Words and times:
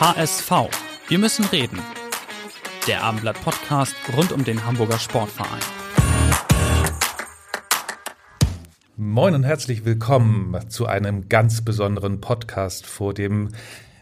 HSV. 0.00 0.52
Wir 1.08 1.18
müssen 1.18 1.44
reden. 1.46 1.80
Der 2.86 3.02
Abendblatt 3.02 3.42
Podcast 3.42 3.96
rund 4.16 4.30
um 4.30 4.44
den 4.44 4.64
Hamburger 4.64 5.00
Sportverein. 5.00 5.58
Moin 8.96 9.34
und 9.34 9.42
herzlich 9.42 9.84
willkommen 9.84 10.56
zu 10.70 10.86
einem 10.86 11.28
ganz 11.28 11.62
besonderen 11.62 12.20
Podcast 12.20 12.86
vor 12.86 13.12
dem 13.12 13.48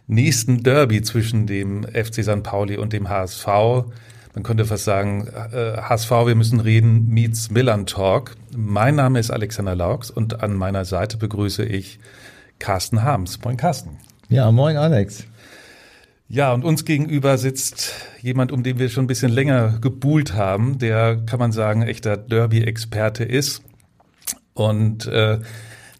nächsten 0.06 0.62
Derby 0.62 1.00
zwischen 1.00 1.46
dem 1.46 1.84
FC 1.84 2.22
St. 2.22 2.42
Pauli 2.42 2.76
und 2.76 2.92
dem 2.92 3.08
HSV. 3.08 3.46
Man 3.46 4.42
könnte 4.42 4.66
fast 4.66 4.84
sagen, 4.84 5.28
äh, 5.28 5.78
HSV, 5.78 6.10
wir 6.10 6.34
müssen 6.34 6.60
reden, 6.60 7.08
meets 7.08 7.50
Millern 7.50 7.86
Talk. 7.86 8.36
Mein 8.54 8.96
Name 8.96 9.18
ist 9.18 9.30
Alexander 9.30 9.74
Laux 9.74 10.10
und 10.10 10.42
an 10.42 10.56
meiner 10.56 10.84
Seite 10.84 11.16
begrüße 11.16 11.64
ich 11.64 11.98
Carsten 12.58 13.02
Harms. 13.02 13.42
Moin 13.42 13.56
Carsten. 13.56 13.96
Ja, 14.28 14.52
moin 14.52 14.76
Alex. 14.76 15.26
Ja, 16.28 16.52
und 16.52 16.64
uns 16.64 16.84
gegenüber 16.84 17.38
sitzt 17.38 17.92
jemand, 18.20 18.50
um 18.50 18.62
den 18.62 18.78
wir 18.78 18.88
schon 18.88 19.04
ein 19.04 19.08
bisschen 19.08 19.30
länger 19.30 19.78
gebuhlt 19.80 20.34
haben, 20.34 20.78
der, 20.78 21.16
kann 21.24 21.38
man 21.38 21.52
sagen, 21.52 21.82
echter 21.82 22.16
Derby-Experte 22.16 23.22
ist 23.22 23.62
und 24.54 25.06
äh, 25.06 25.38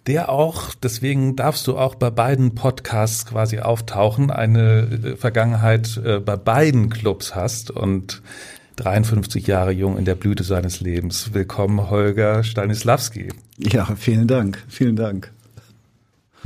der 0.06 0.28
auch, 0.28 0.74
deswegen 0.74 1.36
darfst 1.36 1.66
du 1.66 1.77
auch 1.77 1.94
bei 1.94 2.10
beiden 2.10 2.54
Podcasts 2.54 3.27
quasi 3.27 3.58
auftauchen, 3.58 4.30
eine 4.30 4.82
äh, 4.82 5.16
Vergangenheit 5.16 6.00
äh, 6.04 6.19
bei 6.19 6.36
beiden 6.36 6.91
Clubs 6.91 7.34
hast 7.34 7.70
und 7.70 8.22
53 8.77 9.47
Jahre 9.47 9.70
jung 9.70 9.97
in 9.97 10.04
der 10.04 10.16
Blüte 10.16 10.44
seines 10.44 10.80
Lebens. 10.80 11.34
Willkommen, 11.34 11.88
Holger 11.88 12.44
Stanislawski. 12.44 13.28
Ja, 13.58 13.86
vielen 13.97 14.27
Dank, 14.27 14.62
vielen 14.69 14.97
Dank. 14.97 15.32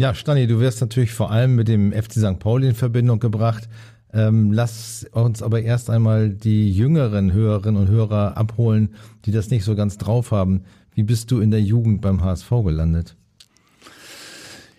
Ja, 0.01 0.15
Stani, 0.15 0.47
du 0.47 0.61
wirst 0.61 0.81
natürlich 0.81 1.13
vor 1.13 1.31
allem 1.31 1.57
mit 1.57 1.69
dem 1.69 1.93
FC 1.93 2.13
St. 2.13 2.39
Pauli 2.39 2.69
in 2.69 2.75
Verbindung 2.75 3.21
gebracht. 3.21 3.69
Ähm, 4.15 4.51
lass 4.51 5.05
uns 5.13 5.43
aber 5.43 5.61
erst 5.61 5.91
einmal 5.91 6.31
die 6.31 6.73
jüngeren 6.73 7.35
Hörerinnen 7.35 7.83
und 7.83 7.89
Hörer 7.89 8.35
abholen, 8.35 8.95
die 9.27 9.31
das 9.31 9.51
nicht 9.51 9.63
so 9.63 9.75
ganz 9.75 9.99
drauf 9.99 10.31
haben. 10.31 10.63
Wie 10.95 11.03
bist 11.03 11.31
du 11.31 11.41
in 11.41 11.51
der 11.51 11.61
Jugend 11.61 12.01
beim 12.01 12.25
HSV 12.25 12.49
gelandet? 12.65 13.15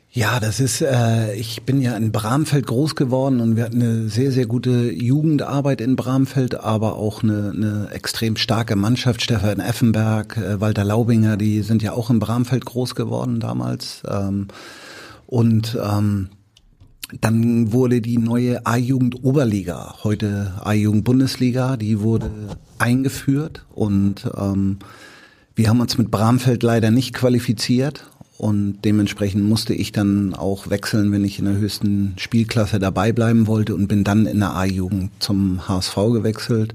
Ja, 0.09 0.39
das 0.39 0.59
ist, 0.59 0.81
äh, 0.81 1.35
ich 1.35 1.61
bin 1.67 1.81
ja 1.81 1.95
in 1.95 2.11
Bramfeld 2.11 2.65
groß 2.65 2.95
geworden 2.95 3.41
und 3.41 3.55
wir 3.55 3.65
hatten 3.65 3.79
eine 3.79 4.09
sehr, 4.09 4.31
sehr 4.31 4.47
gute 4.47 4.91
Jugendarbeit 4.91 5.81
in 5.81 5.95
Bramfeld, 5.95 6.59
aber 6.59 6.95
auch 6.95 7.21
eine, 7.21 7.53
eine 7.55 7.89
extrem 7.91 8.37
starke 8.37 8.75
Mannschaft. 8.75 9.21
Stefan 9.21 9.59
Effenberg, 9.59 10.37
äh, 10.37 10.59
Walter 10.59 10.83
Laubinger, 10.83 11.37
die 11.37 11.61
sind 11.61 11.83
ja 11.83 11.93
auch 11.93 12.09
in 12.09 12.17
Bramfeld 12.17 12.65
groß 12.65 12.95
geworden 12.95 13.39
damals. 13.39 14.01
Ähm, 14.09 14.47
und 15.31 15.77
ähm, 15.81 16.27
dann 17.21 17.71
wurde 17.71 18.01
die 18.01 18.17
neue 18.17 18.65
A-Jugend 18.65 19.23
Oberliga, 19.23 19.95
heute 20.03 20.51
A-Jugend 20.61 21.05
Bundesliga, 21.05 21.77
die 21.77 22.01
wurde 22.01 22.29
eingeführt. 22.79 23.65
Und 23.73 24.29
ähm, 24.37 24.79
wir 25.55 25.69
haben 25.69 25.79
uns 25.79 25.97
mit 25.97 26.11
Bramfeld 26.11 26.63
leider 26.63 26.91
nicht 26.91 27.13
qualifiziert. 27.13 28.09
Und 28.37 28.81
dementsprechend 28.83 29.45
musste 29.45 29.73
ich 29.73 29.93
dann 29.93 30.33
auch 30.33 30.69
wechseln, 30.69 31.13
wenn 31.13 31.23
ich 31.23 31.39
in 31.39 31.45
der 31.45 31.55
höchsten 31.55 32.13
Spielklasse 32.17 32.79
dabei 32.79 33.13
bleiben 33.13 33.47
wollte 33.47 33.73
und 33.73 33.87
bin 33.87 34.03
dann 34.03 34.25
in 34.25 34.41
der 34.41 34.53
A-Jugend 34.53 35.11
zum 35.19 35.65
HSV 35.65 35.95
gewechselt, 36.11 36.73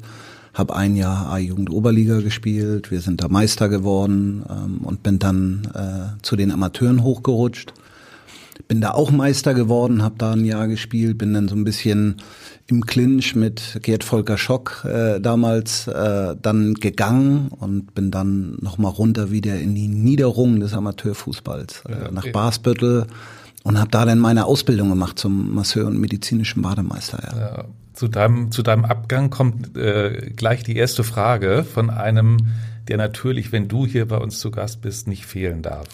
habe 0.55 0.75
ein 0.75 0.97
Jahr 0.97 1.31
A-Jugend 1.31 1.69
Oberliga 1.69 2.21
gespielt, 2.23 2.91
wir 2.91 3.03
sind 3.03 3.23
da 3.23 3.29
Meister 3.29 3.69
geworden 3.69 4.47
ähm, 4.49 4.79
und 4.79 5.03
bin 5.03 5.19
dann 5.19 5.69
äh, 5.75 6.23
zu 6.23 6.37
den 6.37 6.51
Amateuren 6.51 7.03
hochgerutscht. 7.03 7.75
Bin 8.69 8.81
da 8.81 8.93
auch 8.93 9.11
Meister 9.11 9.55
geworden, 9.55 10.03
habe 10.03 10.17
da 10.19 10.33
ein 10.33 10.45
Jahr 10.45 10.69
gespielt, 10.69 11.19
bin 11.19 11.35
dann 11.35 11.49
so 11.49 11.55
ein 11.55 11.65
bisschen 11.65 12.17
im 12.67 12.85
Clinch 12.85 13.37
mit 13.37 13.79
Gerd 13.83 14.03
Volker 14.03 14.39
Schock 14.39 14.85
äh, 14.85 15.21
damals 15.21 15.87
äh, 15.87 16.35
dann 16.41 16.75
gegangen 16.75 17.49
und 17.49 17.95
bin 17.95 18.11
dann 18.11 18.57
nochmal 18.61 18.93
runter 18.93 19.31
wieder 19.31 19.57
in 19.59 19.75
die 19.75 19.89
Niederung 19.89 20.61
des 20.61 20.75
Amateurfußballs 20.75 21.85
äh, 21.89 21.93
ja, 21.93 22.11
nach 22.11 22.27
Basbüttel 22.33 23.07
und 23.63 23.79
habe 23.79 23.91
da 23.91 24.05
dann 24.05 24.19
meine 24.19 24.47
Ausbildung 24.47 24.89
gemacht 24.89 25.19
zum 25.19 25.55
Masseur 25.55 25.87
und 25.87 25.99
medizinischen 25.99 26.63
Bademeister. 26.63 27.19
Ja. 27.23 27.39
ja 27.39 27.65
zu, 27.97 28.09
deinem, 28.09 28.53
zu 28.53 28.63
deinem 28.63 28.85
Abgang 28.85 29.31
kommt 29.31 29.77
äh, 29.77 30.31
gleich 30.37 30.63
die 30.63 30.77
erste 30.77 31.03
Frage 31.03 31.65
von 31.65 31.91
einem, 31.91 32.37
der 32.89 32.97
natürlich, 32.97 33.53
wenn 33.53 33.69
du 33.69 33.87
hier 33.87 34.07
bei 34.07 34.19
uns 34.19 34.39
zu 34.39 34.51
Gast 34.51 34.83
bist, 34.83 35.09
nicht 35.09 35.27
fehlen 35.27 35.63
darf. 35.63 35.87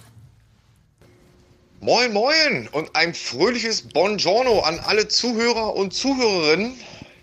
Moin, 1.85 2.13
moin 2.13 2.69
und 2.71 2.95
ein 2.95 3.13
fröhliches 3.13 3.83
Buongiorno 3.83 4.61
an 4.61 4.79
alle 4.79 5.09
Zuhörer 5.09 5.75
und 5.75 5.93
Zuhörerinnen. 5.93 6.79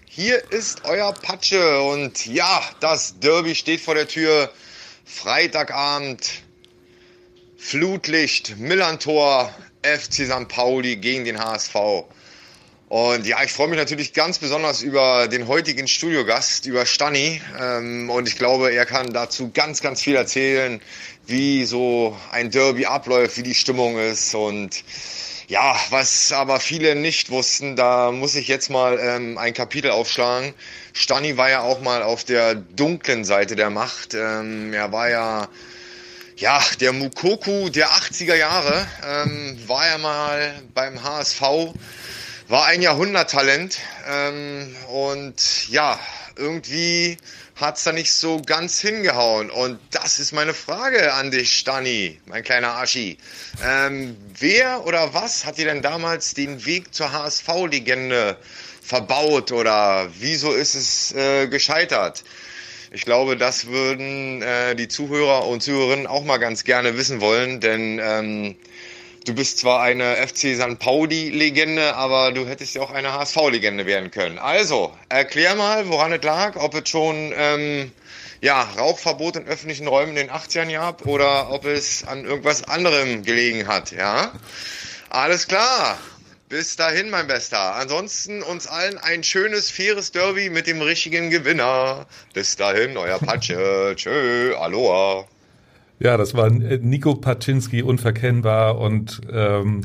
Hier 0.05 0.51
ist 0.51 0.83
euer 0.83 1.13
Patsche 1.13 1.81
und 1.81 2.25
ja, 2.25 2.61
das 2.81 3.17
Derby 3.21 3.55
steht 3.55 3.79
vor 3.79 3.95
der 3.95 4.09
Tür. 4.09 4.51
Freitagabend, 5.05 6.43
Flutlicht, 7.55 8.57
Millantor, 8.57 9.49
FC 9.81 10.25
St. 10.25 10.49
Pauli 10.49 10.97
gegen 10.97 11.23
den 11.23 11.39
HSV. 11.39 11.75
Und 12.89 13.27
ja, 13.27 13.41
ich 13.43 13.53
freue 13.53 13.67
mich 13.67 13.77
natürlich 13.77 14.13
ganz 14.13 14.39
besonders 14.39 14.81
über 14.81 15.27
den 15.27 15.47
heutigen 15.47 15.87
Studiogast, 15.87 16.65
über 16.65 16.87
Stani. 16.87 17.39
Ähm, 17.57 18.09
und 18.09 18.27
ich 18.27 18.35
glaube, 18.35 18.73
er 18.73 18.87
kann 18.87 19.13
dazu 19.13 19.51
ganz, 19.53 19.79
ganz 19.79 20.01
viel 20.01 20.15
erzählen, 20.15 20.81
wie 21.29 21.65
so 21.65 22.17
ein 22.31 22.51
Derby 22.51 22.85
abläuft, 22.85 23.37
wie 23.37 23.43
die 23.43 23.55
Stimmung 23.55 23.97
ist 23.97 24.33
und 24.35 24.83
ja, 25.49 25.75
was 25.89 26.31
aber 26.31 26.59
viele 26.59 26.95
nicht 26.95 27.31
wussten, 27.31 27.75
da 27.75 28.11
muss 28.11 28.35
ich 28.35 28.47
jetzt 28.47 28.69
mal 28.69 28.99
ähm, 28.99 29.37
ein 29.39 29.55
Kapitel 29.55 29.89
aufschlagen. 29.89 30.53
Stani 30.93 31.37
war 31.37 31.49
ja 31.49 31.61
auch 31.61 31.81
mal 31.81 32.03
auf 32.03 32.23
der 32.23 32.53
dunklen 32.53 33.25
Seite 33.25 33.55
der 33.55 33.71
Macht. 33.71 34.13
Ähm, 34.13 34.73
er 34.73 34.91
war 34.91 35.09
ja, 35.09 35.47
ja, 36.35 36.61
der 36.79 36.93
Mukoku 36.93 37.69
der 37.69 37.89
80er 37.89 38.35
Jahre, 38.35 38.87
ähm, 39.03 39.57
war 39.65 39.87
ja 39.87 39.97
mal 39.97 40.53
beim 40.75 41.03
HSV, 41.03 41.41
war 42.47 42.65
ein 42.65 42.83
Jahrhunderttalent 42.83 43.79
ähm, 44.07 44.75
und 44.87 45.67
ja, 45.69 45.99
irgendwie 46.35 47.17
hat's 47.59 47.83
da 47.83 47.91
nicht 47.91 48.13
so 48.13 48.41
ganz 48.41 48.79
hingehauen. 48.79 49.49
Und 49.49 49.79
das 49.91 50.19
ist 50.19 50.31
meine 50.31 50.53
Frage 50.53 51.13
an 51.13 51.31
dich, 51.31 51.57
Stani, 51.57 52.19
mein 52.25 52.43
kleiner 52.43 52.75
Aschi. 52.75 53.17
Ähm, 53.63 54.15
wer 54.39 54.85
oder 54.85 55.13
was 55.13 55.45
hat 55.45 55.57
dir 55.57 55.65
denn 55.65 55.81
damals 55.81 56.33
den 56.33 56.65
Weg 56.65 56.93
zur 56.93 57.11
HSV-Legende 57.11 58.37
verbaut 58.81 59.51
oder 59.51 60.09
wieso 60.19 60.53
ist 60.53 60.75
es 60.75 61.13
äh, 61.13 61.47
gescheitert? 61.47 62.23
Ich 62.91 63.03
glaube, 63.03 63.37
das 63.37 63.67
würden 63.67 64.41
äh, 64.41 64.75
die 64.75 64.87
Zuhörer 64.87 65.45
und 65.45 65.61
Zuhörerinnen 65.61 66.07
auch 66.07 66.23
mal 66.23 66.37
ganz 66.37 66.63
gerne 66.63 66.97
wissen 66.97 67.21
wollen, 67.21 67.59
denn 67.59 67.99
ähm, 68.01 68.55
du 69.29 69.35
bist 69.35 69.59
zwar 69.59 69.81
eine 69.81 70.15
FC 70.15 70.55
St. 70.55 70.79
Pauli-Legende, 70.79 71.95
aber 71.95 72.31
du 72.31 72.47
hättest 72.47 72.73
ja 72.73 72.81
auch 72.81 72.89
eine 72.89 73.13
HSV-Legende 73.13 73.85
werden 73.85 74.09
können. 74.09 74.39
Also, 74.39 74.91
erklär 75.07 75.55
mal, 75.55 75.87
woran 75.87 76.11
es 76.11 76.23
lag, 76.23 76.55
ob 76.55 76.73
es 76.73 76.89
schon 76.89 77.31
ähm, 77.35 77.91
ja, 78.41 78.63
Rauchverbot 78.75 79.35
in 79.35 79.45
öffentlichen 79.45 79.87
Räumen 79.87 80.17
in 80.17 80.27
den 80.27 80.31
80ern 80.31 80.71
gab 80.71 81.05
oder 81.05 81.51
ob 81.51 81.65
es 81.65 82.03
an 82.07 82.25
irgendwas 82.25 82.63
anderem 82.63 83.21
gelegen 83.21 83.67
hat, 83.67 83.91
ja? 83.91 84.31
Alles 85.09 85.47
klar. 85.47 85.99
Bis 86.47 86.75
dahin, 86.75 87.11
mein 87.11 87.27
Bester. 87.27 87.75
Ansonsten 87.75 88.41
uns 88.41 88.65
allen 88.65 88.97
ein 88.97 89.23
schönes, 89.23 89.69
faires 89.69 90.11
Derby 90.11 90.49
mit 90.49 90.65
dem 90.65 90.81
richtigen 90.81 91.29
Gewinner. 91.29 92.07
Bis 92.33 92.55
dahin, 92.55 92.97
euer 92.97 93.19
Patsche. 93.19 93.93
Tschö, 93.95 94.55
Aloha. 94.57 95.27
Ja, 95.99 96.17
das 96.17 96.33
war 96.33 96.47
äh, 96.47 96.79
Nico 96.81 97.15
Paczynski 97.15 97.83
unverkennbar 97.83 98.77
und 98.77 99.21
ähm, 99.31 99.81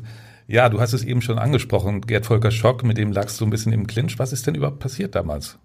ja, 0.47 0.69
du 0.69 0.81
hast 0.81 0.93
es 0.93 1.05
eben 1.05 1.23
schon 1.23 1.39
angesprochen, 1.39 2.03
Gerd 2.03 2.27
Volker 2.27 2.51
Schock, 2.51 2.85
mit 2.85 2.99
dem 2.99 3.13
lagst 3.13 3.41
du 3.41 3.45
ein 3.45 3.51
bisschen 3.51 3.73
im 3.73 3.87
Clinch. 3.87 4.19
Was 4.19 4.33
ist 4.33 4.47
denn 4.47 4.55
überhaupt 4.55 4.79
passiert 4.79 5.15
damals? 5.15 5.59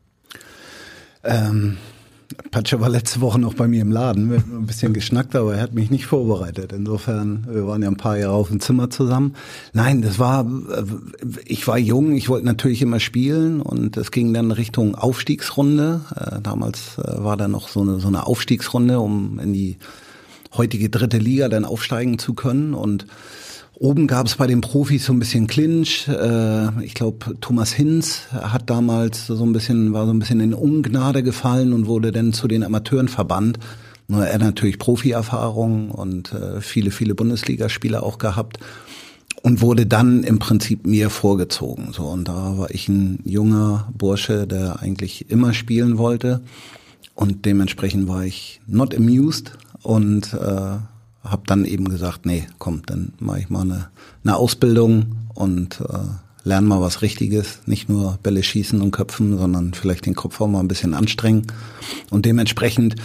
Ähm, 1.24 1.78
Patsche 2.52 2.80
war 2.80 2.90
letzte 2.90 3.22
Woche 3.22 3.40
noch 3.40 3.56
bei 3.56 3.68
mir 3.68 3.82
im 3.82 3.92
Laden. 3.92 4.32
Wir 4.32 4.40
haben 4.40 4.60
ein 4.60 4.66
bisschen 4.68 4.94
geschnackt, 4.94 5.36
aber 5.36 5.56
er 5.56 5.62
hat 5.62 5.74
mich 5.74 5.90
nicht 5.92 6.06
vorbereitet. 6.06 6.72
Insofern, 6.72 7.46
wir 7.50 7.68
waren 7.68 7.82
ja 7.82 7.90
ein 7.90 7.98
paar 7.98 8.18
Jahre 8.18 8.34
auf 8.34 8.50
dem 8.50 8.60
Zimmer 8.60 8.90
zusammen. 8.90 9.36
Nein, 9.74 10.02
das 10.02 10.18
war, 10.18 10.46
äh, 10.46 10.84
ich 11.46 11.68
war 11.68 11.78
jung, 11.78 12.14
ich 12.14 12.30
wollte 12.30 12.46
natürlich 12.46 12.82
immer 12.82 13.00
spielen 13.00 13.62
und 13.62 13.98
es 13.98 14.12
ging 14.12 14.34
dann 14.34 14.52
Richtung 14.52 14.96
Aufstiegsrunde. 14.96 16.02
Äh, 16.16 16.42
damals 16.42 16.98
war 16.98 17.36
da 17.36 17.48
noch 17.48 17.68
so 17.68 17.82
eine, 17.82 18.00
so 18.00 18.08
eine 18.08 18.26
Aufstiegsrunde, 18.28 19.00
um 19.00 19.40
in 19.40 19.52
die 19.52 19.78
heutige 20.56 20.90
dritte 20.90 21.18
Liga 21.18 21.50
dann 21.50 21.66
aufsteigen 21.66 22.20
zu 22.20 22.34
können 22.34 22.74
und 22.74 23.06
Oben 23.80 24.08
gab 24.08 24.28
es 24.28 24.36
bei 24.36 24.46
den 24.46 24.60
Profis 24.60 25.06
so 25.06 25.14
ein 25.14 25.20
bisschen 25.20 25.48
Clinch. 25.48 26.06
Äh, 26.10 26.84
ich 26.84 26.94
glaube, 26.96 27.38
Thomas 27.40 27.72
Hinz 27.72 28.24
hat 28.34 28.70
damals 28.70 29.28
so 29.28 29.42
ein 29.46 29.54
bisschen, 29.54 29.94
war 29.94 30.06
so 30.06 30.12
ein 30.12 30.20
bisschen 30.20 30.42
in 30.42 30.54
Ungnade 30.54 31.24
gefallen 31.24 31.72
und 31.72 31.88
wurde 31.88 32.12
dann 32.12 32.34
zu 32.34 32.50
den 32.50 32.64
Amateuren 32.64 33.08
verbannt. 33.08 33.58
Nur 34.10 34.28
er 34.28 34.38
natürlich 34.38 34.80
Profi-Erfahrung 34.80 35.92
und 35.92 36.34
äh, 36.34 36.60
viele, 36.60 36.92
viele 36.92 37.16
Bundesligaspieler 37.16 38.04
auch 38.04 38.18
gehabt 38.18 38.60
und 39.44 39.62
wurde 39.62 39.86
dann 39.86 40.24
im 40.26 40.40
Prinzip 40.40 40.86
mir 40.86 41.10
vorgezogen. 41.10 41.94
So 41.94 42.04
und 42.04 42.28
da 42.28 42.58
war 42.58 42.72
ich 42.72 42.90
ein 42.90 43.20
junger 43.24 43.88
Bursche, 43.98 44.46
der 44.46 44.82
eigentlich 44.82 45.30
immer 45.32 45.54
spielen 45.54 45.98
wollte 45.98 46.42
und 47.16 47.46
dementsprechend 47.46 48.10
war 48.10 48.26
ich 48.26 48.60
not 48.68 48.94
amused 48.94 49.54
und 49.84 50.34
äh, 50.34 50.78
habe 51.24 51.44
dann 51.46 51.66
eben 51.66 51.90
gesagt, 51.90 52.26
nee, 52.26 52.48
komm, 52.58 52.82
dann 52.86 53.14
mache 53.20 53.40
ich 53.40 53.50
mal 53.50 53.62
eine, 53.62 53.90
eine 54.24 54.36
Ausbildung 54.36 55.16
und 55.34 55.82
äh, 55.82 56.00
lerne 56.44 56.68
mal 56.68 56.82
was 56.82 57.02
Richtiges, 57.02 57.60
nicht 57.66 57.90
nur 57.90 58.18
Bälle 58.24 58.44
schießen 58.44 58.82
und 58.82 58.92
köpfen, 58.92 59.38
sondern 59.38 59.74
vielleicht 59.74 60.06
den 60.06 60.16
Kopf 60.16 60.40
auch 60.40 60.48
mal 60.48 60.62
ein 60.62 60.68
bisschen 60.68 60.94
anstrengen. 60.94 61.48
Und 62.10 62.26
dementsprechend 62.26 62.96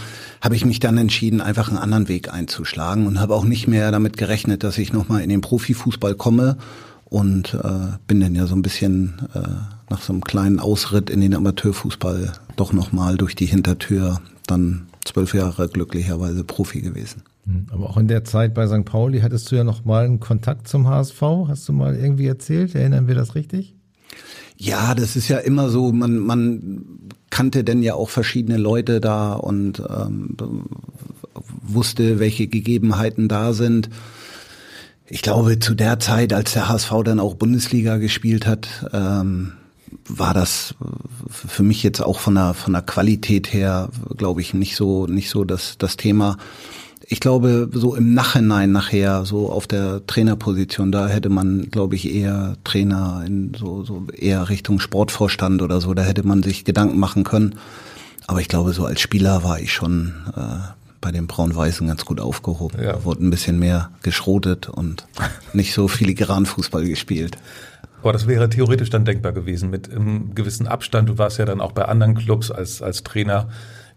habe 0.41 0.56
ich 0.56 0.65
mich 0.65 0.79
dann 0.79 0.99
entschieden, 0.99 1.41
einfach 1.41 1.69
einen 1.69 1.79
anderen 1.79 2.09
Weg 2.09 2.32
einzuschlagen 2.32 3.06
und 3.06 3.20
habe 3.20 3.35
auch 3.35 3.44
nicht 3.44 3.67
mehr 3.67 3.91
damit 3.91 4.17
gerechnet, 4.17 4.62
dass 4.62 4.79
ich 4.79 4.93
nochmal 4.93 5.23
in 5.23 5.29
den 5.29 5.41
Profifußball 5.41 6.15
komme 6.15 6.56
und 7.05 7.55
äh, 7.55 7.97
bin 8.06 8.20
dann 8.20 8.35
ja 8.35 8.47
so 8.47 8.55
ein 8.55 8.62
bisschen 8.62 9.29
äh, 9.35 9.41
nach 9.91 10.03
so 10.03 10.12
einem 10.12 10.23
kleinen 10.23 10.61
Ausritt 10.61 11.11
in 11.11 11.20
den 11.20 11.35
Amateurfußball 11.35 12.32
doch 12.56 12.73
nochmal 12.73 13.17
durch 13.17 13.35
die 13.35 13.47
Hintertür 13.47 14.20
dann 14.47 14.87
zwölf 15.05 15.35
Jahre 15.35 15.69
glücklicherweise 15.69 16.45
Profi 16.45 16.81
gewesen. 16.81 17.23
Hm, 17.47 17.67
aber 17.71 17.91
auch 17.91 17.97
in 17.97 18.09
der 18.09 18.25
Zeit 18.25 18.55
bei 18.55 18.67
St. 18.67 18.85
Pauli 18.85 19.21
hattest 19.21 19.51
du 19.51 19.56
ja 19.56 19.65
noch 19.65 19.85
mal 19.85 20.05
einen 20.05 20.21
Kontakt 20.21 20.69
zum 20.69 20.89
HSV. 20.89 21.23
Hast 21.49 21.69
du 21.69 21.73
mal 21.73 21.95
irgendwie 21.95 22.27
erzählt? 22.27 22.75
Erinnern 22.75 23.06
wir 23.06 23.15
das 23.15 23.35
richtig? 23.35 23.75
Ja, 24.56 24.95
das 24.95 25.17
ist 25.17 25.29
ja 25.29 25.39
immer 25.39 25.69
so, 25.69 25.93
man, 25.93 26.19
man 26.19 26.85
kannte 27.31 27.65
denn 27.65 27.83
ja 27.83 27.95
auch 27.95 28.09
verschiedene 28.09 28.56
Leute 28.56 29.01
da 29.01 29.33
und 29.35 29.81
ähm, 29.81 30.37
wusste, 31.62 32.21
welche 32.21 32.47
Gegebenheiten 32.47 33.29
da 33.29 33.53
sind. 33.53 33.91
Ich 35.06 35.23
glaube, 35.23 35.59
zu 35.59 35.75
der 35.75 35.99
Zeit, 35.99 36.33
als 36.33 36.53
der 36.53 36.69
HSV 36.69 36.93
dann 37.05 37.21
auch 37.21 37.35
Bundesliga 37.35 37.99
gespielt 37.99 38.47
hat, 38.47 38.89
ähm, 38.93 39.53
war 40.08 40.35
das 40.35 40.75
für 41.29 41.62
mich 41.62 41.82
jetzt 41.82 42.00
auch 42.00 42.19
von 42.19 42.35
der 42.35 42.55
von 42.55 42.73
der 42.73 42.82
Qualität 42.82 43.52
her, 43.52 43.88
glaube 44.17 44.41
ich, 44.41 44.55
nicht 44.55 44.76
so 44.76 45.06
nicht 45.06 45.31
so 45.31 45.44
das 45.44 45.76
das 45.79 45.96
Thema 45.96 46.37
ich 47.08 47.20
glaube, 47.20 47.69
so 47.73 47.94
im 47.94 48.14
Nachhinein 48.14 48.73
nachher, 48.73 49.25
so 49.25 49.50
auf 49.50 49.67
der 49.67 50.06
Trainerposition, 50.06 50.93
da 50.93 51.06
hätte 51.06 51.29
man, 51.29 51.70
glaube 51.70 51.96
ich, 51.96 52.12
eher 52.12 52.56
Trainer 52.64 53.23
in 53.26 53.52
so, 53.58 53.85
so 53.85 54.06
eher 54.12 54.49
Richtung 54.49 54.81
Sportvorstand 54.81 55.62
oder 55.62 55.81
so, 55.81 55.94
da 55.94 56.02
hätte 56.02 56.26
man 56.26 56.43
sich 56.43 56.64
Gedanken 56.64 56.99
machen 56.99 57.25
können. 57.25 57.56
Aber 58.26 58.41
ich 58.41 58.49
glaube, 58.49 58.73
so 58.73 58.87
als 58.87 59.00
Spieler 59.00 59.44
war 59.44 59.61
ich 59.61 59.73
schon 59.73 60.14
äh, 60.35 60.41
bei 61.00 61.12
den 61.12 61.26
Braun-Weißen 61.26 61.87
ganz 61.87 62.05
gut 62.06 62.20
aufgehoben. 62.20 62.82
Ja. 62.82 63.05
Wurde 63.05 63.25
ein 63.25 63.31
bisschen 63.31 63.58
mehr 63.58 63.91
geschrotet 64.02 64.69
und 64.69 65.05
nicht 65.52 65.75
so 65.75 65.88
filigran 65.88 66.46
Fußball 66.46 66.85
gespielt. 66.87 67.37
Aber 68.05 68.12
das 68.12 68.27
wäre 68.27 68.51
theoretisch 68.51 68.91
dann 68.91 69.06
denkbar 69.06 69.33
gewesen 69.33 69.71
mit 69.71 69.91
einem 69.91 70.35
gewissen 70.35 70.69
Abstand. 70.69 71.09
Du 71.09 71.17
warst 71.17 71.39
ja 71.39 71.47
dann 71.47 71.62
auch 71.62 71.73
bei 71.73 71.87
anderen 71.87 72.15
Clubs 72.15 72.51
als, 72.51 72.83
als 72.83 73.03
Trainer. 73.03 73.49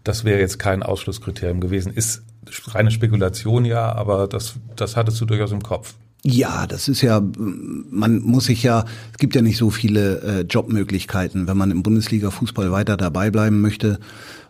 Das 0.02 0.24
wäre 0.24 0.40
jetzt 0.40 0.58
kein 0.58 0.82
Ausschlusskriterium 0.82 1.60
gewesen. 1.60 1.92
Ist 1.92 2.22
reine 2.68 2.90
Spekulation 2.90 3.66
ja, 3.66 3.92
aber 3.92 4.26
das, 4.26 4.54
das 4.76 4.96
hattest 4.96 5.20
du 5.20 5.26
durchaus 5.26 5.52
im 5.52 5.62
Kopf. 5.62 5.92
Ja, 6.24 6.66
das 6.66 6.88
ist 6.88 7.02
ja, 7.02 7.20
man 7.20 8.20
muss 8.20 8.46
sich 8.46 8.62
ja, 8.62 8.86
es 9.12 9.18
gibt 9.18 9.34
ja 9.34 9.42
nicht 9.42 9.58
so 9.58 9.68
viele 9.68 10.22
äh, 10.22 10.40
Jobmöglichkeiten. 10.40 11.46
Wenn 11.46 11.58
man 11.58 11.70
im 11.70 11.82
Bundesliga-Fußball 11.82 12.72
weiter 12.72 12.96
dabei 12.96 13.30
bleiben 13.30 13.60
möchte, 13.60 13.98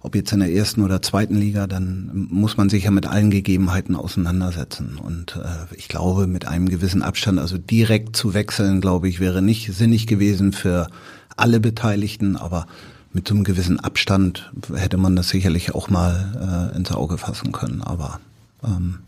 ob 0.01 0.15
jetzt 0.15 0.33
in 0.33 0.41
der 0.41 0.53
ersten 0.53 0.83
oder 0.83 1.03
zweiten 1.03 1.35
Liga, 1.35 1.67
dann 1.67 2.29
muss 2.31 2.57
man 2.57 2.69
sich 2.69 2.85
ja 2.85 2.91
mit 2.91 3.07
allen 3.07 3.31
Gegebenheiten 3.31 3.97
auseinandersetzen. 3.97 4.99
Und 5.03 5.37
äh, 5.37 5.75
ich 5.75 5.89
glaube, 5.89 6.27
mit 6.27 6.47
einem 6.47 6.69
gewissen 6.69 7.03
Abstand, 7.03 7.39
also 7.39 7.59
direkt 7.59 8.17
zu 8.17 8.35
wechseln, 8.35 8.81
glaube 8.81 9.09
ich, 9.09 9.21
wäre 9.21 9.43
nicht 9.43 9.73
sinnig 9.73 10.07
gewesen 10.07 10.53
für 10.53 10.89
alle 11.37 11.61
Beteiligten, 11.61 12.37
aber 12.37 12.67
mit 13.13 13.27
so 13.27 13.35
einem 13.35 13.45
gewissen 13.45 13.81
Abstand 13.81 14.53
hätte 14.75 14.97
man 14.97 15.17
das 15.17 15.31
sicherlich 15.31 15.75
auch 15.75 15.89
mal 15.91 16.71
äh, 16.73 16.77
ins 16.77 16.93
Auge 16.93 17.19
fassen 17.19 17.53
können. 17.53 17.83
Aber 17.83 18.21
ähm, 18.63 19.01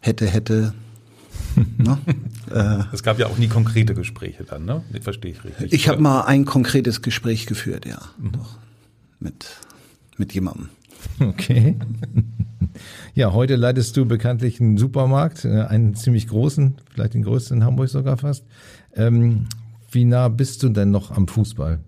hätte, 0.00 0.26
hätte. 0.26 0.74
ne? 1.78 1.98
äh, 2.50 2.84
es 2.92 3.02
gab 3.02 3.18
ja 3.18 3.26
auch 3.26 3.38
nie 3.38 3.48
konkrete 3.48 3.94
Gespräche 3.94 4.44
dann, 4.44 4.64
ne? 4.64 4.82
Verstehe 5.00 5.32
ich 5.32 5.44
richtig. 5.44 5.72
Ich 5.72 5.88
habe 5.88 6.00
mal 6.00 6.22
ein 6.22 6.44
konkretes 6.44 7.02
Gespräch 7.02 7.46
geführt, 7.46 7.86
ja. 7.86 7.98
Mhm. 8.18 8.32
Doch. 8.32 8.58
Mit, 9.18 9.46
mit 10.20 10.32
jemandem. 10.32 10.68
Okay. 11.18 11.76
Ja, 13.14 13.32
heute 13.32 13.56
leitest 13.56 13.96
du 13.96 14.06
bekanntlich 14.06 14.60
einen 14.60 14.78
Supermarkt, 14.78 15.44
äh, 15.44 15.62
einen 15.62 15.96
ziemlich 15.96 16.28
großen, 16.28 16.76
vielleicht 16.92 17.14
den 17.14 17.24
größten 17.24 17.58
in 17.58 17.64
Hamburg 17.64 17.88
sogar 17.88 18.16
fast. 18.16 18.44
Ähm, 18.94 19.46
wie 19.90 20.04
nah 20.04 20.28
bist 20.28 20.62
du 20.62 20.68
denn 20.68 20.92
noch 20.92 21.10
am 21.10 21.26
Fußball? 21.26 21.80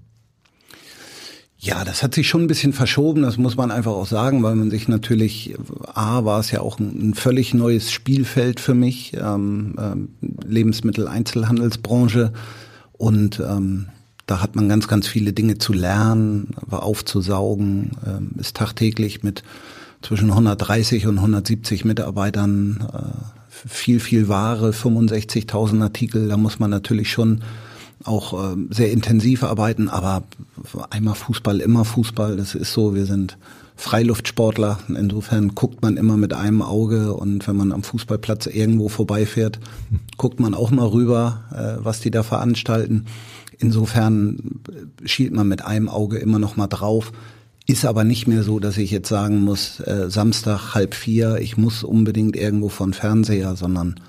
Ja, 1.59 1.85
das 1.85 2.03
hat 2.03 2.15
sich 2.15 2.29
schon 2.29 2.43
ein 2.43 2.49
bisschen 2.49 2.73
verschoben, 2.73 3.23
das 3.23 3.39
muss 3.39 3.57
man 3.57 3.71
einfach 3.71 3.93
auch 3.93 4.09
sagen, 4.09 4.43
weil 4.43 4.57
man 4.57 4.71
sich 4.71 4.89
natürlich, 4.89 5.55
A, 5.95 6.25
war 6.25 6.41
es 6.41 6.51
ja 6.51 6.61
auch 6.61 6.81
ein, 6.81 7.11
ein 7.11 7.15
völlig 7.15 7.55
neues 7.55 7.93
Spielfeld 7.93 8.59
für 8.59 8.75
mich, 8.75 9.17
ähm, 9.17 9.77
ähm, 9.79 10.09
Lebensmittel-Einzelhandelsbranche 10.45 12.33
und 12.93 13.39
ähm, 13.39 13.87
da 14.27 14.41
hat 14.41 14.57
man 14.57 14.69
ganz, 14.69 14.89
ganz 14.89 15.07
viele 15.07 15.33
Dinge 15.33 15.59
zu 15.59 15.73
lernen, 15.73 16.55
aufzusaugen, 16.71 17.93
ähm, 18.07 18.31
ist 18.39 18.57
tagtäglich 18.57 19.23
mit 19.23 19.43
zwischen 20.01 20.31
130 20.31 21.07
und 21.07 21.19
170 21.19 21.85
Mitarbeitern, 21.85 22.89
äh, 22.93 23.69
viel, 23.69 24.01
viel 24.01 24.29
Ware, 24.29 24.71
65.000 24.71 25.83
Artikel, 25.83 26.29
da 26.29 26.37
muss 26.37 26.59
man 26.59 26.71
natürlich 26.71 27.13
schon 27.13 27.43
auch 28.05 28.33
äh, 28.33 28.57
sehr 28.71 28.91
intensiv 28.91 29.45
arbeiten, 29.45 29.89
aber 29.89 30.25
einmal 30.91 31.15
Fußball, 31.15 31.61
immer 31.61 31.85
Fußball, 31.85 32.37
das 32.37 32.55
ist 32.55 32.73
so, 32.73 32.95
wir 32.95 33.07
sind 33.07 33.39
Freiluftsportler, 33.77 34.81
insofern 34.89 35.55
guckt 35.55 35.83
man 35.83 35.97
immer 35.97 36.17
mit 36.17 36.33
einem 36.33 36.63
Auge 36.63 37.15
und 37.15 37.47
wenn 37.47 37.57
man 37.57 37.73
am 37.73 37.83
Fußballplatz 37.83 38.47
irgendwo 38.47 38.89
vorbeifährt, 38.89 39.61
guckt 40.17 40.41
man 40.41 40.55
auch 40.55 40.71
mal 40.71 40.87
rüber, 40.87 41.45
äh, 41.53 41.85
was 41.85 42.01
die 42.01 42.11
da 42.11 42.23
veranstalten. 42.23 43.07
Insofern 43.63 44.61
schielt 45.05 45.33
man 45.33 45.47
mit 45.47 45.65
einem 45.65 45.89
Auge 45.89 46.19
immer 46.19 46.41
noch 46.41 46.57
mal 46.57 46.67
drauf. 46.67 47.13
Ist 47.65 47.85
aber 47.85 48.03
nicht 48.03 48.27
mehr 48.27 48.43
so, 48.43 48.59
dass 48.59 48.77
ich 48.77 48.91
jetzt 48.91 49.09
sagen 49.09 49.41
muss, 49.43 49.79
äh, 49.79 50.11
Samstag 50.11 50.75
halb 50.75 50.95
vier, 50.95 51.37
ich 51.37 51.57
muss 51.57 51.85
unbedingt 51.85 52.35
irgendwo 52.35 52.69
von 52.69 52.93
Fernseher, 52.93 53.55
sondern 53.55 54.01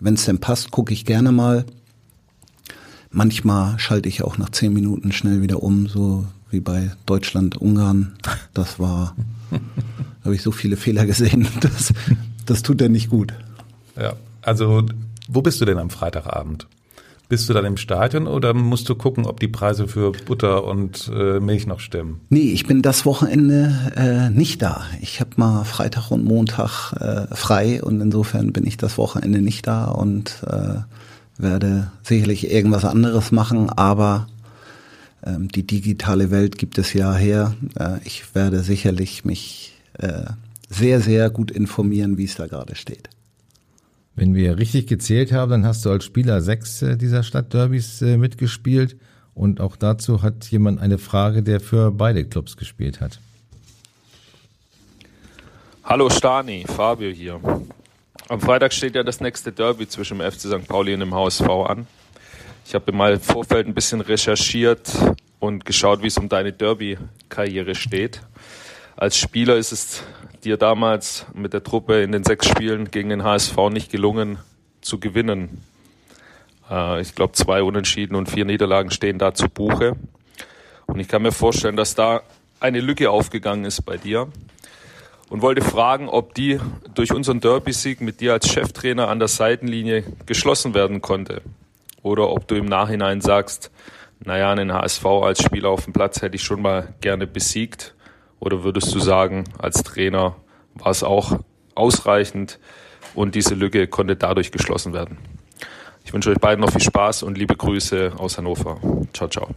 wenn 0.00 0.14
es 0.14 0.24
denn 0.24 0.40
passt, 0.40 0.72
gucke 0.72 0.92
ich 0.92 1.04
gerne 1.04 1.30
mal. 1.30 1.64
Manchmal 3.12 3.78
schalte 3.78 4.08
ich 4.08 4.24
auch 4.24 4.38
nach 4.38 4.50
zehn 4.50 4.72
Minuten 4.72 5.12
schnell 5.12 5.40
wieder 5.40 5.62
um, 5.62 5.86
so 5.86 6.26
wie 6.50 6.58
bei 6.58 6.90
Deutschland, 7.06 7.56
Ungarn. 7.56 8.14
Das 8.54 8.80
war, 8.80 9.14
da 9.52 9.58
habe 10.24 10.34
ich 10.34 10.42
so 10.42 10.50
viele 10.50 10.76
Fehler 10.76 11.06
gesehen. 11.06 11.46
Das, 11.60 11.94
das 12.44 12.62
tut 12.62 12.80
ja 12.80 12.88
nicht 12.88 13.08
gut. 13.08 13.32
Ja, 13.96 14.14
also 14.42 14.84
wo 15.28 15.42
bist 15.42 15.60
du 15.60 15.64
denn 15.64 15.78
am 15.78 15.90
Freitagabend? 15.90 16.66
Bist 17.28 17.48
du 17.48 17.52
dann 17.52 17.64
im 17.64 17.76
Stadion 17.76 18.28
oder 18.28 18.54
musst 18.54 18.88
du 18.88 18.94
gucken, 18.94 19.26
ob 19.26 19.40
die 19.40 19.48
Preise 19.48 19.88
für 19.88 20.12
Butter 20.12 20.64
und 20.64 21.10
äh, 21.12 21.40
Milch 21.40 21.66
noch 21.66 21.80
stimmen? 21.80 22.20
Nee, 22.28 22.52
ich 22.52 22.66
bin 22.66 22.82
das 22.82 23.04
Wochenende 23.04 23.92
äh, 23.96 24.30
nicht 24.30 24.62
da. 24.62 24.84
Ich 25.00 25.20
habe 25.20 25.30
mal 25.36 25.64
Freitag 25.64 26.12
und 26.12 26.24
Montag 26.24 26.92
äh, 26.92 27.34
frei 27.34 27.82
und 27.82 28.00
insofern 28.00 28.52
bin 28.52 28.64
ich 28.64 28.76
das 28.76 28.96
Wochenende 28.96 29.42
nicht 29.42 29.66
da 29.66 29.86
und 29.86 30.42
äh, 30.46 30.80
werde 31.36 31.90
sicherlich 32.04 32.50
irgendwas 32.50 32.84
anderes 32.84 33.32
machen, 33.32 33.70
aber 33.70 34.28
ähm, 35.24 35.48
die 35.48 35.66
digitale 35.66 36.30
Welt 36.30 36.58
gibt 36.58 36.78
es 36.78 36.92
ja 36.92 37.14
her. 37.14 37.54
Äh, 37.78 37.98
ich 38.04 38.34
werde 38.36 38.60
sicherlich 38.60 39.24
mich 39.24 39.74
äh, 39.98 40.26
sehr, 40.68 41.00
sehr 41.00 41.30
gut 41.30 41.50
informieren, 41.50 42.18
wie 42.18 42.24
es 42.24 42.36
da 42.36 42.46
gerade 42.46 42.76
steht. 42.76 43.10
Wenn 44.16 44.34
wir 44.34 44.56
richtig 44.56 44.86
gezählt 44.86 45.30
haben, 45.30 45.50
dann 45.50 45.66
hast 45.66 45.84
du 45.84 45.90
als 45.90 46.06
Spieler 46.06 46.40
sechs 46.40 46.80
äh, 46.80 46.96
dieser 46.96 47.22
Stadtderbys 47.22 48.00
äh, 48.00 48.16
mitgespielt. 48.16 48.96
Und 49.34 49.60
auch 49.60 49.76
dazu 49.76 50.22
hat 50.22 50.46
jemand 50.46 50.80
eine 50.80 50.96
Frage, 50.96 51.42
der 51.42 51.60
für 51.60 51.90
beide 51.90 52.24
Clubs 52.24 52.56
gespielt 52.56 53.02
hat. 53.02 53.20
Hallo 55.84 56.08
Stani, 56.08 56.64
Fabio 56.66 57.10
hier. 57.10 57.38
Am 58.28 58.40
Freitag 58.40 58.72
steht 58.72 58.94
ja 58.94 59.02
das 59.02 59.20
nächste 59.20 59.52
Derby 59.52 59.86
zwischen 59.86 60.18
dem 60.18 60.32
FC 60.32 60.40
St. 60.40 60.66
Pauli 60.66 60.94
und 60.94 61.00
dem 61.00 61.14
HSV 61.14 61.48
an. 61.48 61.86
Ich 62.64 62.74
habe 62.74 62.90
mal 62.92 63.12
im 63.12 63.20
Vorfeld 63.20 63.68
ein 63.68 63.74
bisschen 63.74 64.00
recherchiert 64.00 64.90
und 65.38 65.66
geschaut, 65.66 66.02
wie 66.02 66.08
es 66.08 66.16
um 66.16 66.30
deine 66.30 66.52
Derby-Karriere 66.52 67.74
steht. 67.74 68.22
Als 68.96 69.18
Spieler 69.18 69.56
ist 69.56 69.72
es 69.72 70.02
dir 70.46 70.56
damals 70.56 71.26
mit 71.34 71.52
der 71.52 71.64
Truppe 71.64 72.02
in 72.02 72.12
den 72.12 72.22
sechs 72.22 72.46
Spielen 72.46 72.90
gegen 72.90 73.10
den 73.10 73.24
HSV 73.24 73.56
nicht 73.70 73.90
gelungen 73.90 74.38
zu 74.80 75.00
gewinnen. 75.00 75.62
Äh, 76.70 77.00
ich 77.00 77.14
glaube, 77.14 77.32
zwei 77.32 77.62
Unentschieden 77.62 78.14
und 78.14 78.30
vier 78.30 78.44
Niederlagen 78.44 78.90
stehen 78.90 79.18
da 79.18 79.34
zu 79.34 79.48
Buche. 79.48 79.96
Und 80.86 81.00
ich 81.00 81.08
kann 81.08 81.22
mir 81.22 81.32
vorstellen, 81.32 81.76
dass 81.76 81.96
da 81.96 82.22
eine 82.60 82.80
Lücke 82.80 83.10
aufgegangen 83.10 83.64
ist 83.64 83.82
bei 83.82 83.96
dir 83.96 84.28
und 85.28 85.42
wollte 85.42 85.62
fragen, 85.62 86.08
ob 86.08 86.34
die 86.34 86.60
durch 86.94 87.12
unseren 87.12 87.40
Derby-Sieg 87.40 88.00
mit 88.00 88.20
dir 88.20 88.32
als 88.32 88.48
Cheftrainer 88.48 89.08
an 89.08 89.18
der 89.18 89.28
Seitenlinie 89.28 90.04
geschlossen 90.26 90.74
werden 90.74 91.02
konnte. 91.02 91.42
Oder 92.02 92.30
ob 92.30 92.46
du 92.46 92.54
im 92.54 92.66
Nachhinein 92.66 93.20
sagst, 93.20 93.72
naja, 94.24 94.52
einen 94.52 94.72
HSV 94.72 95.04
als 95.04 95.42
Spieler 95.42 95.70
auf 95.70 95.84
dem 95.84 95.92
Platz 95.92 96.22
hätte 96.22 96.36
ich 96.36 96.44
schon 96.44 96.62
mal 96.62 96.94
gerne 97.00 97.26
besiegt. 97.26 97.95
Oder 98.40 98.64
würdest 98.64 98.94
du 98.94 98.98
sagen, 98.98 99.44
als 99.58 99.82
Trainer 99.82 100.36
war 100.74 100.90
es 100.90 101.02
auch 101.02 101.38
ausreichend 101.74 102.58
und 103.14 103.34
diese 103.34 103.54
Lücke 103.54 103.86
konnte 103.86 104.16
dadurch 104.16 104.52
geschlossen 104.52 104.92
werden? 104.92 105.18
Ich 106.04 106.12
wünsche 106.12 106.30
euch 106.30 106.38
beiden 106.38 106.64
noch 106.64 106.70
viel 106.70 106.82
Spaß 106.82 107.24
und 107.24 107.36
liebe 107.36 107.56
Grüße 107.56 108.12
aus 108.16 108.38
Hannover. 108.38 108.78
Ciao, 109.12 109.28
ciao. 109.28 109.48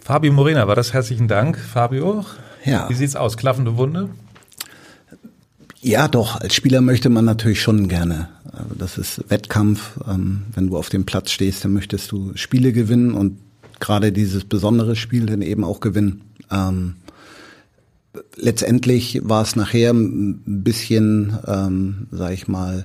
Fabio 0.00 0.32
Morena, 0.32 0.66
war 0.66 0.74
das 0.74 0.92
herzlichen 0.92 1.28
Dank. 1.28 1.58
Fabio, 1.58 2.24
ja. 2.64 2.88
wie 2.88 2.94
sieht's 2.94 3.16
aus? 3.16 3.36
Klaffende 3.36 3.76
Wunde? 3.76 4.10
Ja, 5.80 6.08
doch. 6.08 6.40
Als 6.40 6.54
Spieler 6.54 6.80
möchte 6.80 7.10
man 7.10 7.24
natürlich 7.24 7.60
schon 7.60 7.86
gerne. 7.86 8.28
Das 8.76 8.98
ist 8.98 9.30
Wettkampf. 9.30 10.00
Ähm, 10.08 10.46
wenn 10.54 10.68
du 10.68 10.76
auf 10.76 10.88
dem 10.88 11.06
Platz 11.06 11.30
stehst, 11.30 11.64
dann 11.64 11.72
möchtest 11.72 12.10
du 12.10 12.32
Spiele 12.34 12.72
gewinnen 12.72 13.14
und 13.14 13.38
gerade 13.78 14.10
dieses 14.10 14.44
besondere 14.44 14.96
Spiel 14.96 15.26
dann 15.26 15.42
eben 15.42 15.62
auch 15.62 15.80
gewinnen. 15.80 16.22
Ähm, 16.50 16.96
letztendlich 18.36 19.20
war 19.24 19.42
es 19.42 19.56
nachher 19.56 19.92
ein 19.92 20.62
bisschen, 20.64 21.38
ähm, 21.46 22.06
sag 22.10 22.32
ich 22.32 22.48
mal, 22.48 22.84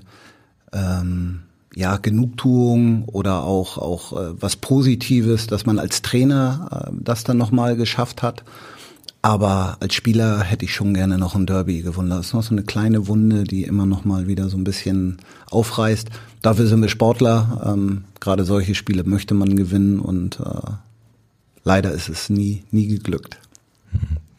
ähm, 0.73 1.41
ja, 1.73 1.97
Genugtuung 1.97 3.05
oder 3.05 3.43
auch, 3.43 3.77
auch 3.77 4.13
äh, 4.13 4.41
was 4.41 4.55
Positives, 4.57 5.47
dass 5.47 5.65
man 5.65 5.79
als 5.79 6.01
Trainer 6.01 6.87
äh, 6.89 6.91
das 6.99 7.23
dann 7.23 7.37
nochmal 7.37 7.75
geschafft 7.75 8.21
hat. 8.23 8.43
Aber 9.23 9.77
als 9.79 9.93
Spieler 9.93 10.41
hätte 10.41 10.65
ich 10.65 10.73
schon 10.73 10.95
gerne 10.95 11.19
noch 11.19 11.35
ein 11.35 11.45
Derby 11.45 11.83
gewonnen. 11.83 12.09
Das 12.09 12.27
ist 12.27 12.33
noch 12.33 12.43
so 12.43 12.51
eine 12.51 12.63
kleine 12.63 13.07
Wunde, 13.07 13.43
die 13.43 13.63
immer 13.63 13.85
noch 13.85 14.03
mal 14.03 14.27
wieder 14.27 14.49
so 14.49 14.57
ein 14.57 14.63
bisschen 14.63 15.17
aufreißt. 15.51 16.09
Dafür 16.41 16.65
sind 16.65 16.81
wir 16.81 16.89
Sportler. 16.89 17.61
Ähm, 17.65 18.05
Gerade 18.19 18.45
solche 18.45 18.73
Spiele 18.73 19.03
möchte 19.03 19.35
man 19.35 19.55
gewinnen 19.55 19.99
und 19.99 20.39
äh, 20.39 20.71
leider 21.63 21.91
ist 21.91 22.09
es 22.09 22.29
nie, 22.29 22.63
nie 22.71 22.87
geglückt. 22.87 23.37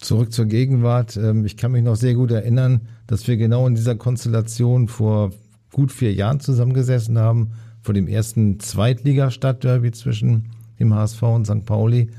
Zurück 0.03 0.33
zur 0.33 0.47
Gegenwart. 0.47 1.17
Ähm, 1.17 1.47
ich 1.47 1.57
kann 1.57 1.73
mich 1.73 1.85
noch 1.85 1.97
sehr 1.97 2.15
gut 2.15 2.31
erinnern, 2.31 2.83
dass 3.07 3.27
wir 3.27 3.37
genau 3.37 3.67
in 3.67 3.75
dieser 3.75 3.95
Konstellation 3.95 4.89
vor 4.89 5.33
gut 5.73 5.93
vier 5.93 6.13
Jahren 6.13 6.41
zusammengesessen 6.41 7.19
haben, 7.19 7.53
vor 7.81 7.95
dem 7.95 8.09
ersten 8.09 8.61
Zweitliga-Stadtderby 8.61 9.93
zwischen 9.93 10.51
dem 10.79 10.95
HSV 10.95 11.23
und 11.23 11.47
St. 11.47 11.65
Pauli. 11.65 12.11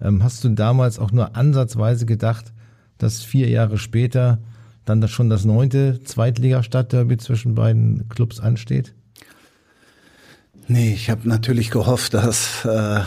Ähm, 0.00 0.22
hast 0.22 0.42
du 0.44 0.48
damals 0.50 0.98
auch 0.98 1.12
nur 1.12 1.36
ansatzweise 1.36 2.06
gedacht, 2.06 2.52
dass 2.98 3.22
vier 3.22 3.48
Jahre 3.48 3.78
später 3.78 4.38
dann 4.84 5.00
das 5.00 5.10
schon 5.10 5.28
das 5.30 5.44
neunte 5.44 6.00
Zweitliga-Stadtderby 6.02 7.16
zwischen 7.18 7.54
beiden 7.54 8.08
Clubs 8.08 8.40
ansteht? 8.40 8.94
Nee, 10.68 10.92
ich 10.92 11.10
habe 11.10 11.28
natürlich 11.28 11.70
gehofft, 11.70 12.14
dass 12.14 12.64
äh, 12.64 13.00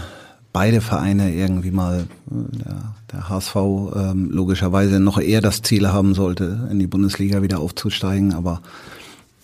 beide 0.54 0.82
Vereine 0.82 1.34
irgendwie 1.34 1.72
mal, 1.72 2.08
äh, 2.32 2.58
der, 2.58 2.94
der 3.16 3.30
HSV 3.30 3.56
ähm, 3.56 4.30
logischerweise 4.32 5.00
noch 5.00 5.20
eher 5.20 5.42
das 5.42 5.62
Ziel 5.62 5.88
haben 5.88 6.14
sollte, 6.14 6.68
in 6.70 6.80
die 6.80 6.88
Bundesliga 6.88 7.42
wieder 7.42 7.60
aufzusteigen. 7.60 8.34
Aber 8.34 8.62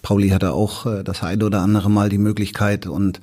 Pauli 0.02 0.30
hatte 0.30 0.54
auch 0.54 0.86
äh, 0.86 1.04
das 1.04 1.24
eine 1.24 1.46
oder 1.46 1.62
andere 1.62 1.90
Mal 1.90 2.10
die 2.10 2.18
Möglichkeit 2.18 2.86
und 2.86 3.22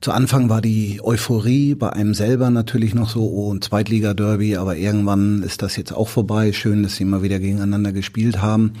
zu 0.00 0.12
Anfang 0.12 0.48
war 0.48 0.62
die 0.62 1.00
Euphorie 1.04 1.74
bei 1.74 1.92
einem 1.92 2.14
selber 2.14 2.48
natürlich 2.48 2.94
noch 2.94 3.10
so, 3.10 3.20
oh, 3.20 3.52
ein 3.52 3.60
Zweitliga-Derby, 3.60 4.56
aber 4.56 4.76
irgendwann 4.76 5.42
ist 5.42 5.60
das 5.60 5.76
jetzt 5.76 5.92
auch 5.92 6.08
vorbei. 6.08 6.54
Schön, 6.54 6.82
dass 6.82 6.96
sie 6.96 7.02
immer 7.02 7.22
wieder 7.22 7.38
gegeneinander 7.38 7.92
gespielt 7.92 8.40
haben. 8.40 8.72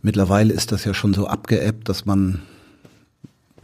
Mittlerweile 0.00 0.52
ist 0.52 0.70
das 0.70 0.84
ja 0.84 0.94
schon 0.94 1.12
so 1.12 1.26
abgeebbt, 1.26 1.88
dass 1.88 2.06
man 2.06 2.40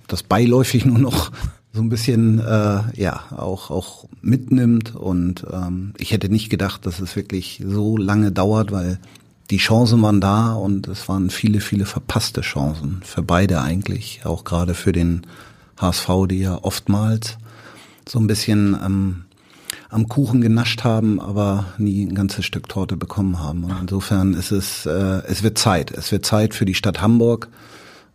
das 0.08 0.24
beiläufig 0.24 0.84
nur 0.84 0.98
noch 0.98 1.30
so 1.72 1.80
ein 1.80 1.88
bisschen 1.88 2.40
äh, 2.40 2.80
ja 2.96 3.20
auch 3.30 3.70
auch 3.70 4.06
mitnimmt 4.22 4.94
und 4.96 5.46
ähm, 5.52 5.92
ich 5.98 6.12
hätte 6.12 6.28
nicht 6.28 6.50
gedacht, 6.50 6.84
dass 6.84 7.00
es 7.00 7.14
wirklich 7.16 7.62
so 7.64 7.96
lange 7.96 8.32
dauert, 8.32 8.72
weil 8.72 8.98
die 9.50 9.58
Chancen 9.58 10.02
waren 10.02 10.20
da 10.20 10.52
und 10.52 10.88
es 10.88 11.08
waren 11.08 11.30
viele 11.30 11.60
viele 11.60 11.86
verpasste 11.86 12.40
Chancen 12.40 13.00
für 13.04 13.22
beide 13.22 13.60
eigentlich, 13.60 14.22
auch 14.24 14.44
gerade 14.44 14.74
für 14.74 14.92
den 14.92 15.22
HSV, 15.78 16.08
die 16.28 16.40
ja 16.40 16.58
oftmals 16.62 17.38
so 18.08 18.18
ein 18.18 18.26
bisschen 18.26 18.76
ähm, 18.84 19.24
am 19.90 20.08
Kuchen 20.08 20.40
genascht 20.40 20.84
haben, 20.84 21.20
aber 21.20 21.66
nie 21.78 22.04
ein 22.04 22.14
ganzes 22.14 22.44
Stück 22.44 22.68
Torte 22.68 22.96
bekommen 22.96 23.40
haben. 23.40 23.64
Und 23.64 23.76
insofern 23.80 24.34
ist 24.34 24.52
es, 24.52 24.86
äh, 24.86 25.22
es 25.26 25.42
wird 25.42 25.58
Zeit. 25.58 25.90
Es 25.90 26.12
wird 26.12 26.24
Zeit 26.24 26.54
für 26.54 26.64
die 26.64 26.74
Stadt 26.74 27.00
Hamburg. 27.00 27.48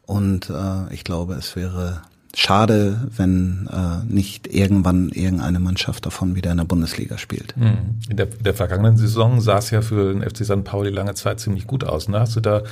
Und 0.05 0.49
äh, 0.49 0.93
ich 0.93 1.03
glaube, 1.03 1.33
es 1.33 1.55
wäre 1.55 2.01
schade, 2.35 3.07
wenn 3.15 3.69
äh, 3.71 4.05
nicht 4.13 4.53
irgendwann 4.53 5.09
irgendeine 5.09 5.59
Mannschaft 5.59 6.05
davon 6.05 6.35
wieder 6.35 6.51
in 6.51 6.57
der 6.57 6.65
Bundesliga 6.65 7.17
spielt. 7.17 7.55
Hm. 7.55 7.99
In 8.09 8.17
der, 8.17 8.25
der 8.25 8.53
vergangenen 8.53 8.97
Saison 8.97 9.39
sah 9.39 9.57
es 9.57 9.71
ja 9.71 9.81
für 9.81 10.13
den 10.13 10.21
FC 10.21 10.45
St. 10.45 10.63
Pauli 10.63 10.89
lange 10.89 11.13
Zeit 11.13 11.39
ziemlich 11.39 11.65
gut 11.65 11.85
aus. 11.85 12.09
Ne? 12.09 12.19
Hast 12.19 12.35
du 12.35 12.41
da 12.41 12.63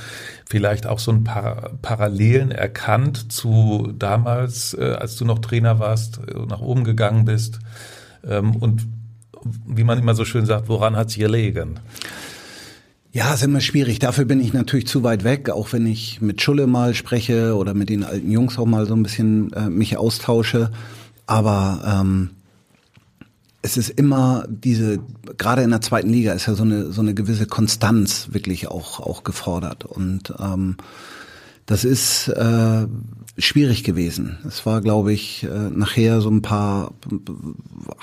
vielleicht 0.46 0.86
auch 0.86 0.98
so 0.98 1.10
ein 1.12 1.24
paar 1.24 1.70
Parallelen 1.80 2.50
erkannt 2.50 3.32
zu 3.32 3.92
damals, 3.98 4.74
äh, 4.74 4.96
als 4.98 5.16
du 5.16 5.24
noch 5.24 5.38
Trainer 5.38 5.78
warst, 5.78 6.18
äh, 6.18 6.38
nach 6.46 6.60
oben 6.60 6.84
gegangen 6.84 7.24
bist? 7.24 7.58
Ähm, 8.22 8.56
und 8.56 8.86
wie 9.66 9.84
man 9.84 9.98
immer 9.98 10.14
so 10.14 10.24
schön 10.24 10.46
sagt, 10.46 10.68
woran 10.68 10.96
hat 10.96 11.08
es 11.08 11.16
gelegen? 11.16 11.80
Ja, 13.14 13.32
ist 13.32 13.44
immer 13.44 13.60
schwierig. 13.60 14.00
Dafür 14.00 14.24
bin 14.24 14.40
ich 14.40 14.52
natürlich 14.52 14.88
zu 14.88 15.04
weit 15.04 15.22
weg, 15.22 15.48
auch 15.48 15.72
wenn 15.72 15.86
ich 15.86 16.20
mit 16.20 16.42
Schulle 16.42 16.66
mal 16.66 16.94
spreche 16.94 17.54
oder 17.54 17.72
mit 17.72 17.88
den 17.88 18.02
alten 18.02 18.28
Jungs 18.28 18.58
auch 18.58 18.66
mal 18.66 18.86
so 18.86 18.94
ein 18.94 19.04
bisschen 19.04 19.52
äh, 19.52 19.70
mich 19.70 19.96
austausche. 19.96 20.72
Aber 21.24 21.80
ähm, 21.86 22.30
es 23.62 23.76
ist 23.76 23.90
immer 23.90 24.46
diese, 24.48 24.98
gerade 25.38 25.62
in 25.62 25.70
der 25.70 25.80
zweiten 25.80 26.10
Liga 26.10 26.32
ist 26.32 26.46
ja 26.46 26.54
so 26.54 26.64
eine 26.64 26.90
so 26.90 27.02
eine 27.02 27.14
gewisse 27.14 27.46
Konstanz 27.46 28.30
wirklich 28.32 28.66
auch 28.66 28.98
auch 28.98 29.22
gefordert 29.22 29.84
und 29.84 30.34
ähm, 30.40 30.76
das 31.66 31.84
ist 31.84 32.28
äh, 32.28 32.86
schwierig 33.38 33.84
gewesen. 33.84 34.38
Es 34.46 34.66
war, 34.66 34.80
glaube 34.80 35.12
ich, 35.12 35.44
äh, 35.44 35.70
nachher 35.70 36.20
so 36.20 36.30
ein 36.30 36.42
paar 36.42 36.92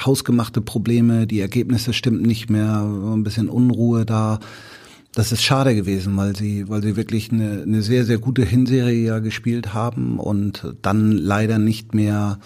hausgemachte 0.03 0.61
Probleme. 0.61 1.27
Die 1.27 1.41
Ergebnisse 1.41 1.93
stimmten 1.93 2.25
nicht 2.25 2.49
mehr, 2.49 2.81
ein 2.81 3.23
bisschen 3.23 3.49
Unruhe 3.49 4.05
da 4.05 4.39
das 5.13 5.31
ist 5.31 5.43
schade 5.43 5.75
gewesen, 5.75 6.15
weil 6.15 6.35
sie, 6.35 6.69
weil 6.69 6.81
sie 6.81 6.95
wirklich 6.95 7.31
eine, 7.31 7.63
eine 7.63 7.81
sehr, 7.81 8.05
sehr 8.05 8.17
gute 8.17 8.45
Hinserie 8.45 9.07
ja 9.07 9.19
gespielt 9.19 9.73
haben 9.73 10.19
und 10.19 10.73
dann 10.81 11.11
leider 11.11 11.59
nicht 11.59 11.93
mehr 11.93 12.39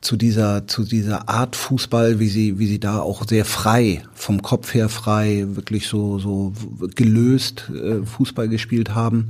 zu 0.00 0.16
dieser, 0.16 0.66
zu 0.66 0.84
dieser 0.84 1.28
Art 1.28 1.56
Fußball, 1.56 2.18
wie 2.18 2.28
sie, 2.28 2.58
wie 2.58 2.66
sie 2.66 2.80
da 2.80 3.00
auch 3.00 3.26
sehr 3.26 3.44
frei, 3.44 4.02
vom 4.14 4.42
Kopf 4.42 4.74
her 4.74 4.88
frei, 4.88 5.46
wirklich 5.50 5.86
so, 5.86 6.18
so 6.18 6.52
gelöst 6.94 7.70
äh, 7.70 8.04
Fußball 8.04 8.48
gespielt 8.48 8.94
haben. 8.94 9.28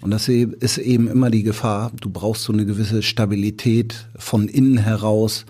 Und 0.00 0.10
das 0.10 0.28
ist 0.28 0.78
eben 0.78 1.08
immer 1.08 1.30
die 1.30 1.42
Gefahr. 1.42 1.90
Du 2.00 2.10
brauchst 2.10 2.44
so 2.44 2.52
eine 2.52 2.66
gewisse 2.66 3.02
Stabilität 3.02 4.06
von 4.16 4.48
innen 4.48 4.78
heraus, 4.78 5.46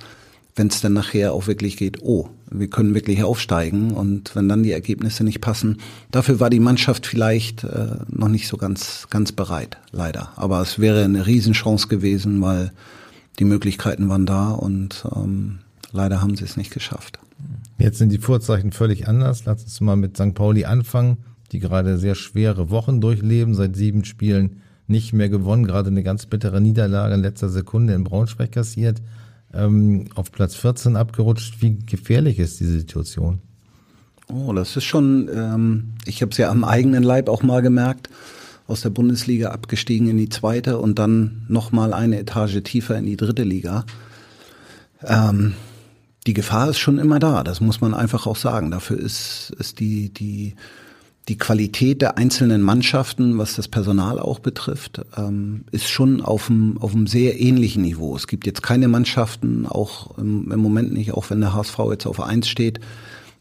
wenn 0.57 0.69
es 0.69 0.81
dann 0.81 0.95
nachher 0.95 1.35
auch 1.35 1.47
wirklich 1.47 1.77
geht, 1.77 2.03
oh, 2.03 2.31
wir 2.51 2.69
können 2.69 2.95
wirklich 2.95 3.23
aufsteigen 3.23 3.91
und 3.91 4.35
wenn 4.35 4.49
dann 4.49 4.63
die 4.63 4.73
Ergebnisse 4.73 5.23
nicht 5.23 5.43
passen, 5.43 5.79
dafür 6.11 6.41
war 6.41 6.49
die 6.49 6.61
Mannschaft 6.61 7.07
vielleicht 7.07 7.65
äh, 7.65 7.97
noch 8.09 8.29
nicht 8.29 8.49
so 8.49 8.57
ganz 8.57 9.07
ganz 9.11 9.33
bereit, 9.33 9.77
leider. 9.93 10.31
Aber 10.37 10.63
es 10.63 10.79
wäre 10.79 11.05
eine 11.05 11.27
Riesenchance 11.27 11.89
gewesen, 11.89 12.41
weil 12.41 12.73
die 13.39 13.45
Möglichkeiten 13.45 14.09
waren 14.09 14.25
da 14.25 14.51
und 14.53 15.05
ähm, 15.15 15.59
leider 15.93 16.23
haben 16.23 16.37
sie 16.37 16.45
es 16.45 16.57
nicht 16.57 16.73
geschafft. 16.73 17.19
Jetzt 17.79 17.99
sind 17.99 18.11
die 18.11 18.19
Vorzeichen 18.19 18.73
völlig 18.73 19.07
anders. 19.07 19.45
Lass 19.45 19.63
uns 19.63 19.81
mal 19.83 19.97
mit 19.97 20.17
St. 20.17 20.33
Pauli 20.33 20.65
anfangen, 20.65 21.19
die 21.53 21.59
gerade 21.59 21.99
sehr 21.99 22.15
schwere 22.15 22.71
Wochen 22.71 23.03
durchleben, 23.03 23.55
seit 23.55 23.77
sieben 23.77 24.07
Spielen 24.07 24.63
nicht 24.87 25.13
mehr 25.13 25.29
gewonnen, 25.29 25.67
gerade 25.67 25.91
eine 25.91 26.03
ganz 26.03 26.25
bittere 26.25 26.63
Niederlage 26.63 27.15
in 27.15 27.21
letzter 27.21 27.51
Sekunde 27.51 27.93
in 27.93 28.05
Braunschweig 28.05 28.53
kassiert 28.53 29.03
ähm, 29.57 30.09
auf 30.15 30.33
Platz 30.33 30.55
14 30.55 30.97
abgerutscht. 30.97 31.61
Wie 31.61 31.79
gefährlich 31.79 32.39
ist 32.39 32.61
diese 32.61 32.79
Situation? 32.79 33.41
Oh, 34.29 34.53
das 34.53 34.77
ist 34.77 34.85
schon, 34.85 35.29
ähm, 35.33 35.93
ich 36.05 36.21
habe 36.23 36.33
es 36.33 36.39
ja 36.39 36.51
am 36.51 36.65
eigenen 36.65 37.03
Leib 37.03 37.29
auch 37.29 37.43
mal 37.43 37.63
gemerkt, 37.63 38.11
aus 38.67 38.81
der 38.81 38.91
Bundesliga 38.91 39.51
abgestiegen 39.51 40.09
in 40.09 40.17
die 40.17 40.29
zweite 40.29 40.79
und 40.79 40.99
dann 40.99 41.47
nochmal 41.49 41.93
eine 41.93 42.19
Etage 42.19 42.63
tiefer 42.65 42.99
in 42.99 43.07
die 43.07 43.17
dritte 43.17 43.45
Liga. 43.45 43.85
Ähm, 45.05 45.55
die 46.27 46.35
Gefahr 46.35 46.71
ist 46.71 46.79
schon 46.79 46.99
immer 46.99 47.21
da, 47.21 47.45
das 47.45 47.61
muss 47.61 47.81
man 47.81 47.95
einfach 47.95 48.27
auch 48.27 48.37
sagen. 48.37 48.73
Dafür 48.73 48.99
ist, 48.99 49.55
ist 49.59 49.79
die, 49.79 50.13
die, 50.13 50.57
die 51.29 51.39
Qualität 51.39 52.03
der 52.03 52.19
einzelnen 52.19 52.63
Mannschaften, 52.63 53.37
was 53.37 53.57
das 53.57 53.67
Personal 53.67 54.21
auch 54.21 54.39
betrifft, 54.39 55.01
ähm, 55.17 55.65
ist 55.73 55.89
schon 55.89 56.21
auf 56.21 56.49
einem, 56.49 56.79
auf 56.79 56.95
einem 56.95 57.09
sehr 57.09 57.41
ähnlichen 57.41 57.83
Niveau. 57.83 58.15
Es 58.15 58.29
gibt 58.29 58.47
jetzt 58.47 58.63
keine 58.63 58.87
Mannschaften, 58.87 59.67
auch 59.67 60.17
im, 60.19 60.53
im 60.53 60.61
Moment 60.61 60.93
nicht, 60.93 61.13
auch 61.13 61.31
wenn 61.31 61.41
der 61.41 61.53
HSV 61.53 61.79
jetzt 61.91 62.07
auf 62.07 62.21
eins 62.21 62.49
steht, 62.49 62.79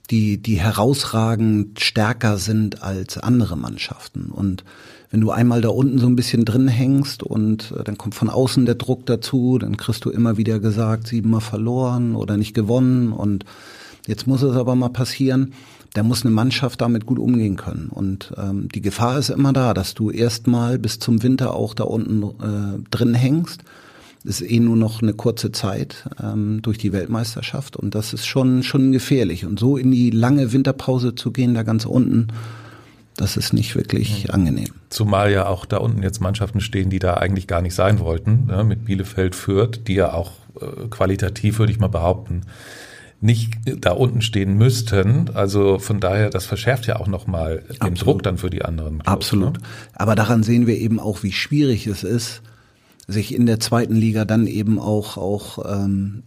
die, 0.10 0.38
die 0.38 0.60
herausragend 0.60 1.80
stärker 1.80 2.38
sind 2.38 2.82
als 2.82 3.18
andere 3.20 3.56
Mannschaften. 3.56 4.32
Und 4.32 4.64
wenn 5.12 5.22
du 5.22 5.30
einmal 5.32 5.62
da 5.62 5.70
unten 5.70 6.00
so 6.00 6.08
ein 6.08 6.16
bisschen 6.16 6.44
drin 6.44 6.68
hängst 6.68 7.22
und 7.22 7.72
äh, 7.72 7.84
dann 7.84 7.98
kommt 7.98 8.16
von 8.16 8.30
außen 8.30 8.66
der 8.66 8.76
Druck 8.76 9.06
dazu, 9.06 9.60
dann 9.60 9.78
kriegst 9.78 10.06
du 10.06 10.10
immer 10.10 10.38
wieder 10.38 10.60
gesagt, 10.60 11.08
siebenmal 11.08 11.42
verloren 11.42 12.16
oder 12.16 12.38
nicht 12.38 12.56
gewonnen 12.56 13.12
und 13.12 13.46
jetzt 14.08 14.26
muss 14.26 14.42
es 14.42 14.56
aber 14.56 14.76
mal 14.76 14.90
passieren. 14.90 15.54
Da 15.96 16.04
muss 16.04 16.24
eine 16.24 16.34
Mannschaft 16.34 16.82
damit 16.82 17.06
gut 17.06 17.18
umgehen 17.18 17.56
können. 17.56 17.90
Und 17.90 18.34
ähm, 18.38 18.68
die 18.70 18.82
Gefahr 18.82 19.18
ist 19.18 19.30
immer 19.30 19.54
da, 19.54 19.74
dass 19.74 19.94
du 19.94 20.12
erstmal 20.12 20.78
bis 20.78 21.00
zum 21.00 21.24
Winter 21.24 21.56
auch 21.56 21.74
da 21.74 21.86
unten 21.86 22.24
äh, 22.24 22.90
drin 22.92 23.14
hängst 23.14 23.64
ist 24.26 24.42
eh 24.42 24.60
nur 24.60 24.76
noch 24.76 25.04
eine 25.04 25.14
kurze 25.14 25.52
Zeit 25.52 26.10
ähm, 26.20 26.64
durch 26.64 26.80
die 26.80 26.92
Weltmeisterschaft 26.92 27.78
und 27.78 27.94
das 27.94 28.12
ist 28.12 28.26
schon 28.26 28.64
schon 28.64 28.92
gefährlich 28.92 29.46
und 29.46 29.60
so 29.60 29.78
in 29.78 29.92
die 29.92 30.10
lange 30.10 30.52
Winterpause 30.52 31.14
zu 31.14 31.30
gehen 31.30 31.54
da 31.54 31.62
ganz 31.62 31.86
unten 31.86 32.30
das 33.18 33.38
ist 33.38 33.54
nicht 33.54 33.76
wirklich 33.76 34.26
mhm. 34.26 34.34
angenehm. 34.34 34.68
Zumal 34.90 35.32
ja 35.32 35.48
auch 35.48 35.66
da 35.66 35.78
unten 35.78 36.04
jetzt 36.04 36.20
Mannschaften 36.20 36.60
stehen, 36.60 36.90
die 36.90 37.00
da 37.00 37.16
eigentlich 37.16 37.48
gar 37.48 37.62
nicht 37.62 37.74
sein 37.74 38.00
wollten, 38.00 38.48
ne, 38.48 38.64
mit 38.64 38.86
Bielefeld 38.86 39.36
führt, 39.36 39.88
die 39.88 39.94
ja 39.94 40.14
auch 40.14 40.34
äh, 40.60 40.88
qualitativ, 40.90 41.60
würde 41.60 41.72
ich 41.72 41.80
mal 41.80 41.88
behaupten, 41.88 42.42
nicht 43.22 43.54
da 43.80 43.92
unten 43.92 44.22
stehen 44.22 44.58
müssten. 44.58 45.30
Also 45.34 45.80
von 45.80 46.00
daher, 46.00 46.30
das 46.30 46.46
verschärft 46.46 46.88
ja 46.88 47.00
auch 47.00 47.08
nochmal 47.08 47.64
den 47.68 47.82
Absolut. 47.82 48.02
Druck 48.02 48.24
dann 48.24 48.38
für 48.38 48.50
die 48.50 48.64
anderen. 48.64 49.00
Clubs, 49.00 49.08
Absolut. 49.08 49.54
Ne? 49.58 49.68
Aber 49.94 50.16
daran 50.16 50.44
sehen 50.44 50.68
wir 50.68 50.78
eben 50.78 51.00
auch, 51.00 51.24
wie 51.24 51.32
schwierig 51.32 51.88
es 51.88 52.04
ist, 52.04 52.42
sich 53.08 53.34
in 53.34 53.46
der 53.46 53.60
zweiten 53.60 53.96
Liga 53.96 54.26
dann 54.26 54.48
eben 54.48 54.80
auch, 54.80 55.18
auch 55.18 55.60
ähm, 55.72 56.24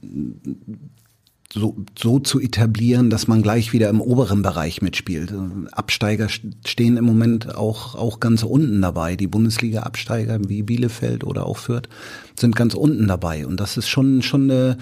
so, 1.53 1.77
so 1.99 2.19
zu 2.19 2.41
etablieren, 2.41 3.11
dass 3.11 3.27
man 3.27 3.43
gleich 3.43 3.73
wieder 3.73 3.89
im 3.89 4.01
oberen 4.01 4.43
Bereich 4.43 4.83
mitspielt. 4.83 5.33
Absteiger 5.73 6.29
stehen 6.29 6.97
im 6.97 7.05
Moment 7.05 7.55
auch, 7.55 7.95
auch 7.95 8.21
ganz 8.21 8.43
unten 8.43 8.83
dabei. 8.83 9.17
Die 9.17 9.29
Bundesliga-Absteiger 9.29 10.39
wie 10.49 10.63
Bielefeld 10.63 11.25
oder 11.25 11.47
auch 11.47 11.57
Fürth 11.57 11.89
sind 12.39 12.55
ganz 12.55 12.75
unten 12.75 13.09
dabei. 13.09 13.47
Und 13.47 13.59
das 13.61 13.77
ist 13.77 13.89
schon, 13.89 14.23
schon 14.23 14.51
eine, 14.51 14.79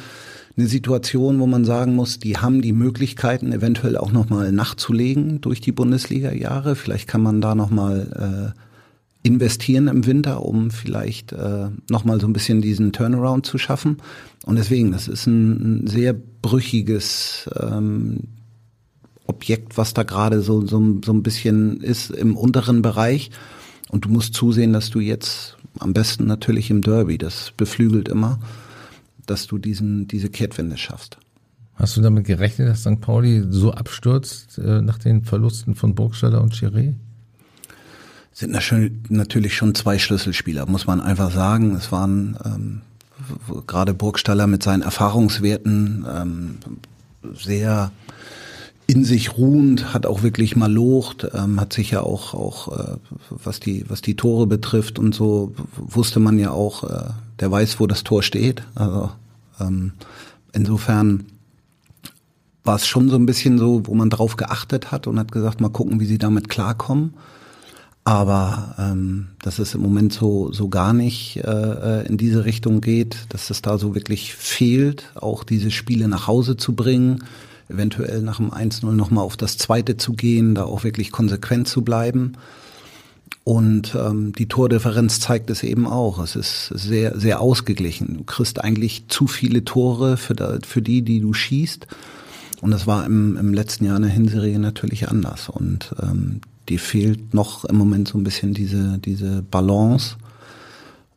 eine 0.57 0.67
Situation, 0.67 1.39
wo 1.39 1.47
man 1.47 1.65
sagen 1.65 1.95
muss, 1.95 2.19
die 2.19 2.39
haben 2.39 2.63
die 2.63 2.73
Möglichkeiten, 2.73 3.53
eventuell 3.53 3.97
auch 3.97 4.11
nochmal 4.11 4.53
nachzulegen 4.53 5.41
durch 5.43 5.61
die 5.61 5.73
Bundesliga-Jahre. 5.73 6.77
Vielleicht 6.77 7.09
kann 7.09 7.23
man 7.23 7.41
da 7.41 7.55
nochmal 7.55 8.55
äh, 8.55 9.27
investieren 9.27 9.89
im 9.89 10.07
Winter, 10.07 10.43
um 10.43 10.71
vielleicht 10.71 11.33
äh, 11.33 11.69
nochmal 11.91 12.21
so 12.21 12.27
ein 12.27 12.33
bisschen 12.33 12.63
diesen 12.63 12.93
Turnaround 12.93 13.45
zu 13.45 13.59
schaffen. 13.59 13.99
Und 14.47 14.57
deswegen, 14.57 14.93
das 14.93 15.09
ist 15.09 15.27
ein, 15.27 15.83
ein 15.83 15.87
sehr 15.89 16.15
brüchiges 16.15 17.51
ähm, 17.61 18.21
Objekt, 19.27 19.77
was 19.77 19.93
da 19.93 20.05
gerade 20.05 20.41
so, 20.41 20.65
so, 20.67 21.01
so 21.05 21.13
ein 21.13 21.23
bisschen 21.23 21.81
ist 21.81 22.11
im 22.11 22.37
unteren 22.37 22.81
Bereich. 22.81 23.31
Und 23.91 24.07
du 24.07 24.09
musst 24.09 24.35
zusehen, 24.35 24.73
dass 24.73 24.89
du 24.91 25.01
jetzt 25.01 25.59
am 25.79 25.93
besten 25.93 26.27
natürlich 26.27 26.71
im 26.71 26.81
Derby, 26.81 27.19
das 27.19 27.53
beflügelt 27.57 28.09
immer, 28.09 28.39
dass 29.27 29.47
du 29.47 29.59
diesen, 29.59 30.09
diese 30.09 30.31
Kehrtwende 30.31 30.77
schaffst. 30.77 31.19
Hast 31.75 31.97
du 31.97 32.01
damit 32.01 32.25
gerechnet, 32.25 32.69
dass 32.69 32.81
St. 32.81 33.01
Pauli 33.01 33.45
so 33.49 33.73
abstürzt 33.73 34.59
äh, 34.59 34.81
nach 34.81 34.99
den 34.99 35.25
Verlusten 35.25 35.75
von 35.75 35.95
Burgstaller 35.95 36.41
und 36.41 36.55
Chiré? 36.55 36.95
sind 38.37 38.53
natürlich 39.09 39.57
schon 39.57 39.75
zwei 39.75 39.99
Schlüsselspieler, 39.99 40.67
muss 40.67 40.87
man 40.87 41.01
einfach 41.01 41.33
sagen. 41.33 41.75
Es 41.75 41.91
waren 41.91 42.37
ähm, 42.45 42.83
gerade 43.67 43.95
Burgstaller 43.95 44.47
mit 44.47 44.63
seinen 44.63 44.83
Erfahrungswerten 44.83 46.05
ähm, 46.07 46.59
sehr 47.35 47.93
in 48.87 49.05
sich 49.05 49.37
ruhend, 49.37 49.93
hat 49.93 50.07
auch 50.07 50.23
wirklich 50.23 50.55
mal 50.55 50.73
locht, 50.73 51.27
ähm, 51.35 51.61
hat 51.61 51.73
sich 51.73 51.91
ja 51.91 52.03
auch, 52.03 52.35
auch 52.35 52.79
äh, 52.79 52.97
was 53.31 53.59
die 53.59 53.85
was 53.89 54.01
die 54.01 54.15
Tore 54.15 54.47
betrifft 54.47 54.99
und 54.99 55.15
so 55.15 55.53
wusste 55.77 56.21
man 56.21 56.39
ja 56.39 56.53
auch, 56.53 56.85
äh, 56.85 57.11
der 57.41 57.51
weiß, 57.51 57.81
wo 57.81 57.87
das 57.87 58.05
Tor 58.05 58.23
steht. 58.23 58.63
Also 58.75 59.11
ähm, 59.61 59.93
insofern 60.53 61.25
war 62.63 62.77
es 62.77 62.87
schon 62.87 63.09
so 63.09 63.17
ein 63.17 63.27
bisschen 63.27 63.59
so, 63.59 63.87
wo 63.87 63.95
man 63.95 64.11
drauf 64.11 64.37
geachtet 64.37 64.93
hat 64.93 65.07
und 65.07 65.19
hat 65.19 65.33
gesagt, 65.33 65.61
mal 65.61 65.69
gucken, 65.69 66.01
wie 66.01 66.07
sie 66.07 66.19
damit 66.19 66.49
klarkommen. 66.49 67.15
Aber 68.05 68.77
ähm, 68.79 69.29
dass 69.43 69.59
es 69.59 69.75
im 69.75 69.81
Moment 69.81 70.13
so, 70.13 70.53
so 70.53 70.69
gar 70.69 70.93
nicht 70.93 71.39
äh, 71.39 72.03
äh 72.03 72.07
in 72.07 72.17
diese 72.17 72.45
Richtung 72.45 72.81
geht, 72.81 73.27
dass 73.31 73.51
es 73.51 73.63
da 73.63 73.79
so 73.79 73.97
wirklich 73.97 74.33
fehlt, 74.33 75.11
auch 75.17 75.43
diese 75.43 75.73
Spiele 75.73 76.07
nach 76.07 76.29
Hause 76.29 76.57
zu 76.57 76.77
bringen, 76.77 77.25
eventuell 77.69 78.23
nach 78.23 78.37
dem 78.37 78.51
1-0 78.51 78.93
nochmal 78.93 79.25
auf 79.25 79.37
das 79.37 79.59
zweite 79.59 79.97
zu 79.97 80.13
gehen, 80.13 80.55
da 80.55 80.65
auch 80.65 80.85
wirklich 80.85 81.11
konsequent 81.11 81.69
zu 81.69 81.83
bleiben. 81.83 82.33
Und 83.45 83.95
ähm, 83.95 84.33
die 84.33 84.49
Tordifferenz 84.49 85.21
zeigt 85.21 85.51
es 85.51 85.63
eben 85.63 85.87
auch. 85.87 86.19
Es 86.19 86.35
ist 86.35 86.67
sehr, 86.67 87.19
sehr 87.19 87.41
ausgeglichen. 87.41 88.17
Du 88.19 88.25
kriegst 88.25 88.63
eigentlich 88.63 89.07
zu 89.09 89.29
viele 89.29 89.65
Tore 89.65 90.17
für, 90.17 90.35
da, 90.35 90.59
für 90.67 90.83
die, 90.83 91.03
die 91.03 91.21
du 91.21 91.33
schießt. 91.33 91.87
Und 92.61 92.71
das 92.71 92.87
war 92.87 93.07
im, 93.07 93.37
im 93.37 93.55
letzten 93.55 93.85
Jahr 93.85 93.97
in 93.97 94.03
der 94.03 94.11
Hinserie 94.11 94.59
natürlich 94.59 95.09
anders. 95.09 95.49
Und 95.49 95.95
ähm, 96.03 96.41
die 96.69 96.79
fehlt 96.79 97.35
noch 97.35 97.65
im 97.65 97.77
Moment 97.77 98.09
so 98.09 98.19
ein 98.19 98.25
bisschen 98.25 98.55
diese, 98.55 98.99
diese 98.99 99.43
Balance, 99.43 100.17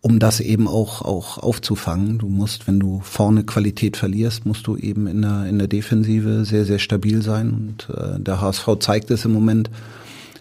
um 0.01 0.19
das 0.19 0.39
eben 0.39 0.67
auch, 0.67 1.01
auch 1.01 1.38
aufzufangen. 1.38 2.19
Du 2.19 2.29
musst, 2.29 2.67
wenn 2.67 2.79
du 2.79 3.01
vorne 3.03 3.43
Qualität 3.43 3.97
verlierst, 3.97 4.45
musst 4.45 4.65
du 4.67 4.77
eben 4.77 5.07
in 5.07 5.21
der, 5.21 5.45
in 5.45 5.59
der 5.59 5.67
Defensive 5.67 6.45
sehr, 6.45 6.65
sehr 6.65 6.79
stabil 6.79 7.21
sein. 7.21 7.51
Und 7.51 7.95
äh, 7.95 8.19
der 8.19 8.39
HSV 8.39 8.67
zeigt 8.79 9.12
es 9.12 9.25
im 9.25 9.33
Moment, 9.33 9.69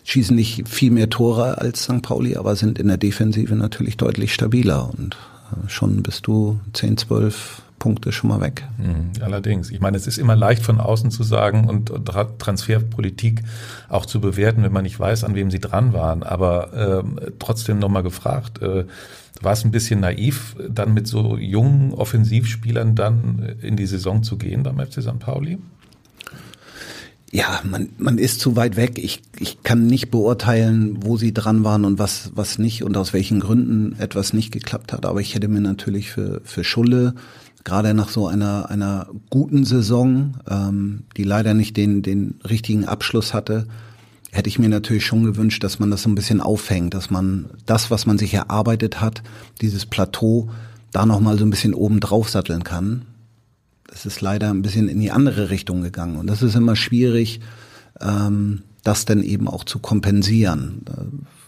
schießen 0.05 0.35
nicht 0.35 0.69
viel 0.69 0.93
mehr 0.93 1.11
Tore 1.11 1.59
als 1.59 1.83
St. 1.85 2.03
Pauli, 2.03 2.37
aber 2.37 2.55
sind 2.55 2.79
in 2.79 2.89
der 2.89 2.99
Defensive 2.99 3.55
natürlich 3.57 3.97
deutlich 3.97 4.33
stabiler. 4.33 4.91
Und 4.97 5.17
äh, 5.51 5.69
schon 5.69 6.03
bist 6.03 6.27
du 6.29 6.61
10, 6.75 6.97
12 6.97 7.63
Punkte 7.79 8.13
schon 8.13 8.29
mal 8.31 8.41
weg. 8.41 8.67
Mhm, 8.79 9.23
allerdings. 9.23 9.71
Ich 9.71 9.81
meine, 9.81 9.97
es 9.97 10.07
ist 10.07 10.19
immer 10.19 10.37
leicht 10.37 10.63
von 10.63 10.81
außen 10.81 11.11
zu 11.11 11.23
sagen 11.23 11.69
und 11.69 11.93
Transferpolitik 12.39 13.43
auch 13.89 14.07
zu 14.07 14.21
bewerten, 14.21 14.63
wenn 14.63 14.73
man 14.73 14.83
nicht 14.83 14.99
weiß, 14.99 15.25
an 15.25 15.35
wem 15.35 15.51
sie 15.51 15.61
dran 15.61 15.93
waren. 15.93 16.23
Aber 16.23 16.73
äh, 16.73 17.31
trotzdem 17.39 17.79
nochmal 17.79 18.03
gefragt, 18.03 18.63
äh, 18.63 18.85
war 19.41 19.53
es 19.53 19.65
ein 19.65 19.71
bisschen 19.71 20.01
naiv, 20.01 20.57
dann 20.69 20.95
mit 20.95 21.07
so 21.07 21.37
jungen 21.37 21.93
Offensivspielern 21.93 22.95
dann 22.95 23.57
in 23.63 23.77
die 23.77 23.87
Saison 23.87 24.23
zu 24.23 24.37
gehen 24.37 24.63
beim 24.63 24.79
FC 24.79 25.03
St. 25.03 25.19
Pauli? 25.19 25.59
Ja, 27.31 27.61
man, 27.63 27.91
man 27.99 28.17
ist 28.17 28.41
zu 28.41 28.57
weit 28.57 28.77
weg. 28.77 28.99
Ich, 28.99 29.21
ich 29.39 29.63
kann 29.63 29.87
nicht 29.87 30.11
beurteilen, 30.11 31.05
wo 31.05 31.19
sie 31.19 31.35
dran 31.35 31.63
waren 31.63 31.85
und 31.85 31.99
was, 31.99 32.31
was 32.35 32.59
nicht 32.59 32.83
und 32.85 32.97
aus 32.97 33.13
welchen 33.13 33.41
Gründen 33.41 33.97
etwas 33.99 34.33
nicht 34.33 34.51
geklappt 34.51 34.95
hat. 34.95 35.05
Aber 35.05 35.21
ich 35.21 35.35
hätte 35.35 35.49
mir 35.49 35.61
natürlich 35.61 36.11
für, 36.11 36.41
für 36.45 36.65
Schulle 36.65 37.15
gerade 37.65 37.95
nach 37.95 38.09
so 38.09 38.27
einer, 38.27 38.71
einer 38.71 39.09
guten 39.31 39.65
Saison, 39.65 40.35
ähm, 40.49 41.05
die 41.17 41.25
leider 41.25 41.55
nicht 41.55 41.77
den, 41.77 42.03
den 42.03 42.35
richtigen 42.49 42.85
Abschluss 42.85 43.35
hatte, 43.35 43.67
hätte 44.31 44.49
ich 44.49 44.59
mir 44.59 44.69
natürlich 44.69 45.07
schon 45.07 45.25
gewünscht, 45.25 45.65
dass 45.65 45.79
man 45.79 45.91
das 45.91 46.03
so 46.03 46.09
ein 46.09 46.15
bisschen 46.15 46.41
aufhängt, 46.41 46.95
dass 46.95 47.11
man 47.11 47.47
das, 47.67 47.91
was 47.91 48.07
man 48.07 48.19
sich 48.19 48.35
erarbeitet 48.35 49.01
hat, 49.01 49.23
dieses 49.61 49.87
Plateau, 49.87 50.51
da 50.93 51.07
nochmal 51.07 51.39
so 51.39 51.45
ein 51.45 51.51
bisschen 51.51 51.75
oben 51.75 52.01
drauf 52.01 52.29
satteln 52.29 52.65
kann. 52.65 53.03
Es 53.93 54.07
ist 54.07 54.21
leider 54.21 54.51
ein 54.51 54.63
bisschen 54.63 54.89
in 54.89 55.01
die 55.01 55.11
andere 55.11 55.51
Richtung 55.51 55.83
gegangen. 55.83 56.17
Und 56.17 56.27
das 56.27 56.43
ist 56.43 56.55
immer 56.55 56.77
schwierig, 56.77 57.41
ähm, 58.01 58.63
das 58.85 59.05
dann 59.05 59.23
eben 59.23 59.49
auch 59.49 59.65
zu 59.65 59.79
kompensieren. 59.79 60.83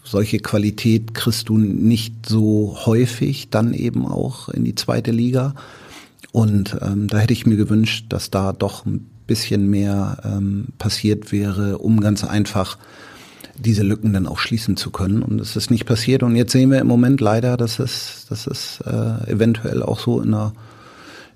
Solche 0.03 0.39
Qualität 0.39 1.13
kriegst 1.13 1.49
du 1.49 1.57
nicht 1.57 2.27
so 2.27 2.77
häufig 2.85 3.49
dann 3.49 3.73
eben 3.73 4.05
auch 4.05 4.49
in 4.49 4.63
die 4.63 4.75
zweite 4.75 5.11
Liga. 5.11 5.55
Und 6.31 6.77
ähm, 6.81 7.07
da 7.07 7.19
hätte 7.19 7.33
ich 7.33 7.45
mir 7.45 7.57
gewünscht, 7.57 8.05
dass 8.09 8.31
da 8.31 8.53
doch 8.53 8.85
ein 8.85 9.09
bisschen 9.27 9.69
mehr 9.69 10.17
ähm, 10.23 10.67
passiert 10.77 11.31
wäre, 11.31 11.77
um 11.77 11.99
ganz 11.99 12.23
einfach 12.23 12.77
diese 13.57 13.83
Lücken 13.83 14.13
dann 14.13 14.27
auch 14.27 14.39
schließen 14.39 14.77
zu 14.77 14.91
können. 14.91 15.23
Und 15.23 15.39
es 15.39 15.55
ist 15.55 15.71
nicht 15.71 15.85
passiert. 15.85 16.23
Und 16.23 16.35
jetzt 16.35 16.51
sehen 16.51 16.71
wir 16.71 16.79
im 16.79 16.87
Moment 16.87 17.21
leider, 17.21 17.57
dass 17.57 17.79
es, 17.79 18.25
dass 18.29 18.47
es 18.47 18.81
äh, 18.85 19.31
eventuell 19.31 19.83
auch 19.83 19.99
so 19.99 20.21
in 20.21 20.31
der, 20.31 20.53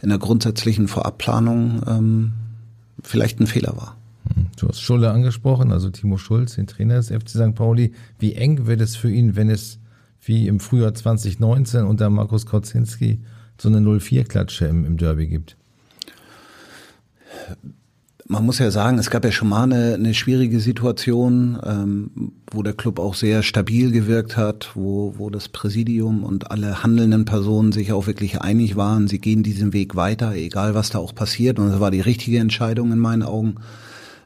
in 0.01 0.09
der 0.09 0.17
grundsätzlichen 0.17 0.87
Vorabplanung 0.87 1.81
ähm, 1.87 2.31
vielleicht 3.01 3.39
ein 3.39 3.47
Fehler 3.47 3.75
war. 3.77 3.97
Du 4.57 4.67
hast 4.67 4.81
Schulle 4.81 5.11
angesprochen, 5.11 5.71
also 5.71 5.89
Timo 5.89 6.17
Schulz, 6.17 6.55
den 6.55 6.67
Trainer 6.67 6.95
des 6.95 7.09
FC 7.09 7.29
St. 7.29 7.55
Pauli. 7.55 7.93
Wie 8.17 8.33
eng 8.33 8.65
wird 8.65 8.81
es 8.81 8.95
für 8.95 9.11
ihn, 9.11 9.35
wenn 9.35 9.49
es 9.49 9.79
wie 10.21 10.47
im 10.47 10.59
Frühjahr 10.59 10.93
2019 10.93 11.85
unter 11.85 12.09
Markus 12.09 12.45
Kocinski 12.45 13.19
so 13.57 13.69
eine 13.69 13.79
0-4-Klatsche 13.79 14.65
im, 14.65 14.85
im 14.85 14.97
Derby 14.97 15.27
gibt? 15.27 15.57
man 18.27 18.43
muss 18.43 18.57
ja 18.57 18.71
sagen, 18.71 18.97
es 18.97 19.11
gab 19.11 19.23
ja 19.23 19.31
schon 19.31 19.49
mal 19.49 19.63
eine, 19.63 19.93
eine 19.93 20.13
schwierige 20.15 20.59
Situation, 20.59 21.59
ähm, 21.63 22.31
wo 22.49 22.63
der 22.63 22.73
Club 22.73 22.99
auch 22.99 23.13
sehr 23.13 23.43
stabil 23.43 23.91
gewirkt 23.91 24.35
hat, 24.35 24.71
wo, 24.73 25.13
wo 25.17 25.29
das 25.29 25.47
Präsidium 25.47 26.23
und 26.23 26.49
alle 26.49 26.81
handelnden 26.81 27.25
Personen 27.25 27.71
sich 27.71 27.93
auch 27.93 28.07
wirklich 28.07 28.41
einig 28.41 28.75
waren, 28.75 29.07
sie 29.07 29.19
gehen 29.19 29.43
diesen 29.43 29.73
Weg 29.73 29.95
weiter, 29.95 30.33
egal 30.33 30.73
was 30.73 30.89
da 30.89 30.99
auch 30.99 31.13
passiert. 31.13 31.59
Und 31.59 31.69
das 31.69 31.79
war 31.79 31.91
die 31.91 32.01
richtige 32.01 32.39
Entscheidung 32.39 32.91
in 32.91 32.99
meinen 32.99 33.23
Augen. 33.23 33.57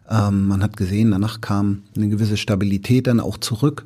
Ähm, 0.10 0.48
man 0.48 0.64
hat 0.64 0.78
gesehen, 0.78 1.12
danach 1.12 1.42
kam 1.42 1.84
eine 1.96 2.08
gewisse 2.08 2.38
Stabilität 2.38 3.06
dann 3.08 3.20
auch 3.20 3.38
zurück. 3.38 3.86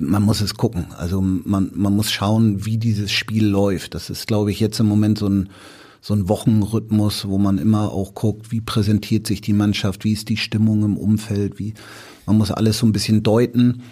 Man 0.00 0.22
muss 0.22 0.40
es 0.40 0.54
gucken. 0.54 0.86
Also 0.96 1.20
man, 1.20 1.70
man 1.74 1.94
muss 1.94 2.10
schauen, 2.10 2.64
wie 2.64 2.78
dieses 2.78 3.10
Spiel 3.10 3.46
läuft. 3.46 3.94
Das 3.94 4.10
ist, 4.10 4.26
glaube 4.26 4.50
ich, 4.50 4.60
jetzt 4.60 4.80
im 4.80 4.86
Moment 4.86 5.18
so 5.18 5.28
ein 5.28 5.48
so 6.00 6.14
ein 6.14 6.28
Wochenrhythmus, 6.28 7.26
wo 7.28 7.38
man 7.38 7.58
immer 7.58 7.90
auch 7.92 8.14
guckt, 8.14 8.52
wie 8.52 8.60
präsentiert 8.60 9.26
sich 9.26 9.40
die 9.40 9.52
Mannschaft, 9.52 10.04
wie 10.04 10.12
ist 10.12 10.28
die 10.28 10.36
Stimmung 10.36 10.84
im 10.84 10.96
Umfeld, 10.96 11.58
wie 11.58 11.74
man 12.24 12.38
muss 12.38 12.50
alles 12.50 12.78
so 12.78 12.86
ein 12.86 12.92
bisschen 12.92 13.22
deuten. 13.22 13.82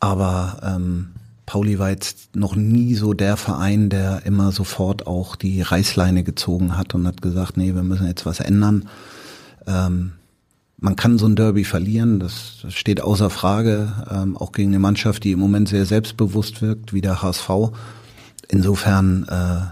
Aber 0.00 0.60
ähm, 0.62 1.10
Pauli 1.46 1.78
war 1.78 1.90
jetzt 1.90 2.34
noch 2.34 2.56
nie 2.56 2.94
so 2.94 3.14
der 3.14 3.36
Verein, 3.36 3.88
der 3.88 4.26
immer 4.26 4.52
sofort 4.52 5.06
auch 5.06 5.36
die 5.36 5.62
Reißleine 5.62 6.24
gezogen 6.24 6.76
hat 6.76 6.94
und 6.94 7.06
hat 7.06 7.22
gesagt, 7.22 7.56
nee, 7.56 7.74
wir 7.74 7.82
müssen 7.82 8.06
jetzt 8.06 8.26
was 8.26 8.40
ändern. 8.40 8.88
Ähm, 9.66 10.12
man 10.84 10.96
kann 10.96 11.16
so 11.16 11.24
ein 11.24 11.34
Derby 11.34 11.64
verlieren, 11.64 12.20
das, 12.20 12.58
das 12.60 12.74
steht 12.74 13.00
außer 13.00 13.30
Frage, 13.30 13.90
ähm, 14.10 14.36
auch 14.36 14.52
gegen 14.52 14.68
eine 14.68 14.78
Mannschaft, 14.78 15.24
die 15.24 15.32
im 15.32 15.38
Moment 15.38 15.66
sehr 15.70 15.86
selbstbewusst 15.86 16.60
wirkt, 16.60 16.92
wie 16.92 17.00
der 17.00 17.22
HSV. 17.22 17.48
Insofern 18.48 19.26
äh, 19.30 19.62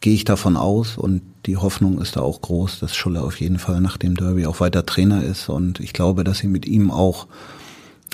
gehe 0.00 0.14
ich 0.14 0.24
davon 0.24 0.56
aus 0.56 0.96
und 0.96 1.20
die 1.44 1.58
Hoffnung 1.58 2.00
ist 2.00 2.16
da 2.16 2.22
auch 2.22 2.40
groß, 2.40 2.80
dass 2.80 2.96
Schulle 2.96 3.20
auf 3.20 3.40
jeden 3.40 3.58
Fall 3.58 3.82
nach 3.82 3.98
dem 3.98 4.16
Derby 4.16 4.46
auch 4.46 4.60
weiter 4.60 4.86
Trainer 4.86 5.22
ist 5.22 5.50
und 5.50 5.80
ich 5.80 5.92
glaube, 5.92 6.24
dass 6.24 6.38
sie 6.38 6.48
mit 6.48 6.64
ihm 6.64 6.90
auch, 6.90 7.26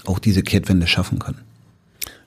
auch 0.04 0.18
diese 0.18 0.42
Kehrtwende 0.42 0.88
schaffen 0.88 1.20
können. 1.20 1.38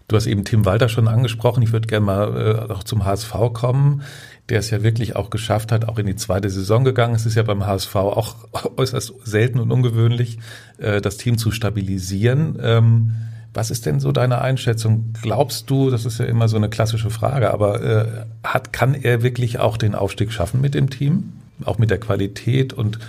Du 0.07 0.15
hast 0.15 0.25
eben 0.25 0.45
Tim 0.45 0.63
Walter 0.63 0.87
schon 0.87 1.09
angesprochen. 1.09 1.63
Ich 1.63 1.73
würde 1.73 1.87
gerne 1.87 2.05
mal 2.05 2.67
äh, 2.69 2.71
auch 2.71 2.85
zum 2.85 3.03
HSV 3.03 3.33
kommen, 3.51 4.03
der 4.51 4.59
es 4.59 4.69
ja 4.69 4.83
wirklich 4.83 5.15
auch 5.15 5.29
geschafft 5.29 5.71
hat, 5.71 5.87
auch 5.87 5.97
in 5.97 6.05
die 6.05 6.17
zweite 6.17 6.49
Saison 6.49 6.83
gegangen. 6.83 7.15
Es 7.15 7.25
ist 7.25 7.35
ja 7.35 7.43
beim 7.43 7.65
HSV 7.65 7.95
auch 7.95 8.35
äußerst 8.77 9.13
selten 9.23 9.59
und 9.59 9.71
ungewöhnlich, 9.71 10.39
äh, 10.77 10.99
das 10.99 11.15
Team 11.15 11.37
zu 11.37 11.51
stabilisieren. 11.51 12.59
Ähm, 12.61 13.11
was 13.53 13.71
ist 13.71 13.85
denn 13.85 14.01
so 14.01 14.11
deine 14.11 14.41
Einschätzung? 14.41 15.13
Glaubst 15.21 15.69
du, 15.69 15.89
das 15.89 16.05
ist 16.05 16.19
ja 16.19 16.25
immer 16.25 16.49
so 16.49 16.57
eine 16.57 16.69
klassische 16.69 17.09
Frage, 17.09 17.53
aber 17.53 17.81
äh, 17.81 18.05
hat, 18.43 18.73
kann 18.73 18.93
er 18.93 19.23
wirklich 19.23 19.59
auch 19.59 19.77
den 19.77 19.95
Aufstieg 19.95 20.33
schaffen 20.33 20.59
mit 20.59 20.73
dem 20.73 20.89
Team? 20.89 21.31
Auch 21.63 21.77
mit 21.77 21.89
der 21.89 21.99
Qualität 21.99 22.73
und 22.73 22.99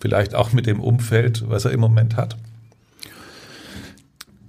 vielleicht 0.00 0.34
auch 0.34 0.52
mit 0.52 0.66
dem 0.66 0.80
Umfeld, 0.80 1.44
was 1.48 1.66
er 1.66 1.72
im 1.72 1.80
Moment 1.80 2.16
hat? 2.16 2.36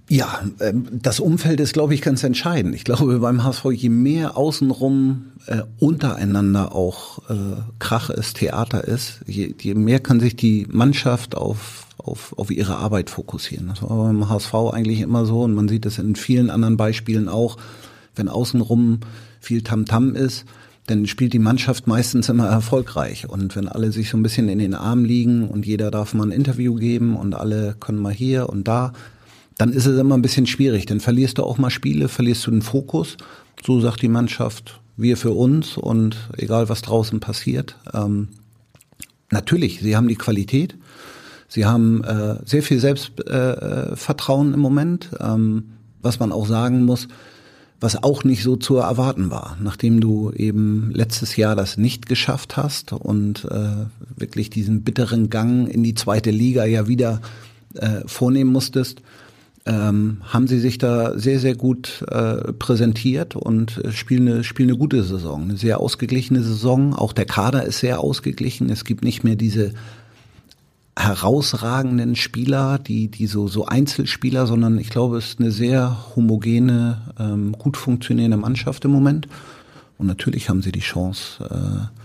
Ja, 0.10 0.42
ähm, 0.62 0.88
das 0.92 1.20
Umfeld 1.20 1.60
ist, 1.60 1.74
glaube 1.74 1.94
ich, 1.94 2.02
ganz 2.02 2.24
entscheidend. 2.24 2.76
Ich 2.76 2.86
glaube, 2.86 3.20
beim 3.20 3.44
HSV, 3.44 3.66
je 3.74 3.90
mehr 3.90 4.38
außenrum 4.38 5.32
äh, 5.48 5.64
untereinander 5.80 6.74
auch 6.74 7.30
äh, 7.30 7.62
Krach 7.80 8.10
ist, 8.10 8.38
Theater 8.38 8.86
ist, 8.86 9.20
je, 9.28 9.54
je 9.60 9.76
mehr 9.76 10.00
kann 10.00 10.22
sich 10.22 10.38
die 10.38 10.66
Mannschaft 10.70 11.36
auf, 11.36 11.88
auf, 11.98 12.34
auf 12.38 12.52
ihre 12.52 12.78
Arbeit 12.78 13.10
fokussieren. 13.10 13.68
Das 13.68 13.82
war 13.82 13.98
beim 13.98 14.30
HSV 14.30 14.54
eigentlich 14.72 15.02
immer 15.02 15.26
so 15.26 15.42
und 15.44 15.54
man 15.54 15.68
sieht 15.68 15.86
es 15.86 16.00
in 16.00 16.16
vielen 16.16 16.50
anderen 16.50 16.78
Beispielen 16.78 17.28
auch. 17.28 17.58
Wenn 18.16 18.30
außenrum 18.30 19.02
viel 19.42 19.62
Tamtam 19.62 20.12
-Tam 20.12 20.16
ist, 20.16 20.46
dann 20.88 21.06
spielt 21.06 21.34
die 21.34 21.40
Mannschaft 21.40 21.86
meistens 21.86 22.30
immer 22.30 22.48
erfolgreich. 22.48 23.28
Und 23.28 23.58
wenn 23.58 23.68
alle 23.68 23.92
sich 23.92 24.10
so 24.10 24.18
ein 24.18 24.24
bisschen 24.24 24.48
in 24.48 24.60
den 24.60 24.74
Armen 24.74 25.04
liegen 25.04 25.50
und 25.50 25.66
jeder 25.66 25.92
darf 25.92 26.14
mal 26.14 26.28
ein 26.28 26.32
Interview 26.32 26.76
geben 26.76 27.18
und 27.18 27.36
alle 27.36 27.76
können 27.78 28.00
mal 28.00 28.14
hier 28.14 28.48
und 28.48 28.70
da, 28.70 28.94
dann 29.58 29.72
ist 29.72 29.86
es 29.86 30.00
immer 30.00 30.16
ein 30.16 30.22
bisschen 30.22 30.46
schwierig. 30.46 30.86
Dann 30.86 31.00
verlierst 31.00 31.38
du 31.38 31.44
auch 31.44 31.58
mal 31.58 31.70
Spiele, 31.70 32.08
verlierst 32.08 32.46
du 32.46 32.52
den 32.52 32.62
Fokus. 32.62 33.18
So 33.66 33.80
sagt 33.80 34.02
die 34.02 34.08
Mannschaft, 34.08 34.80
wir 34.98 35.18
für 35.18 35.32
uns 35.32 35.78
und 35.78 36.18
egal 36.38 36.70
was 36.70 36.82
draußen 36.82 37.20
passiert. 37.20 37.76
Ähm, 37.94 38.30
natürlich, 39.32 39.80
sie 39.80 39.96
haben 39.96 40.08
die 40.08 40.16
Qualität. 40.16 40.76
Sie 41.48 41.66
haben 41.66 42.04
äh, 42.04 42.36
sehr 42.46 42.62
viel 42.62 42.80
Selbstvertrauen 42.80 44.52
äh, 44.52 44.54
im 44.54 44.60
Moment. 44.60 45.10
Ähm, 45.20 45.64
was 46.02 46.20
man 46.20 46.32
auch 46.32 46.48
sagen 46.48 46.86
muss, 46.86 47.08
was 47.80 48.02
auch 48.02 48.24
nicht 48.24 48.44
so 48.44 48.56
zu 48.56 48.78
erwarten 48.78 49.30
war, 49.30 49.58
nachdem 49.62 50.00
du 50.02 50.32
eben 50.32 50.92
letztes 50.94 51.36
Jahr 51.36 51.56
das 51.56 51.78
nicht 51.78 52.08
geschafft 52.08 52.58
hast 52.58 52.94
und 52.94 53.46
äh, 53.46 53.86
wirklich 54.16 54.50
diesen 54.50 54.84
bitteren 54.84 55.30
Gang 55.30 55.68
in 55.68 55.84
die 55.84 55.94
zweite 55.94 56.32
Liga 56.32 56.66
ja 56.66 56.88
wieder 56.88 57.22
äh, 57.76 58.02
vornehmen 58.06 58.52
musstest 58.52 59.02
ähm, 59.68 60.22
haben 60.24 60.48
sie 60.48 60.60
sich 60.60 60.78
da 60.78 61.18
sehr, 61.20 61.40
sehr 61.40 61.56
gut 61.56 62.04
äh, 62.10 62.54
präsentiert 62.54 63.36
und 63.36 63.84
äh, 63.84 63.92
spielen 63.92 64.28
eine, 64.28 64.44
spielen 64.44 64.70
eine 64.70 64.78
gute 64.78 65.04
Saison, 65.04 65.44
eine 65.44 65.58
sehr 65.58 65.80
ausgeglichene 65.80 66.42
Saison. 66.42 66.94
Auch 66.94 67.14
der 67.14 67.26
Kader 67.26 67.64
ist 67.64 67.80
sehr 67.80 68.00
ausgeglichen. 68.00 68.70
Es 68.70 68.86
gibt 68.86 69.04
nicht 69.04 69.24
mehr 69.24 69.36
diese 69.36 69.74
herausragenden 70.98 72.16
Spieler, 72.16 72.80
die, 72.80 73.10
die 73.10 73.28
so, 73.28 73.48
so 73.48 73.66
Einzelspieler, 73.66 74.48
sondern 74.48 74.80
ich 74.80 74.90
glaube, 74.90 75.18
es 75.18 75.30
ist 75.30 75.40
eine 75.40 75.52
sehr 75.52 76.16
homogene, 76.16 77.02
ähm, 77.20 77.52
gut 77.52 77.78
funktionierende 77.78 78.38
Mannschaft 78.38 78.86
im 78.86 78.92
Moment. 78.92 79.28
Und 79.98 80.08
natürlich 80.08 80.50
haben 80.50 80.62
sie 80.62 80.72
die 80.72 80.80
Chance, 80.80 81.44
äh, 81.44 81.97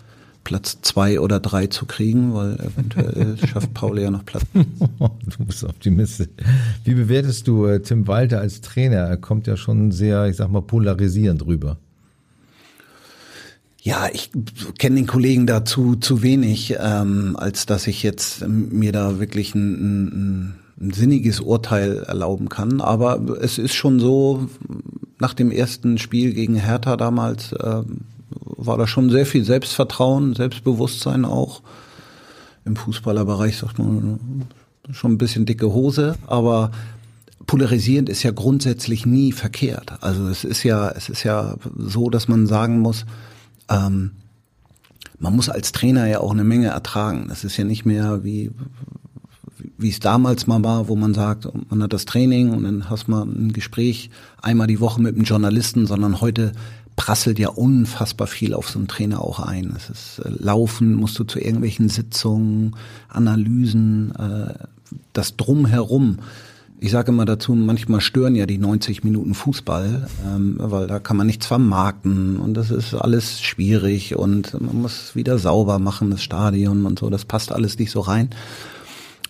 Platz 0.45 0.79
zwei 0.83 1.21
oder 1.21 1.41
drei 1.41 1.67
zu 1.67 1.87
kriegen, 1.87 2.35
weil 2.35 2.55
eventuell 2.61 3.37
schafft 3.47 3.75
Paul 3.75 3.99
ja 4.01 4.11
noch 4.11 4.25
Platz. 4.25 4.45
du 4.53 5.45
bist 5.45 5.65
optimistisch. 5.65 6.29
Wie 6.85 6.95
bewertest 6.95 7.49
du 7.49 7.67
äh, 7.67 7.81
Tim 7.81 8.07
Walter 8.07 8.41
als 8.41 8.61
Trainer? 8.61 8.99
Er 8.99 9.17
kommt 9.17 9.47
ja 9.47 9.57
schon 9.57 9.93
sehr, 9.93 10.27
ich 10.27 10.37
sag 10.37 10.51
mal, 10.51 10.63
polarisierend 10.63 11.47
rüber. 11.47 11.79
Ja, 13.85 14.07
ich 14.13 14.31
kenne 14.79 14.97
den 14.97 15.09
Kollegen 15.09 15.47
dazu 15.47 15.97
zu 15.97 16.23
wenig, 16.23 16.77
ähm, 16.79 17.35
als 17.37 17.67
dass 17.67 17.89
ich 17.89 18.05
jetzt 18.05 18.47
mir 18.47 18.93
da 18.93 19.19
wirklich 19.19 19.57
ein, 19.57 19.73
ein, 19.73 20.55
ein 20.81 20.93
sinniges 20.93 21.41
Urteil 21.41 22.05
erlauben 22.05 22.49
kann. 22.49 22.81
Aber 22.81 23.21
es 23.41 23.59
ist 23.59 23.75
schon 23.75 23.99
so, 23.99 24.49
nach 25.19 25.35
dem 25.35 25.51
ersten 25.51 25.99
Spiel 25.99 26.33
gegen 26.33 26.55
Hertha 26.55 26.97
damals, 26.97 27.55
ähm, 27.61 28.03
war 28.41 28.79
da 28.79 28.87
schon 28.87 29.11
sehr 29.11 29.27
viel 29.27 29.45
Selbstvertrauen, 29.45 30.35
Selbstbewusstsein 30.35 31.25
auch. 31.25 31.63
Im 32.65 32.77
Fußballerbereich 32.77 33.57
sagt 33.57 33.79
man 33.79 34.47
schon 34.91 35.13
ein 35.13 35.19
bisschen 35.19 35.47
dicke 35.47 35.73
Hose, 35.73 36.17
aber 36.27 36.71
polarisierend 37.47 38.09
ist 38.09 38.23
ja 38.23 38.31
grundsätzlich 38.31 39.07
nie 39.07 39.33
verkehrt. 39.33 40.03
Also 40.03 40.29
es 40.29 40.45
ist 40.45 40.63
ja, 40.63 40.91
es 40.91 41.09
ist 41.09 41.23
ja 41.25 41.57
so, 41.77 42.11
dass 42.11 42.29
man 42.29 42.47
sagen 42.47 42.81
muss, 42.81 43.05
ähm, 43.69 44.13
man 45.19 45.37
muss 45.37 45.49
als 45.49 45.73
Trainer 45.73 46.07
ja 46.07 46.21
auch 46.21 46.33
eine 46.33 46.45
Menge 46.45 46.69
ertragen. 46.69 47.27
Das 47.29 47.45
ist 47.45 47.57
ja 47.57 47.65
nicht 47.65 47.85
mehr 47.85 48.25
wie, 48.25 48.51
wie 49.79 49.91
es 49.91 50.01
damals 50.01 50.47
mal 50.47 50.63
war, 50.65 50.89
wo 50.89 50.97
man 50.97 51.15
sagt, 51.15 51.49
man 51.71 51.83
hat 51.83 51.93
das 51.93 52.05
Training 52.05 52.51
und 52.51 52.65
dann 52.65 52.91
hast 52.91 53.09
man 53.09 53.29
ein 53.29 53.53
Gespräch 53.53 54.11
einmal 54.41 54.67
die 54.67 54.81
Woche 54.81 55.01
mit 55.01 55.15
einem 55.15 55.25
Journalisten, 55.25 55.87
sondern 55.87 56.21
heute 56.21 56.53
prasselt 56.97 57.39
ja 57.39 57.49
unfassbar 57.49 58.27
viel 58.27 58.55
auf 58.55 58.69
so 58.69 58.79
einen 58.79 58.89
Trainer 58.89 59.23
auch 59.23 59.41
ein. 59.41 59.75
Es 59.77 59.91
ist 59.91 60.19
äh, 60.25 60.29
Laufen, 60.29 60.95
musst 60.95 61.19
du 61.19 61.25
zu 61.25 61.39
irgendwelchen 61.39 61.89
Sitzungen, 61.89 62.77
Analysen, 63.09 64.15
äh, 64.17 64.55
das 65.13 65.37
Drumherum. 65.37 66.19
Ich 66.79 66.91
sage 66.91 67.13
immer 67.13 67.25
dazu, 67.25 67.55
manchmal 67.55 68.01
stören 68.01 68.35
ja 68.35 68.45
die 68.45 68.59
90 68.59 69.05
Minuten 69.05 69.35
Fußball, 69.35 70.09
ähm, 70.27 70.57
weil 70.59 70.87
da 70.89 70.99
kann 70.99 71.17
man 71.17 71.29
nichts 71.29 71.47
vermarkten 71.47 72.39
und 72.39 72.55
das 72.55 72.71
ist 72.71 72.93
alles 72.95 73.41
schwierig 73.41 74.17
und 74.17 74.61
man 74.61 74.83
muss 74.83 75.15
wieder 75.15 75.39
sauber 75.39 75.79
machen, 75.79 76.11
das 76.11 76.23
Stadion 76.23 76.85
und 76.85 76.99
so, 76.99 77.09
das 77.09 77.25
passt 77.25 77.53
alles 77.53 77.79
nicht 77.79 77.93
so 77.93 78.01
rein. 78.01 78.31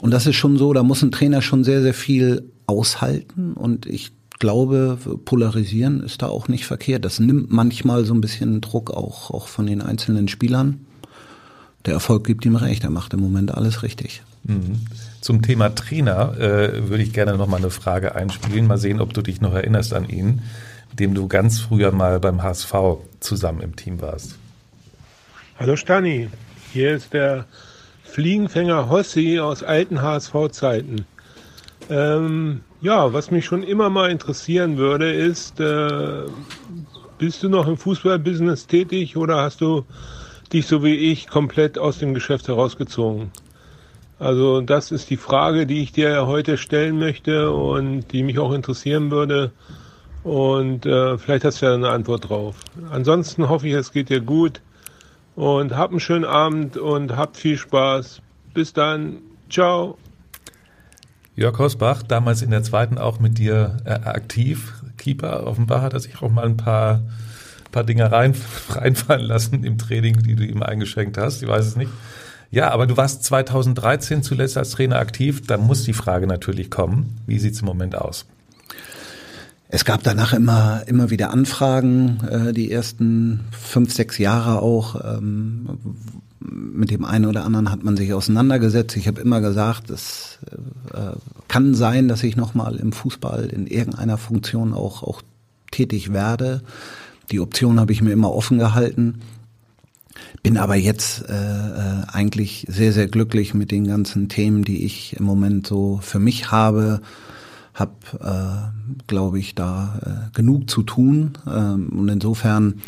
Und 0.01 0.11
das 0.13 0.27
ist 0.27 0.37
schon 0.37 0.57
so, 0.57 0.73
da 0.73 0.83
muss 0.83 1.03
ein 1.03 1.13
Trainer 1.13 1.43
schon 1.43 1.63
sehr, 1.63 1.83
sehr 1.83 1.95
viel 1.95 2.51
aushalten 2.67 3.53
und 3.53 3.87
ich 3.87 4.13
glaube, 4.43 4.99
polarisieren 5.25 6.03
ist 6.03 6.21
da 6.21 6.27
auch 6.27 6.49
nicht 6.49 6.67
verkehrt. 6.67 7.05
Das 7.05 7.21
nimmt 7.21 7.53
manchmal 7.53 8.05
so 8.05 8.13
ein 8.13 8.21
bisschen 8.21 8.61
Druck 8.61 8.91
auch, 8.91 9.31
auch 9.31 9.47
von 9.47 9.69
den 9.69 9.81
einzelnen 9.81 10.27
Spielern. 10.27 10.85
Der 11.87 11.95
Erfolg 11.95 12.25
gibt 12.27 12.45
ihm 12.45 12.57
recht, 12.57 12.83
er 12.83 12.91
macht 12.91 13.15
im 13.15 13.21
Moment 13.21 13.55
alles 13.55 13.85
richtig. 13.85 14.25
Mhm. 14.43 14.81
Zum 15.21 15.43
Thema 15.43 15.73
Trainer 15.73 16.37
äh, 16.39 16.89
würde 16.89 17.05
ich 17.05 17.13
gerne 17.13 17.37
noch 17.37 17.47
mal 17.47 17.59
eine 17.59 17.71
Frage 17.71 18.17
einspielen. 18.17 18.67
Mal 18.67 18.79
sehen, 18.79 19.01
ob 19.01 19.15
du 19.15 19.23
dich 19.23 19.41
noch 19.41 19.55
erinnerst 19.55 19.95
an 19.95 20.09
ihn, 20.09 20.43
dem 20.93 21.15
du 21.15 21.29
ganz 21.29 21.61
früher 21.61 21.93
mal 21.93 22.19
beim 22.19 22.43
HSV 22.43 22.75
zusammen 23.21 23.61
im 23.61 23.77
Team 23.77 24.01
warst. 24.01 24.39
Hallo 25.57 25.77
Stani, 25.77 26.29
hier 26.73 26.97
ist 26.97 27.13
der 27.13 27.47
Fliegenfänger 28.03 28.91
Hossi 28.91 29.39
aus 29.39 29.63
alten 29.63 30.03
HSV-Zeiten. 30.03 31.07
Ähm, 31.91 32.63
ja, 32.81 33.13
was 33.13 33.31
mich 33.31 33.45
schon 33.45 33.63
immer 33.63 33.91
mal 33.91 34.11
interessieren 34.11 34.77
würde, 34.77 35.13
ist, 35.13 35.61
äh, 35.61 36.23
bist 37.19 37.43
du 37.43 37.49
noch 37.49 37.69
im 37.69 37.77
Fußballbusiness 37.77 38.67
tätig 38.67 39.17
oder 39.17 39.43
hast 39.43 39.61
du 39.61 39.85
dich 40.53 40.67
so 40.67 40.83
wie 40.83 40.97
ich 40.97 41.29
komplett 41.29 41.79
aus 41.79 41.99
dem 41.99 42.15
Geschäft 42.15 42.49
herausgezogen? 42.49 43.31
Also 44.19 44.61
das 44.61 44.93
ist 44.93 45.11
die 45.11 45.17
Frage, 45.17 45.67
die 45.67 45.83
ich 45.83 45.93
dir 45.93 46.27
heute 46.27 46.57
stellen 46.57 46.99
möchte 46.99 47.51
und 47.51 48.13
die 48.13 48.23
mich 48.23 48.39
auch 48.39 48.53
interessieren 48.53 49.11
würde. 49.11 49.51
Und 50.23 50.87
äh, 50.87 51.19
vielleicht 51.19 51.45
hast 51.45 51.61
du 51.61 51.67
ja 51.67 51.75
eine 51.75 51.89
Antwort 51.89 52.29
drauf. 52.29 52.57
Ansonsten 52.91 53.49
hoffe 53.49 53.67
ich, 53.67 53.75
es 53.75 53.93
geht 53.93 54.11
dir 54.11 54.21
gut 54.21 54.61
und 55.35 55.77
hab 55.77 55.91
einen 55.91 56.01
schönen 56.01 56.25
Abend 56.25 56.77
und 56.77 57.17
habt 57.17 57.37
viel 57.37 57.57
Spaß. 57.57 58.23
Bis 58.55 58.73
dann. 58.73 59.19
Ciao. 59.51 59.99
Jörg 61.35 61.59
Hosbach, 61.59 62.03
damals 62.03 62.43
in 62.43 62.51
der 62.51 62.63
zweiten 62.63 62.99
auch 62.99 63.19
mit 63.19 63.39
dir 63.39 63.79
äh, 63.85 63.91
aktiv. 63.91 64.75
Keeper, 64.99 65.47
offenbar 65.47 65.81
hat 65.81 65.95
er 65.95 66.01
sich 66.01 66.21
auch 66.21 66.31
mal 66.31 66.45
ein 66.45 66.59
paar, 66.59 67.01
paar 67.71 67.85
Dinge 67.85 68.13
rein, 68.13 68.35
reinfallen 68.69 69.25
lassen 69.25 69.65
im 69.65 69.79
Training, 69.79 70.23
die 70.23 70.35
du 70.35 70.45
ihm 70.45 70.63
eingeschenkt 70.63 71.17
hast. 71.17 71.43
Ich 71.43 71.49
weiß 71.49 71.67
es 71.67 71.77
nicht. 71.77 71.91
Ja, 72.51 72.71
aber 72.71 72.87
du 72.87 72.99
warst 72.99 73.25
2013 73.25 74.23
zuletzt 74.23 74.59
als 74.59 74.71
Trainer 74.71 74.97
aktiv. 74.97 75.47
Da 75.47 75.57
muss 75.57 75.85
die 75.85 75.95
Frage 75.95 76.27
natürlich 76.27 76.71
kommen. 76.71 77.19
Wie 77.27 77.39
sieht's 77.39 77.61
im 77.61 77.67
Moment 77.67 77.97
aus? 77.97 78.27
Es 79.75 79.87
gab 79.87 80.03
danach 80.03 80.35
immer, 80.35 80.83
immer 80.87 81.09
wieder 81.09 81.31
Anfragen, 81.31 82.21
äh, 82.29 82.53
die 82.53 82.71
ersten 82.71 83.41
fünf, 83.53 83.91
sechs 83.95 84.19
Jahre 84.19 84.61
auch. 84.61 85.03
Ähm, 85.03 85.67
mit 86.41 86.91
dem 86.91 87.07
einen 87.07 87.25
oder 87.25 87.45
anderen 87.45 87.71
hat 87.71 87.83
man 87.83 87.97
sich 87.97 88.13
auseinandergesetzt. 88.13 88.99
Ich 88.99 89.09
habe 89.09 89.23
immer 89.23 89.41
gesagt, 89.41 89.89
es 89.89 90.39
äh, 90.93 91.17
kann 91.49 91.73
sein, 91.73 92.07
dass 92.07 92.23
ich 92.23 92.37
nochmal 92.37 92.77
im 92.77 92.93
Fußball 92.93 93.47
in 93.47 93.67
irgendeiner 93.67 94.19
Funktion 94.19 94.75
auch, 94.75 95.03
auch 95.03 95.23
tätig 95.71 96.13
werde. 96.13 96.61
Die 97.31 97.41
Option 97.41 97.81
habe 97.81 97.93
ich 97.93 98.03
mir 98.03 98.13
immer 98.13 98.31
offen 98.31 98.59
gehalten. 98.59 99.21
Bin 100.43 100.59
aber 100.59 100.77
jetzt 100.77 101.25
äh, 101.31 101.33
äh, 101.33 102.03
eigentlich 102.13 102.67
sehr, 102.69 102.93
sehr 102.93 103.07
glücklich 103.07 103.55
mit 103.55 103.71
den 103.71 103.87
ganzen 103.87 104.29
Themen, 104.29 104.65
die 104.65 104.85
ich 104.85 105.17
im 105.19 105.25
Moment 105.25 105.67
so 105.67 105.99
für 106.03 106.19
mich 106.19 106.51
habe. 106.51 107.01
Hab, 107.73 107.97
äh, 108.21 108.82
glaube 109.07 109.39
ich, 109.39 109.55
da 109.55 110.01
äh, 110.05 110.37
genug 110.37 110.69
zu 110.71 110.83
tun. 110.83 111.33
Ähm, 111.47 111.89
und 111.91 112.09
insofern 112.09 112.83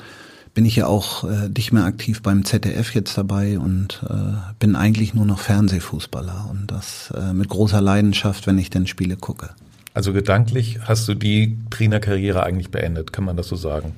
bin 0.55 0.64
ich 0.64 0.77
ja 0.77 0.87
auch 0.87 1.25
äh, 1.25 1.49
nicht 1.55 1.73
mehr 1.73 1.85
aktiv 1.85 2.23
beim 2.23 2.45
ZDF 2.45 2.95
jetzt 2.95 3.19
dabei 3.19 3.59
und 3.59 4.05
äh, 4.09 4.55
bin 4.61 4.77
eigentlich 4.77 5.12
nur 5.12 5.27
noch 5.27 5.40
Fernsehfußballer 5.40 6.49
und 6.51 6.71
das 6.71 7.12
äh, 7.17 7.33
mit 7.33 7.49
großer 7.49 7.81
Leidenschaft, 7.81 8.47
wenn 8.47 8.59
ich 8.59 8.71
denn 8.71 8.87
Spiele 8.87 9.17
gucke. 9.17 9.51
Also 9.95 10.12
gedanklich 10.12 10.81
hast 10.83 11.09
du 11.09 11.14
die 11.14 11.59
Trainerkarriere 11.71 12.43
eigentlich 12.43 12.71
beendet, 12.71 13.12
kann 13.12 13.25
man 13.25 13.37
das 13.37 13.49
so 13.49 13.57
sagen? 13.57 13.93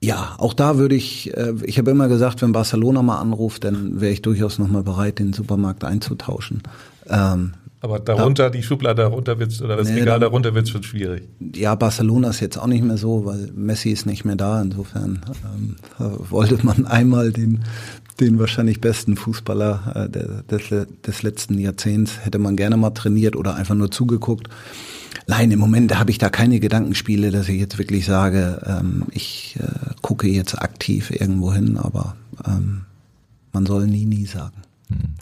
Ja, 0.00 0.34
auch 0.38 0.52
da 0.52 0.76
würde 0.76 0.96
ich, 0.96 1.34
äh, 1.36 1.54
ich 1.64 1.78
habe 1.78 1.90
immer 1.90 2.08
gesagt, 2.08 2.42
wenn 2.42 2.52
Barcelona 2.52 3.02
mal 3.02 3.18
anruft, 3.18 3.64
dann 3.64 4.00
wäre 4.00 4.12
ich 4.12 4.22
durchaus 4.22 4.58
nochmal 4.58 4.82
bereit, 4.82 5.18
den 5.18 5.32
Supermarkt 5.32 5.84
einzutauschen. 5.84 6.62
Ähm, 7.08 7.54
aber 7.84 8.00
darunter, 8.00 8.44
da, 8.44 8.50
die 8.50 8.62
Schublade 8.62 9.02
darunter 9.02 9.38
wird 9.38 9.60
oder 9.60 9.76
das 9.76 9.90
nee, 9.90 10.00
Regal 10.00 10.18
darunter 10.18 10.54
wird 10.54 10.70
schon 10.70 10.82
schwierig. 10.82 11.28
Ja, 11.54 11.74
Barcelona 11.74 12.30
ist 12.30 12.40
jetzt 12.40 12.56
auch 12.56 12.66
nicht 12.66 12.82
mehr 12.82 12.96
so, 12.96 13.26
weil 13.26 13.50
Messi 13.54 13.90
ist 13.90 14.06
nicht 14.06 14.24
mehr 14.24 14.36
da. 14.36 14.62
Insofern 14.62 15.20
ähm, 15.44 15.76
wollte 16.30 16.64
man 16.64 16.86
einmal 16.86 17.30
den, 17.30 17.62
den 18.20 18.38
wahrscheinlich 18.38 18.80
besten 18.80 19.16
Fußballer 19.16 20.08
äh, 20.10 20.48
des, 20.48 20.86
des 21.06 21.22
letzten 21.22 21.58
Jahrzehnts, 21.58 22.20
hätte 22.24 22.38
man 22.38 22.56
gerne 22.56 22.78
mal 22.78 22.90
trainiert 22.90 23.36
oder 23.36 23.54
einfach 23.54 23.74
nur 23.74 23.90
zugeguckt. 23.90 24.48
Nein, 25.26 25.50
im 25.50 25.58
Moment 25.58 25.98
habe 25.98 26.10
ich 26.10 26.16
da 26.16 26.30
keine 26.30 26.60
Gedankenspiele, 26.60 27.30
dass 27.30 27.50
ich 27.50 27.60
jetzt 27.60 27.76
wirklich 27.76 28.06
sage, 28.06 28.62
ähm, 28.66 29.04
ich 29.10 29.58
äh, 29.60 29.92
gucke 30.00 30.26
jetzt 30.26 30.58
aktiv 30.58 31.10
irgendwo 31.10 31.52
hin, 31.52 31.76
aber 31.76 32.16
ähm, 32.46 32.86
man 33.52 33.66
soll 33.66 33.86
nie, 33.86 34.06
nie 34.06 34.24
sagen. 34.24 34.62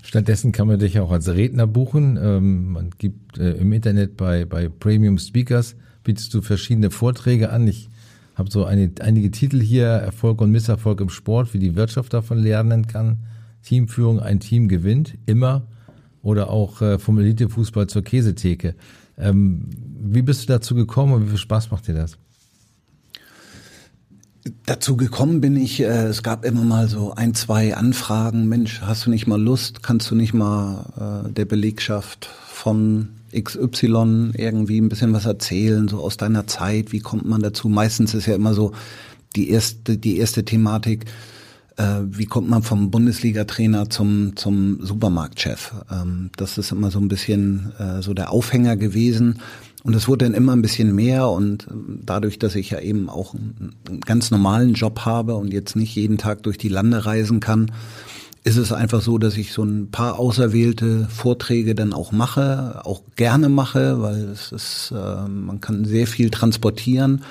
Stattdessen 0.03 0.53
kann 0.53 0.67
man 0.67 0.79
dich 0.79 0.99
auch 0.99 1.11
als 1.11 1.29
Redner 1.29 1.67
buchen. 1.67 2.19
Ähm, 2.21 2.73
man 2.73 2.91
gibt 2.99 3.39
äh, 3.39 3.53
im 3.53 3.73
Internet 3.73 4.17
bei, 4.17 4.45
bei 4.45 4.69
Premium 4.69 5.19
Speakers, 5.19 5.77
bietest 6.05 6.35
du 6.35 6.43
verschiedene 6.43 6.91
Vorträge 6.91 7.51
an. 7.51 7.67
Ich 7.69 7.89
habe 8.35 8.51
so 8.51 8.65
eine, 8.65 8.91
einige 9.01 9.31
Titel 9.31 9.61
hier, 9.61 9.87
Erfolg 9.87 10.41
und 10.41 10.51
Misserfolg 10.51 11.01
im 11.01 11.09
Sport, 11.09 11.55
wie 11.55 11.59
die 11.59 11.77
Wirtschaft 11.77 12.13
davon 12.13 12.39
lernen 12.39 12.87
kann. 12.87 13.19
Teamführung, 13.63 14.21
ein 14.21 14.41
Team 14.41 14.69
gewinnt, 14.69 15.15
immer. 15.27 15.67
Oder 16.23 16.51
auch 16.51 16.83
äh, 16.83 16.99
vom 16.99 17.19
Elitefußball 17.19 17.89
zur 17.89 18.03
Käsetheke. 18.03 18.75
Ähm, 19.19 19.71
wie 20.01 20.23
bist 20.23 20.43
du 20.43 20.53
dazu 20.53 20.75
gekommen 20.75 21.13
und 21.15 21.25
wie 21.25 21.31
viel 21.31 21.39
Spaß 21.39 21.71
macht 21.71 21.89
dir 21.89 21.95
das? 21.95 22.19
Dazu 24.67 24.97
gekommen 24.97 25.41
bin 25.41 25.57
ich, 25.57 25.81
äh, 25.81 26.07
es 26.07 26.23
gab 26.23 26.45
immer 26.45 26.63
mal 26.63 26.89
so 26.89 27.13
ein, 27.15 27.35
zwei 27.35 27.77
Anfragen. 27.77 28.49
Mensch, 28.49 28.81
hast 28.81 29.07
du 29.07 29.11
nicht 29.11 29.27
mal 29.29 29.41
Lust? 29.41 29.83
Kannst 29.83 30.11
du 30.11 30.17
nicht 30.17 30.35
mal 30.35 31.25
äh, 31.27 31.33
der 31.33 31.45
Belegschaft 31.45 32.29
von 32.49 33.11
XY 33.33 34.33
irgendwie 34.35 34.81
ein 34.81 34.89
bisschen 34.89 35.13
was 35.13 35.27
erzählen, 35.27 35.87
so 35.87 35.99
aus 35.99 36.17
deiner 36.17 36.47
Zeit? 36.49 36.91
Wie 36.91 37.01
kommt 37.01 37.25
man 37.25 37.41
dazu? 37.41 37.69
Meistens 37.69 38.15
ist 38.15 38.27
ja 38.27 38.35
immer 38.35 38.55
so 38.55 38.73
die 39.37 39.49
erste, 39.49 39.97
die 39.97 40.19
erste 40.19 40.45
Thematik, 40.45 41.07
äh, 41.77 42.01
wie 42.05 42.27
kommt 42.27 42.49
man 42.49 42.63
vom 42.63 42.91
Bundesliga-Trainer 42.91 43.91
zum, 43.91 44.37
zum 44.37 44.85
Supermarktchef? 44.85 45.73
Ähm, 45.91 46.31
das 46.37 46.59
ist 46.59 46.73
immer 46.73 46.91
so 46.91 46.99
ein 46.99 47.09
bisschen 47.09 47.73
äh, 47.79 48.03
so 48.03 48.13
der 48.13 48.33
Aufhänger 48.33 48.77
gewesen. 48.77 49.41
Und 49.85 49.95
es 49.95 50.07
wurde 50.07 50.27
dann 50.27 50.35
immer 50.35 50.53
ein 50.53 50.63
bisschen 50.63 50.95
mehr 50.95 51.29
und 51.29 51.67
ähm, 51.71 52.01
dadurch, 52.05 52.39
dass 52.39 52.55
ich 52.55 52.71
ja 52.71 52.81
eben 52.81 53.09
auch 53.09 53.35
einen, 53.35 53.75
ganz 54.07 54.31
normalen 54.31 54.75
Job 54.75 55.01
habe 55.01 55.35
und 55.35 55.53
jetzt 55.53 55.75
nicht 55.75 55.95
jeden 55.97 56.19
Tag 56.19 56.45
durch 56.45 56.59
die 56.59 56.69
Lande 56.69 57.05
reisen 57.05 57.41
kann, 57.41 57.73
ist 58.45 58.57
es 58.57 58.73
einfach 58.73 59.03
so, 59.03 59.19
dass 59.19 59.37
ich 59.37 59.53
so 59.53 59.63
ein 59.63 59.91
paar 59.91 60.19
auserwählte 60.19 61.07
Vorträge 61.09 61.75
dann 61.75 61.93
auch 61.93 62.13
mache, 62.13 62.81
auch 62.85 63.03
gerne 63.17 63.49
mache, 63.49 64.01
weil 64.03 64.25
es 64.31 64.53
ist, 64.53 64.93
äh, 64.97 65.29
man 65.29 65.61
kann 65.61 65.85
sehr 65.85 66.07
viel 66.07 66.31
transportieren 66.31 67.23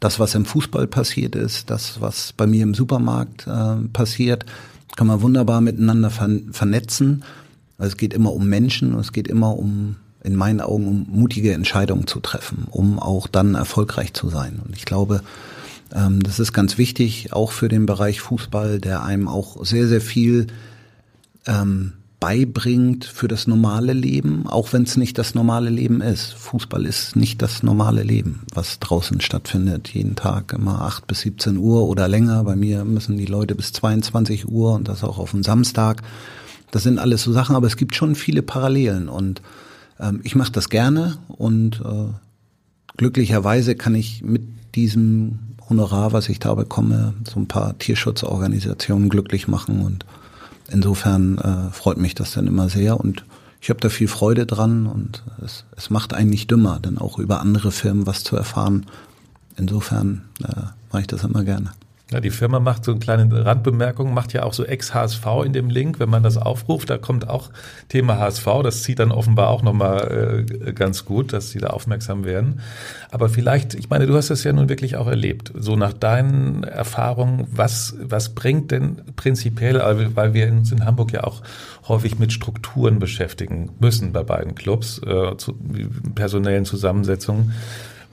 das, 0.00 0.18
was 0.18 0.34
im 0.34 0.46
Fußball 0.46 0.86
passiert 0.86 1.36
ist, 1.36 1.70
das, 1.70 2.00
was 2.00 2.32
bei 2.32 2.46
mir 2.46 2.62
im 2.62 2.74
Supermarkt 2.74 3.46
äh, 3.46 3.76
passiert, 3.92 4.46
kann 4.96 5.06
man 5.06 5.22
wunderbar 5.22 5.60
miteinander 5.60 6.10
vernetzen. 6.10 7.22
Es 7.78 7.96
geht 7.96 8.12
immer 8.12 8.32
um 8.32 8.48
Menschen, 8.48 8.98
es 8.98 9.12
geht 9.12 9.28
immer 9.28 9.56
um, 9.56 9.96
in 10.22 10.36
meinen 10.36 10.60
Augen, 10.60 10.86
um 10.86 11.06
mutige 11.08 11.52
Entscheidungen 11.54 12.06
zu 12.06 12.20
treffen, 12.20 12.66
um 12.70 12.98
auch 12.98 13.26
dann 13.26 13.54
erfolgreich 13.54 14.12
zu 14.12 14.28
sein. 14.28 14.60
Und 14.64 14.76
ich 14.76 14.84
glaube, 14.84 15.22
ähm, 15.94 16.22
das 16.22 16.38
ist 16.38 16.52
ganz 16.52 16.78
wichtig, 16.78 17.32
auch 17.32 17.52
für 17.52 17.68
den 17.68 17.86
Bereich 17.86 18.20
Fußball, 18.20 18.80
der 18.80 19.02
einem 19.02 19.28
auch 19.28 19.64
sehr, 19.64 19.88
sehr 19.88 20.00
viel 20.00 20.48
ähm, 21.46 21.92
beibringt 22.20 23.06
für 23.06 23.28
das 23.28 23.46
normale 23.46 23.94
Leben, 23.94 24.46
auch 24.46 24.74
wenn 24.74 24.82
es 24.82 24.98
nicht 24.98 25.16
das 25.16 25.34
normale 25.34 25.70
Leben 25.70 26.02
ist. 26.02 26.34
Fußball 26.34 26.84
ist 26.84 27.16
nicht 27.16 27.40
das 27.40 27.62
normale 27.62 28.02
Leben, 28.02 28.42
was 28.54 28.78
draußen 28.78 29.22
stattfindet, 29.22 29.88
jeden 29.88 30.16
Tag 30.16 30.52
immer 30.52 30.82
8 30.82 31.06
bis 31.06 31.20
17 31.20 31.56
Uhr 31.56 31.88
oder 31.88 32.08
länger. 32.08 32.44
Bei 32.44 32.56
mir 32.56 32.84
müssen 32.84 33.16
die 33.16 33.24
Leute 33.24 33.54
bis 33.54 33.72
22 33.72 34.48
Uhr 34.48 34.74
und 34.74 34.86
das 34.86 35.02
auch 35.02 35.18
auf 35.18 35.30
dem 35.30 35.42
Samstag. 35.42 36.02
Das 36.70 36.82
sind 36.82 36.98
alles 36.98 37.22
so 37.22 37.32
Sachen, 37.32 37.56
aber 37.56 37.66
es 37.66 37.78
gibt 37.78 37.96
schon 37.96 38.14
viele 38.14 38.42
Parallelen 38.42 39.08
und 39.08 39.40
ähm, 40.00 40.20
ich 40.24 40.34
mache 40.34 40.52
das 40.52 40.68
gerne 40.68 41.18
und 41.28 41.80
äh, 41.80 42.12
glücklicherweise 42.96 43.74
kann 43.74 43.94
ich 43.94 44.22
mit 44.22 44.42
diesem 44.74 45.38
Honorar, 45.68 46.12
was 46.12 46.28
ich 46.28 46.38
da 46.40 46.54
bekomme, 46.54 47.14
so 47.28 47.38
ein 47.38 47.46
paar 47.46 47.78
Tierschutzorganisationen 47.78 49.08
glücklich 49.08 49.46
machen 49.48 49.80
und 49.80 50.04
insofern 50.70 51.38
äh, 51.38 51.72
freut 51.72 51.98
mich 51.98 52.14
das 52.14 52.32
dann 52.32 52.46
immer 52.46 52.68
sehr 52.68 52.98
und 52.98 53.24
ich 53.60 53.68
habe 53.68 53.80
da 53.80 53.90
viel 53.90 54.08
Freude 54.08 54.46
dran 54.46 54.86
und 54.86 55.22
es, 55.44 55.64
es 55.76 55.90
macht 55.90 56.14
einen 56.14 56.30
nicht 56.30 56.50
dümmer, 56.50 56.78
dann 56.80 56.98
auch 56.98 57.18
über 57.18 57.40
andere 57.40 57.70
Firmen 57.70 58.06
was 58.06 58.24
zu 58.24 58.36
erfahren. 58.36 58.86
Insofern 59.56 60.22
äh, 60.42 60.62
mache 60.90 61.02
ich 61.02 61.06
das 61.06 61.24
immer 61.24 61.44
gerne. 61.44 61.72
Ja, 62.12 62.18
die 62.18 62.30
Firma 62.30 62.58
macht 62.58 62.84
so 62.84 62.90
eine 62.90 62.98
kleine 62.98 63.44
Randbemerkung, 63.44 64.12
macht 64.12 64.32
ja 64.32 64.42
auch 64.42 64.52
so 64.52 64.64
ex-HSV 64.64 65.24
in 65.44 65.52
dem 65.52 65.70
Link, 65.70 66.00
wenn 66.00 66.10
man 66.10 66.24
das 66.24 66.36
aufruft, 66.36 66.90
da 66.90 66.98
kommt 66.98 67.28
auch 67.28 67.50
Thema 67.88 68.18
HSV, 68.18 68.46
das 68.64 68.82
zieht 68.82 68.98
dann 68.98 69.12
offenbar 69.12 69.48
auch 69.48 69.62
nochmal 69.62 70.44
äh, 70.66 70.72
ganz 70.72 71.04
gut, 71.04 71.32
dass 71.32 71.50
sie 71.50 71.60
da 71.60 71.68
aufmerksam 71.68 72.24
werden. 72.24 72.62
Aber 73.12 73.28
vielleicht, 73.28 73.74
ich 73.74 73.90
meine, 73.90 74.08
du 74.08 74.16
hast 74.16 74.28
das 74.28 74.42
ja 74.42 74.52
nun 74.52 74.68
wirklich 74.68 74.96
auch 74.96 75.06
erlebt, 75.06 75.52
so 75.54 75.76
nach 75.76 75.92
deinen 75.92 76.64
Erfahrungen, 76.64 77.46
was, 77.52 77.94
was 78.00 78.30
bringt 78.30 78.72
denn 78.72 79.02
prinzipiell, 79.14 79.80
weil 80.14 80.34
wir 80.34 80.48
uns 80.48 80.72
in 80.72 80.84
Hamburg 80.84 81.12
ja 81.12 81.22
auch 81.22 81.42
häufig 81.86 82.18
mit 82.18 82.32
Strukturen 82.32 82.98
beschäftigen 82.98 83.70
müssen 83.78 84.12
bei 84.12 84.24
beiden 84.24 84.56
Clubs, 84.56 85.00
äh, 85.06 85.36
zu, 85.36 85.54
personellen 86.16 86.64
Zusammensetzungen, 86.64 87.52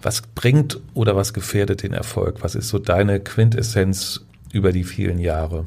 was 0.02 0.22
bringt 0.22 0.80
oder 0.94 1.16
was 1.16 1.34
gefährdet 1.34 1.84
den 1.84 1.94
Erfolg? 1.94 2.38
Was 2.42 2.56
ist 2.56 2.70
so 2.70 2.80
deine 2.80 3.20
Quintessenz 3.20 4.22
über 4.52 4.72
die 4.72 4.84
vielen 4.84 5.20
Jahre? 5.20 5.66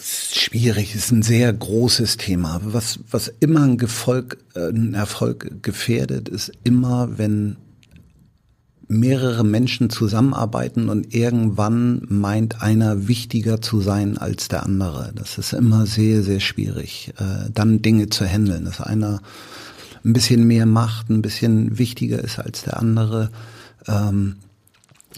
Schwierig, 0.00 0.94
ist 0.94 1.10
ein 1.10 1.22
sehr 1.22 1.52
großes 1.52 2.16
Thema. 2.16 2.60
Was, 2.64 3.00
was 3.10 3.28
immer 3.40 3.62
ein, 3.62 3.76
Gefolg, 3.76 4.38
äh, 4.54 4.68
ein 4.68 4.94
Erfolg 4.94 5.62
gefährdet, 5.62 6.28
ist 6.28 6.52
immer, 6.64 7.18
wenn 7.18 7.56
mehrere 8.88 9.44
Menschen 9.44 9.90
zusammenarbeiten 9.90 10.88
und 10.88 11.14
irgendwann 11.14 12.02
meint 12.08 12.62
einer 12.62 13.06
wichtiger 13.06 13.60
zu 13.60 13.82
sein 13.82 14.16
als 14.16 14.48
der 14.48 14.62
andere. 14.62 15.12
Das 15.14 15.36
ist 15.36 15.52
immer 15.52 15.86
sehr, 15.86 16.22
sehr 16.22 16.40
schwierig, 16.40 17.12
äh, 17.18 17.50
dann 17.52 17.82
Dinge 17.82 18.08
zu 18.08 18.24
handeln, 18.24 18.64
dass 18.64 18.80
einer 18.80 19.20
ein 20.04 20.12
bisschen 20.12 20.46
mehr 20.46 20.66
macht, 20.66 21.10
ein 21.10 21.22
bisschen 21.22 21.78
wichtiger 21.78 22.22
ist 22.22 22.38
als 22.38 22.62
der 22.62 22.78
andere. 22.78 23.30
Ähm, 23.86 24.36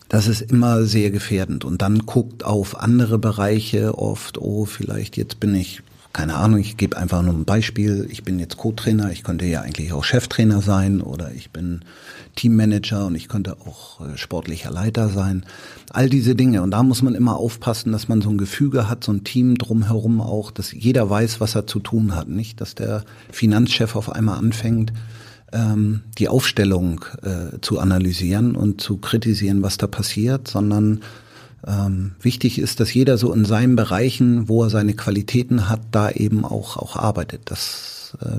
das 0.08 0.26
ist 0.26 0.40
immer 0.40 0.84
sehr 0.84 1.10
gefährdend. 1.10 1.64
Und 1.64 1.82
dann 1.82 2.00
guckt 2.00 2.44
auf 2.44 2.80
andere 2.80 3.18
Bereiche 3.18 3.96
oft, 3.96 4.38
oh, 4.38 4.64
vielleicht 4.64 5.16
jetzt 5.16 5.40
bin 5.40 5.54
ich, 5.54 5.82
keine 6.12 6.35
Ahnung, 6.35 6.59
ich 6.59 6.77
gebe 6.77 6.96
einfach 6.96 7.23
nur 7.23 7.35
ein 7.35 7.44
Beispiel, 7.44 8.07
ich 8.11 8.25
bin 8.25 8.38
jetzt 8.40 8.57
Co-Trainer, 8.57 9.12
ich 9.12 9.23
könnte 9.23 9.44
ja 9.44 9.61
eigentlich 9.61 9.92
auch 9.92 10.03
Cheftrainer 10.03 10.61
sein 10.61 11.01
oder 11.01 11.33
ich 11.33 11.51
bin 11.51 11.83
Teammanager 12.35 13.07
und 13.07 13.14
ich 13.14 13.29
könnte 13.29 13.57
auch 13.64 14.01
äh, 14.01 14.16
sportlicher 14.16 14.70
Leiter 14.70 15.09
sein. 15.09 15.44
All 15.90 16.09
diese 16.09 16.35
Dinge. 16.35 16.62
Und 16.62 16.73
da 16.73 16.83
muss 16.83 17.03
man 17.03 17.14
immer 17.14 17.37
aufpassen, 17.37 17.92
dass 17.92 18.09
man 18.09 18.23
so 18.23 18.31
ein 18.31 18.38
Gefüge 18.38 18.88
hat, 18.88 19.05
so 19.05 19.12
ein 19.12 19.25
Team 19.25 19.57
drumherum 19.57 20.20
auch, 20.20 20.51
dass 20.51 20.73
jeder 20.73 21.09
weiß, 21.09 21.40
was 21.40 21.55
er 21.55 21.66
zu 21.66 21.79
tun 21.79 22.14
hat. 22.14 22.29
Nicht, 22.29 22.61
dass 22.61 22.75
der 22.75 23.05
Finanzchef 23.31 23.94
auf 23.94 24.11
einmal 24.11 24.38
anfängt, 24.38 24.92
ähm, 25.53 26.03
die 26.18 26.29
Aufstellung 26.29 27.05
äh, 27.23 27.61
zu 27.61 27.79
analysieren 27.79 28.57
und 28.57 28.81
zu 28.81 28.99
kritisieren, 28.99 29.62
was 29.62 29.77
da 29.77 29.87
passiert, 29.87 30.49
sondern 30.49 31.03
ähm, 31.66 32.12
wichtig 32.20 32.59
ist, 32.59 32.81
dass 32.81 32.92
jeder 32.94 33.18
so 33.18 33.33
in 33.33 33.44
seinen 33.44 33.77
Bereichen, 33.77 34.49
wo 34.49 34.64
er 34.64 34.70
seine 34.70 34.94
Qualitäten 34.94 35.68
hat, 35.68 35.81
da 35.90 36.11
eben 36.11 36.44
auch, 36.44 36.77
auch 36.77 36.96
arbeitet. 36.96 37.51
Äh, 37.51 37.55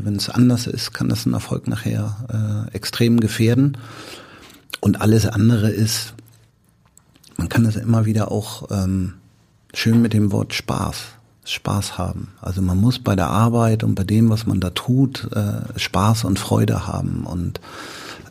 wenn 0.03 0.15
es 0.15 0.29
anders 0.29 0.67
ist, 0.67 0.93
kann 0.93 1.09
das 1.09 1.25
einen 1.25 1.33
Erfolg 1.33 1.67
nachher 1.67 2.67
äh, 2.71 2.75
extrem 2.75 3.19
gefährden. 3.19 3.77
Und 4.79 5.01
alles 5.01 5.27
andere 5.27 5.69
ist, 5.69 6.13
man 7.37 7.49
kann 7.49 7.63
das 7.63 7.75
immer 7.75 8.05
wieder 8.05 8.31
auch 8.31 8.69
ähm, 8.71 9.13
schön 9.73 10.01
mit 10.01 10.13
dem 10.13 10.31
Wort 10.31 10.53
Spaß 10.53 10.97
Spaß 11.43 11.97
haben. 11.97 12.29
Also 12.39 12.61
man 12.61 12.77
muss 12.77 12.99
bei 12.99 13.15
der 13.15 13.27
Arbeit 13.27 13.83
und 13.83 13.95
bei 13.95 14.03
dem, 14.03 14.29
was 14.29 14.45
man 14.45 14.59
da 14.59 14.69
tut, 14.69 15.27
äh, 15.33 15.79
Spaß 15.79 16.25
und 16.25 16.39
Freude 16.39 16.87
haben. 16.87 17.25
Und 17.25 17.59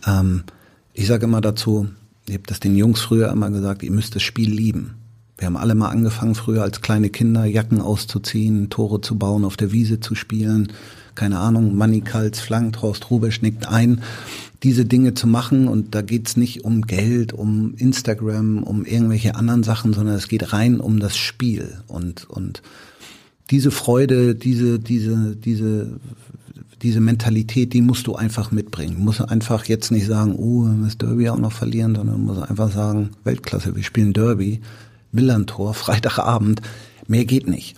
ähm, 0.07 0.45
ich 0.93 1.07
sage 1.07 1.25
immer 1.25 1.41
dazu, 1.41 1.89
ich 2.31 2.35
habe 2.35 2.47
das 2.47 2.61
den 2.61 2.77
Jungs 2.77 3.01
früher 3.01 3.31
immer 3.31 3.51
gesagt, 3.51 3.83
ihr 3.83 3.91
müsst 3.91 4.15
das 4.15 4.23
Spiel 4.23 4.51
lieben. 4.51 4.95
Wir 5.37 5.47
haben 5.47 5.57
alle 5.57 5.75
mal 5.75 5.89
angefangen, 5.89 6.37
früher 6.37 6.63
als 6.63 6.81
kleine 6.81 7.11
Kinder 7.11 7.45
Jacken 7.45 7.81
auszuziehen, 7.81 8.71
Tore 8.71 9.01
zu 9.01 9.19
bauen, 9.19 9.45
auf 9.45 9.57
der 9.57 9.73
Wiese 9.73 9.99
zu 9.99 10.15
spielen. 10.15 10.73
Keine 11.17 11.39
Ahnung, 11.39 11.77
Manny 11.77 12.03
Kals 12.03 12.39
flankt, 12.39 12.83
Horst 12.83 13.11
Rubisch 13.11 13.43
nickt 13.43 13.67
ein. 13.67 14.03
Diese 14.63 14.85
Dinge 14.85 15.15
zu 15.15 15.27
machen 15.27 15.67
und 15.67 15.95
da 15.95 16.03
geht's 16.03 16.37
nicht 16.37 16.65
um 16.65 16.83
Geld, 16.83 17.33
um 17.33 17.75
Instagram, 17.77 18.63
um 18.63 18.85
irgendwelche 18.85 19.35
anderen 19.35 19.65
Sachen, 19.65 19.93
sondern 19.93 20.15
es 20.15 20.29
geht 20.29 20.53
rein 20.53 20.79
um 20.79 21.01
das 21.01 21.17
Spiel 21.17 21.79
und, 21.89 22.31
und 22.31 22.63
diese 23.51 23.73
Freude, 23.73 24.37
diese, 24.37 24.79
diese, 24.79 25.35
diese, 25.35 25.99
diese 26.83 27.01
Mentalität, 27.01 27.73
die 27.73 27.83
musst 27.83 28.07
du 28.07 28.15
einfach 28.15 28.51
mitbringen. 28.53 28.97
Du 28.97 29.03
musst 29.03 29.21
einfach 29.21 29.67
jetzt 29.67 29.91
nicht 29.91 30.07
sagen, 30.07 30.35
oh, 30.37 30.65
wir 30.65 30.73
müssen 30.73 30.99
Derby 30.99 31.29
auch 31.29 31.39
noch 31.39 31.53
verlieren, 31.53 31.95
sondern 31.95 32.23
musst 32.23 32.43
einfach 32.43 32.73
sagen, 32.73 33.11
Weltklasse, 33.25 33.77
wir 33.77 33.83
spielen 33.83 34.13
Derby, 34.13 34.61
Millantor, 35.13 35.75
Freitagabend, 35.75 36.63
mehr 37.07 37.25
geht 37.25 37.49
nicht. 37.49 37.77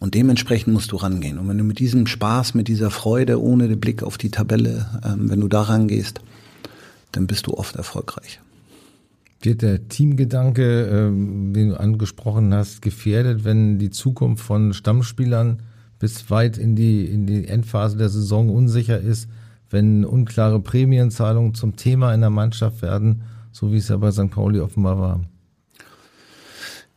Und 0.00 0.14
dementsprechend 0.14 0.74
musst 0.74 0.92
du 0.92 0.96
rangehen. 0.96 1.38
Und 1.38 1.48
wenn 1.48 1.58
du 1.58 1.64
mit 1.64 1.78
diesem 1.78 2.06
Spaß, 2.06 2.54
mit 2.54 2.68
dieser 2.68 2.90
Freude, 2.90 3.40
ohne 3.40 3.68
den 3.68 3.80
Blick 3.80 4.02
auf 4.02 4.18
die 4.18 4.30
Tabelle, 4.30 4.86
ähm, 5.04 5.30
wenn 5.30 5.40
du 5.40 5.48
da 5.48 5.62
rangehst, 5.62 6.20
dann 7.12 7.26
bist 7.26 7.46
du 7.46 7.54
oft 7.54 7.76
erfolgreich. 7.76 8.40
Wird 9.40 9.62
der 9.62 9.88
Teamgedanke, 9.88 10.86
ähm, 10.86 11.54
den 11.54 11.70
du 11.70 11.80
angesprochen 11.80 12.52
hast, 12.52 12.82
gefährdet, 12.82 13.44
wenn 13.44 13.78
die 13.78 13.90
Zukunft 13.90 14.44
von 14.44 14.72
Stammspielern 14.72 15.60
bis 16.04 16.28
weit 16.28 16.58
in 16.58 16.76
die, 16.76 17.06
in 17.06 17.24
die 17.24 17.48
Endphase 17.48 17.96
der 17.96 18.10
Saison 18.10 18.50
unsicher 18.50 19.00
ist, 19.00 19.26
wenn 19.70 20.04
unklare 20.04 20.60
Prämienzahlungen 20.60 21.54
zum 21.54 21.76
Thema 21.76 22.12
in 22.12 22.20
der 22.20 22.28
Mannschaft 22.28 22.82
werden, 22.82 23.22
so 23.52 23.72
wie 23.72 23.78
es 23.78 23.88
ja 23.88 23.96
bei 23.96 24.10
St. 24.10 24.28
Pauli 24.28 24.60
offenbar 24.60 25.00
war? 25.00 25.20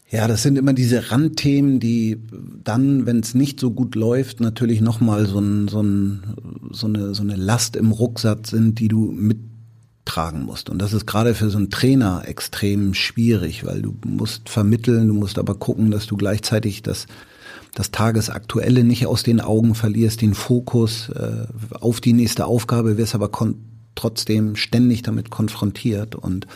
Ja, 0.09 0.27
das 0.27 0.43
sind 0.43 0.57
immer 0.57 0.73
diese 0.73 1.09
Randthemen, 1.09 1.79
die 1.79 2.21
dann, 2.65 3.05
wenn 3.05 3.21
es 3.21 3.33
nicht 3.33 3.61
so 3.61 3.71
gut 3.71 3.95
läuft, 3.95 4.41
natürlich 4.41 4.81
nochmal 4.81 5.25
so, 5.25 5.39
ein, 5.39 5.69
so, 5.69 5.81
ein, 5.81 6.23
so, 6.71 6.87
eine, 6.87 7.15
so 7.15 7.23
eine 7.23 7.37
Last 7.37 7.77
im 7.77 7.91
Rucksack 7.91 8.45
sind, 8.45 8.77
die 8.77 8.89
du 8.89 9.09
mit 9.09 9.37
tragen 10.03 10.43
musst. 10.43 10.69
Und 10.69 10.81
das 10.81 10.91
ist 10.91 11.05
gerade 11.05 11.33
für 11.33 11.49
so 11.49 11.57
einen 11.57 11.69
Trainer 11.69 12.23
extrem 12.25 12.93
schwierig, 12.93 13.65
weil 13.65 13.81
du 13.81 13.95
musst 14.05 14.49
vermitteln, 14.49 15.07
du 15.07 15.13
musst 15.13 15.39
aber 15.39 15.55
gucken, 15.55 15.91
dass 15.91 16.07
du 16.07 16.17
gleichzeitig 16.17 16.81
das, 16.81 17.07
das 17.77 17.91
Tagesaktuelle 17.91 18.83
nicht 18.83 19.05
aus 19.05 19.21
den 19.21 19.39
Augen 19.39 19.75
verlierst, 19.75 20.23
den 20.23 20.33
Fokus 20.33 21.09
äh, 21.09 21.45
auf 21.79 22.01
die 22.01 22.13
nächste 22.13 22.47
Aufgabe, 22.47 22.97
wirst 22.97 23.13
aber 23.13 23.29
trotzdem 23.93 24.55
ständig 24.55 25.03
damit 25.03 25.29
konfrontiert. 25.29 26.15
Und 26.15 26.47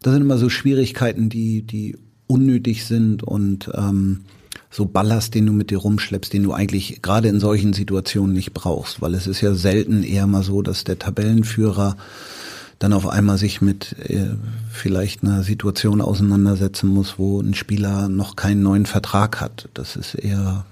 das 0.00 0.12
sind 0.12 0.22
immer 0.22 0.38
so 0.38 0.48
Schwierigkeiten, 0.48 1.28
die, 1.28 1.62
die 1.62 1.98
unnötig 2.28 2.84
sind 2.84 3.24
und 3.24 3.68
ähm, 3.74 4.20
so 4.70 4.86
Ballast, 4.86 5.34
den 5.34 5.46
du 5.46 5.52
mit 5.52 5.70
dir 5.72 5.78
rumschleppst, 5.78 6.32
den 6.32 6.44
du 6.44 6.52
eigentlich 6.52 7.02
gerade 7.02 7.26
in 7.26 7.40
solchen 7.40 7.72
Situationen 7.72 8.32
nicht 8.32 8.54
brauchst, 8.54 9.02
weil 9.02 9.14
es 9.14 9.26
ist 9.26 9.40
ja 9.40 9.56
selten 9.56 10.04
eher 10.04 10.28
mal 10.28 10.44
so, 10.44 10.62
dass 10.62 10.84
der 10.84 11.00
Tabellenführer 11.00 11.96
dann 12.80 12.94
auf 12.94 13.06
einmal 13.06 13.36
sich 13.36 13.60
mit 13.60 13.94
äh, 14.08 14.30
vielleicht 14.70 15.22
einer 15.22 15.42
Situation 15.42 16.00
auseinandersetzen 16.00 16.88
muss, 16.88 17.18
wo 17.18 17.40
ein 17.40 17.54
Spieler 17.54 18.08
noch 18.08 18.36
keinen 18.36 18.62
neuen 18.62 18.86
Vertrag 18.86 19.40
hat. 19.40 19.68
Das 19.74 19.96
ist 19.96 20.14
eher, 20.14 20.64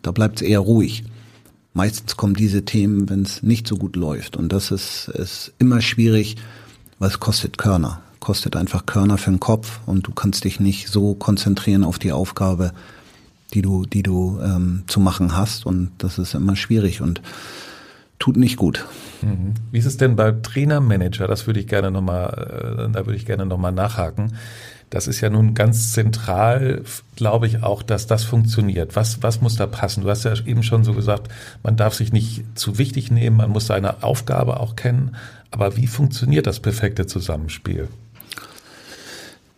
da 0.00 0.10
bleibt 0.10 0.40
es 0.40 0.48
eher 0.48 0.60
ruhig. 0.60 1.04
Meistens 1.74 2.16
kommen 2.16 2.34
diese 2.34 2.64
Themen, 2.64 3.10
wenn 3.10 3.22
es 3.22 3.42
nicht 3.42 3.68
so 3.68 3.76
gut 3.76 3.94
läuft. 3.94 4.36
Und 4.36 4.52
das 4.52 4.70
ist, 4.70 5.08
ist 5.08 5.52
immer 5.58 5.82
schwierig, 5.82 6.36
es 6.98 7.20
kostet 7.20 7.58
Körner. 7.58 8.00
Kostet 8.20 8.56
einfach 8.56 8.86
Körner 8.86 9.18
für 9.18 9.30
den 9.30 9.40
Kopf 9.40 9.80
und 9.84 10.06
du 10.06 10.12
kannst 10.12 10.44
dich 10.44 10.60
nicht 10.60 10.88
so 10.88 11.14
konzentrieren 11.14 11.84
auf 11.84 11.98
die 11.98 12.12
Aufgabe, 12.12 12.72
die 13.52 13.60
du, 13.60 13.84
die 13.84 14.02
du 14.02 14.40
ähm, 14.42 14.84
zu 14.86 14.98
machen 14.98 15.36
hast. 15.36 15.66
Und 15.66 15.90
das 15.98 16.18
ist 16.18 16.34
immer 16.34 16.56
schwierig 16.56 17.02
und 17.02 17.20
tut 18.20 18.36
nicht 18.36 18.56
gut. 18.56 18.86
Mhm. 19.22 19.54
Wie 19.72 19.78
ist 19.78 19.86
es 19.86 19.96
denn 19.96 20.14
bei 20.14 20.30
Trainermanager? 20.30 21.26
Das 21.26 21.48
würde 21.48 21.58
ich 21.58 21.66
gerne 21.66 21.90
nochmal, 21.90 22.86
äh, 22.88 22.92
da 22.92 23.06
würde 23.06 23.16
ich 23.16 23.26
gerne 23.26 23.46
nochmal 23.46 23.72
nachhaken. 23.72 24.34
Das 24.90 25.06
ist 25.06 25.20
ja 25.20 25.30
nun 25.30 25.54
ganz 25.54 25.92
zentral, 25.92 26.82
glaube 27.16 27.46
ich, 27.46 27.62
auch, 27.62 27.82
dass 27.82 28.06
das 28.06 28.24
funktioniert. 28.24 28.96
Was, 28.96 29.22
was 29.22 29.40
muss 29.40 29.56
da 29.56 29.66
passen? 29.66 30.02
Du 30.02 30.10
hast 30.10 30.24
ja 30.24 30.34
eben 30.44 30.62
schon 30.62 30.84
so 30.84 30.94
gesagt, 30.94 31.28
man 31.62 31.76
darf 31.76 31.94
sich 31.94 32.12
nicht 32.12 32.44
zu 32.56 32.76
wichtig 32.76 33.10
nehmen, 33.10 33.36
man 33.36 33.50
muss 33.50 33.66
seine 33.66 34.02
Aufgabe 34.02 34.60
auch 34.60 34.76
kennen. 34.76 35.16
Aber 35.52 35.76
wie 35.76 35.86
funktioniert 35.86 36.46
das 36.46 36.60
perfekte 36.60 37.06
Zusammenspiel? 37.06 37.88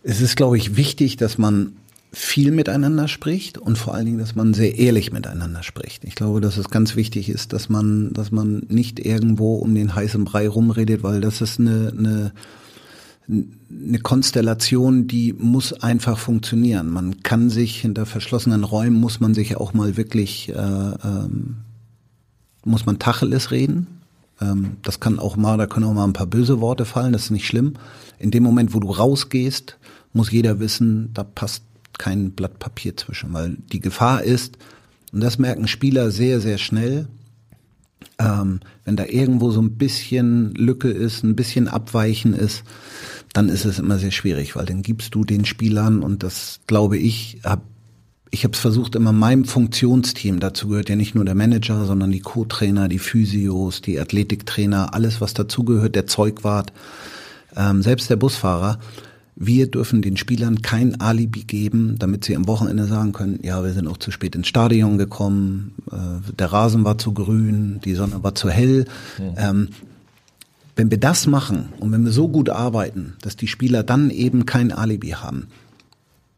Es 0.03 0.21
ist, 0.21 0.35
glaube 0.35 0.57
ich, 0.57 0.75
wichtig, 0.75 1.17
dass 1.17 1.37
man 1.37 1.73
viel 2.15 2.51
miteinander 2.51 3.07
spricht 3.07 3.57
und 3.57 3.77
vor 3.77 3.95
allen 3.95 4.05
Dingen, 4.05 4.19
dass 4.19 4.35
man 4.35 4.53
sehr 4.53 4.77
ehrlich 4.77 5.11
miteinander 5.11 5.63
spricht. 5.63 6.03
Ich 6.03 6.13
glaube, 6.13 6.41
dass 6.41 6.57
es 6.57 6.69
ganz 6.69 6.95
wichtig 6.95 7.27
ist, 7.27 7.53
dass 7.53 7.69
man, 7.69 8.13
dass 8.13 8.31
man 8.31 8.63
nicht 8.69 8.99
irgendwo 8.99 9.55
um 9.55 9.73
den 9.73 9.95
heißen 9.95 10.23
Brei 10.23 10.47
rumredet, 10.47 11.01
weil 11.01 11.21
das 11.21 11.41
ist 11.41 11.59
eine, 11.59 11.91
eine, 11.97 12.31
eine 13.27 13.99
Konstellation, 13.99 15.07
die 15.07 15.33
muss 15.33 15.73
einfach 15.73 16.19
funktionieren. 16.19 16.89
Man 16.89 17.23
kann 17.23 17.49
sich 17.49 17.81
hinter 17.81 18.05
verschlossenen 18.05 18.63
Räumen 18.63 18.99
muss 18.99 19.19
man 19.19 19.33
sich 19.33 19.57
auch 19.57 19.73
mal 19.73 19.97
wirklich 19.97 20.49
äh, 20.49 20.53
ähm, 20.53 21.57
muss 22.63 22.85
man 22.85 22.99
Tacheles 22.99 23.49
reden. 23.49 23.87
Ähm, 24.39 24.77
das 24.83 24.99
kann 24.99 25.17
auch 25.17 25.35
mal, 25.35 25.57
da 25.57 25.65
können 25.65 25.85
auch 25.85 25.93
mal 25.93 26.05
ein 26.05 26.13
paar 26.13 26.27
böse 26.27 26.61
Worte 26.61 26.85
fallen. 26.85 27.13
Das 27.13 27.23
ist 27.23 27.31
nicht 27.31 27.47
schlimm. 27.47 27.73
In 28.19 28.31
dem 28.31 28.43
Moment, 28.43 28.73
wo 28.75 28.79
du 28.79 28.91
rausgehst, 28.91 29.77
muss 30.13 30.31
jeder 30.31 30.59
wissen, 30.59 31.09
da 31.13 31.23
passt 31.23 31.63
kein 31.99 32.31
Blatt 32.31 32.59
Papier 32.59 32.95
zwischen, 32.97 33.33
weil 33.33 33.57
die 33.71 33.79
Gefahr 33.79 34.23
ist, 34.23 34.57
und 35.11 35.21
das 35.21 35.37
merken 35.37 35.67
Spieler 35.67 36.09
sehr, 36.09 36.39
sehr 36.39 36.57
schnell, 36.57 37.07
ähm, 38.19 38.59
wenn 38.85 38.95
da 38.95 39.05
irgendwo 39.05 39.51
so 39.51 39.61
ein 39.61 39.77
bisschen 39.77 40.53
Lücke 40.55 40.89
ist, 40.89 41.23
ein 41.23 41.35
bisschen 41.35 41.67
Abweichen 41.67 42.33
ist, 42.33 42.63
dann 43.33 43.49
ist 43.49 43.65
es 43.65 43.79
immer 43.79 43.97
sehr 43.97 44.11
schwierig, 44.11 44.55
weil 44.55 44.65
dann 44.65 44.81
gibst 44.81 45.15
du 45.15 45.23
den 45.23 45.45
Spielern, 45.45 46.03
und 46.03 46.23
das 46.23 46.59
glaube 46.67 46.97
ich, 46.97 47.39
hab, 47.43 47.63
ich 48.31 48.43
habe 48.43 48.53
es 48.53 48.59
versucht, 48.59 48.95
immer 48.95 49.11
meinem 49.11 49.45
Funktionsteam, 49.45 50.39
dazu 50.39 50.67
gehört 50.67 50.89
ja 50.89 50.95
nicht 50.95 51.15
nur 51.15 51.25
der 51.25 51.35
Manager, 51.35 51.85
sondern 51.85 52.11
die 52.11 52.19
Co-Trainer, 52.19 52.87
die 52.87 52.99
Physios, 52.99 53.81
die 53.81 53.99
Athletiktrainer, 53.99 54.93
alles 54.93 55.21
was 55.21 55.33
dazugehört, 55.33 55.95
der 55.95 56.07
Zeugwart, 56.07 56.73
ähm, 57.55 57.81
selbst 57.83 58.09
der 58.09 58.15
Busfahrer, 58.15 58.79
wir 59.35 59.69
dürfen 59.69 60.01
den 60.01 60.17
Spielern 60.17 60.61
kein 60.61 61.01
Alibi 61.01 61.43
geben, 61.43 61.95
damit 61.97 62.23
sie 62.23 62.35
am 62.35 62.47
Wochenende 62.47 62.85
sagen 62.85 63.13
können, 63.13 63.39
ja, 63.41 63.63
wir 63.63 63.73
sind 63.73 63.87
auch 63.87 63.97
zu 63.97 64.11
spät 64.11 64.35
ins 64.35 64.47
Stadion 64.47 64.97
gekommen, 64.97 65.73
äh, 65.91 66.31
der 66.37 66.51
Rasen 66.53 66.83
war 66.83 66.97
zu 66.97 67.13
grün, 67.13 67.79
die 67.83 67.95
Sonne 67.95 68.23
war 68.23 68.35
zu 68.35 68.49
hell. 68.49 68.85
Ja. 69.19 69.49
Ähm, 69.49 69.69
wenn 70.75 70.89
wir 70.89 70.99
das 70.99 71.27
machen 71.27 71.69
und 71.79 71.91
wenn 71.91 72.03
wir 72.03 72.11
so 72.11 72.27
gut 72.27 72.49
arbeiten, 72.49 73.13
dass 73.21 73.35
die 73.35 73.47
Spieler 73.47 73.83
dann 73.83 74.09
eben 74.09 74.45
kein 74.45 74.71
Alibi 74.71 75.09
haben, 75.09 75.47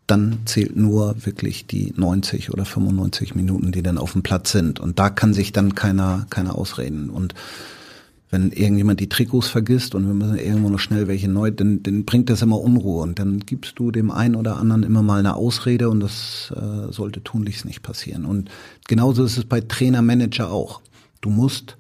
dann 0.07 0.39
zählt 0.45 0.75
nur 0.75 1.25
wirklich 1.25 1.67
die 1.67 1.93
90 1.95 2.51
oder 2.51 2.65
95 2.65 3.33
Minuten, 3.33 3.71
die 3.71 3.81
dann 3.81 3.97
auf 3.97 4.11
dem 4.11 4.23
Platz 4.23 4.51
sind. 4.51 4.79
Und 4.79 4.99
da 4.99 5.09
kann 5.09 5.33
sich 5.33 5.51
dann 5.51 5.73
keiner, 5.73 6.27
keiner 6.29 6.55
ausreden. 6.55 7.09
Und 7.09 7.33
wenn 8.32 8.51
irgendjemand 8.51 8.99
die 8.99 9.09
Trikots 9.09 9.47
vergisst 9.47 9.93
und 9.93 10.07
wir 10.07 10.13
müssen 10.13 10.38
irgendwo 10.38 10.69
noch 10.69 10.80
schnell 10.80 11.07
welche 11.07 11.28
neu, 11.30 11.51
dann, 11.51 11.84
dann 11.84 12.05
bringt 12.05 12.30
das 12.30 12.41
immer 12.41 12.59
Unruhe 12.59 13.03
und 13.03 13.19
dann 13.19 13.39
gibst 13.39 13.78
du 13.78 13.91
dem 13.91 14.09
einen 14.09 14.36
oder 14.36 14.57
anderen 14.57 14.84
immer 14.84 15.03
mal 15.03 15.19
eine 15.19 15.36
Ausrede 15.36 15.89
und 15.89 15.99
das 15.99 16.51
äh, 16.55 16.91
sollte 16.91 17.23
tunlichst 17.23 17.65
nicht 17.65 17.84
passieren. 17.84 18.26
Und 18.26 18.49
genauso 18.88 19.23
ist 19.23 19.38
es 19.38 19.45
bei 19.45 19.61
Trainer, 19.61 20.01
Manager 20.01 20.51
auch. 20.51 20.82
Du 21.21 21.30
musst, 21.30 21.78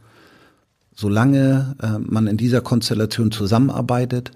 solange 0.95 1.75
äh, 1.81 1.97
man 1.99 2.27
in 2.27 2.37
dieser 2.37 2.61
Konstellation 2.61 3.31
zusammenarbeitet, 3.31 4.31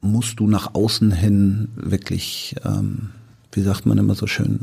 musst 0.00 0.38
du 0.40 0.46
nach 0.46 0.74
außen 0.74 1.10
hin 1.10 1.68
wirklich, 1.74 2.54
ähm, 2.64 3.10
wie 3.52 3.62
sagt 3.62 3.86
man 3.86 3.98
immer 3.98 4.14
so 4.14 4.26
schön, 4.26 4.60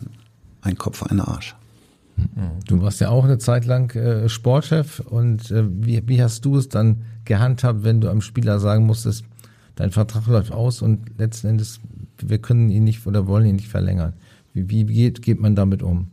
ein 0.62 0.78
Kopf, 0.78 1.04
ein 1.04 1.20
Arsch. 1.20 1.56
Du 2.66 2.82
warst 2.82 3.00
ja 3.02 3.10
auch 3.10 3.26
eine 3.26 3.38
Zeit 3.38 3.66
lang 3.66 3.96
äh, 3.96 4.30
Sportchef 4.30 5.00
und 5.00 5.52
äh, 5.52 5.64
wie, 5.70 6.02
wie 6.08 6.22
hast 6.22 6.46
du 6.46 6.58
es 6.58 6.70
dann 6.70 7.04
gehandhabt, 7.26 7.84
wenn 7.84 8.02
du 8.02 8.10
einem 8.10 8.22
Spieler 8.22 8.60
sagen 8.60 8.86
musstest, 8.86 9.24
dein 9.76 9.92
Vertrag 9.92 10.28
läuft 10.28 10.52
aus 10.52 10.82
und 10.82 11.18
letzten 11.18 11.48
Endes, 11.48 11.80
wir 12.20 12.40
können 12.40 12.70
ihn 12.70 12.84
nicht 12.84 13.06
oder 13.08 13.28
wollen 13.28 13.46
ihn 13.46 13.56
nicht 13.56 13.70
verlängern. 13.70 14.14
Wie, 14.54 14.70
wie 14.70 14.86
geht, 14.86 15.22
geht 15.22 15.40
man 15.40 15.56
damit 15.56 15.84
um? 15.84 16.12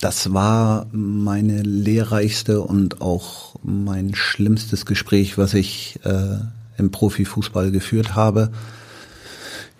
Das 0.00 0.32
war 0.32 0.86
meine 0.92 1.62
lehrreichste 1.62 2.60
und 2.60 3.00
auch 3.00 3.56
mein 3.62 4.14
schlimmstes 4.14 4.86
Gespräch, 4.86 5.38
was 5.38 5.54
ich 5.54 5.98
äh, 6.04 6.38
im 6.76 6.90
Profifußball 6.90 7.70
geführt 7.70 8.14
habe. 8.14 8.50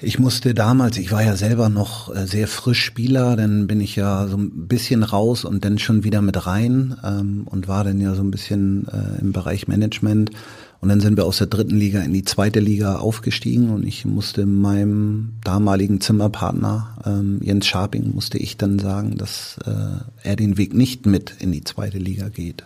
Ich 0.01 0.19
musste 0.19 0.55
damals, 0.55 0.99
ich 0.99 1.13
war 1.13 1.23
ja 1.23 1.37
selber 1.37 1.69
noch 1.69 2.15
äh, 2.15 2.27
sehr 2.27 2.49
frisch 2.49 2.83
Spieler, 2.83 3.37
dann 3.37 3.69
bin 3.69 3.81
ich 3.81 3.95
ja 3.95 4.27
so 4.27 4.37
ein 4.37 4.67
bisschen 4.67 5.05
raus 5.05 5.45
und 5.45 5.65
dann 5.65 5.79
schon 5.79 6.03
wieder 6.03 6.21
mit 6.21 6.47
rein 6.47 6.97
ähm, 7.05 7.47
und 7.47 7.69
war 7.69 7.85
dann 7.85 8.01
ja 8.01 8.15
so 8.15 8.23
ein 8.23 8.33
bisschen 8.33 8.89
äh, 8.89 9.21
im 9.21 9.33
Bereich 9.33 9.69
Management. 9.69 10.33
Und 10.81 10.89
dann 10.91 11.01
sind 11.01 11.17
wir 11.17 11.25
aus 11.25 11.39
der 11.39 11.47
dritten 11.47 11.77
Liga 11.77 12.03
in 12.03 12.13
die 12.13 12.25
zweite 12.25 12.61
Liga 12.61 12.97
aufgestiegen 12.97 13.71
und 13.71 13.87
ich 13.87 14.05
musste 14.05 14.45
meinem 14.45 15.35
damaligen 15.43 16.01
Zimmerpartner 16.01 16.99
ähm, 17.07 17.39
Jens 17.41 17.67
Scharping 17.67 18.13
musste 18.15 18.37
ich 18.37 18.57
dann 18.57 18.79
sagen, 18.79 19.17
dass 19.17 19.57
äh, 19.65 20.29
er 20.29 20.37
den 20.37 20.59
Weg 20.59 20.75
nicht 20.75 21.07
mit 21.07 21.37
in 21.39 21.53
die 21.53 21.65
zweite 21.65 21.99
Liga 21.99 22.29
geht. 22.29 22.65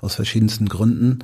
Aus 0.00 0.14
verschiedensten 0.14 0.68
Gründen. 0.68 1.20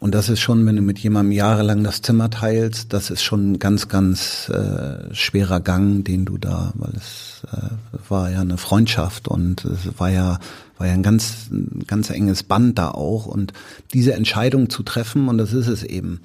Und 0.00 0.14
das 0.14 0.28
ist 0.28 0.40
schon, 0.40 0.64
wenn 0.64 0.76
du 0.76 0.82
mit 0.82 1.00
jemandem 1.00 1.32
jahrelang 1.32 1.82
das 1.82 2.02
Zimmer 2.02 2.30
teilst, 2.30 2.92
das 2.92 3.10
ist 3.10 3.22
schon 3.22 3.52
ein 3.52 3.58
ganz, 3.58 3.88
ganz 3.88 4.48
äh, 4.48 5.12
schwerer 5.12 5.60
Gang, 5.60 6.04
den 6.04 6.24
du 6.24 6.38
da, 6.38 6.72
weil 6.74 6.92
es 6.94 7.42
äh, 7.52 8.08
war 8.08 8.30
ja 8.30 8.40
eine 8.40 8.58
Freundschaft 8.58 9.26
und 9.26 9.64
es 9.64 9.98
war 9.98 10.08
ja, 10.08 10.38
war 10.78 10.86
ja 10.86 10.92
ein 10.92 11.02
ganz, 11.02 11.48
ein 11.50 11.82
ganz 11.86 12.10
enges 12.10 12.44
Band 12.44 12.78
da 12.78 12.92
auch. 12.92 13.26
Und 13.26 13.52
diese 13.92 14.14
Entscheidung 14.14 14.70
zu 14.70 14.84
treffen, 14.84 15.28
und 15.28 15.36
das 15.36 15.52
ist 15.52 15.66
es 15.66 15.82
eben. 15.82 16.20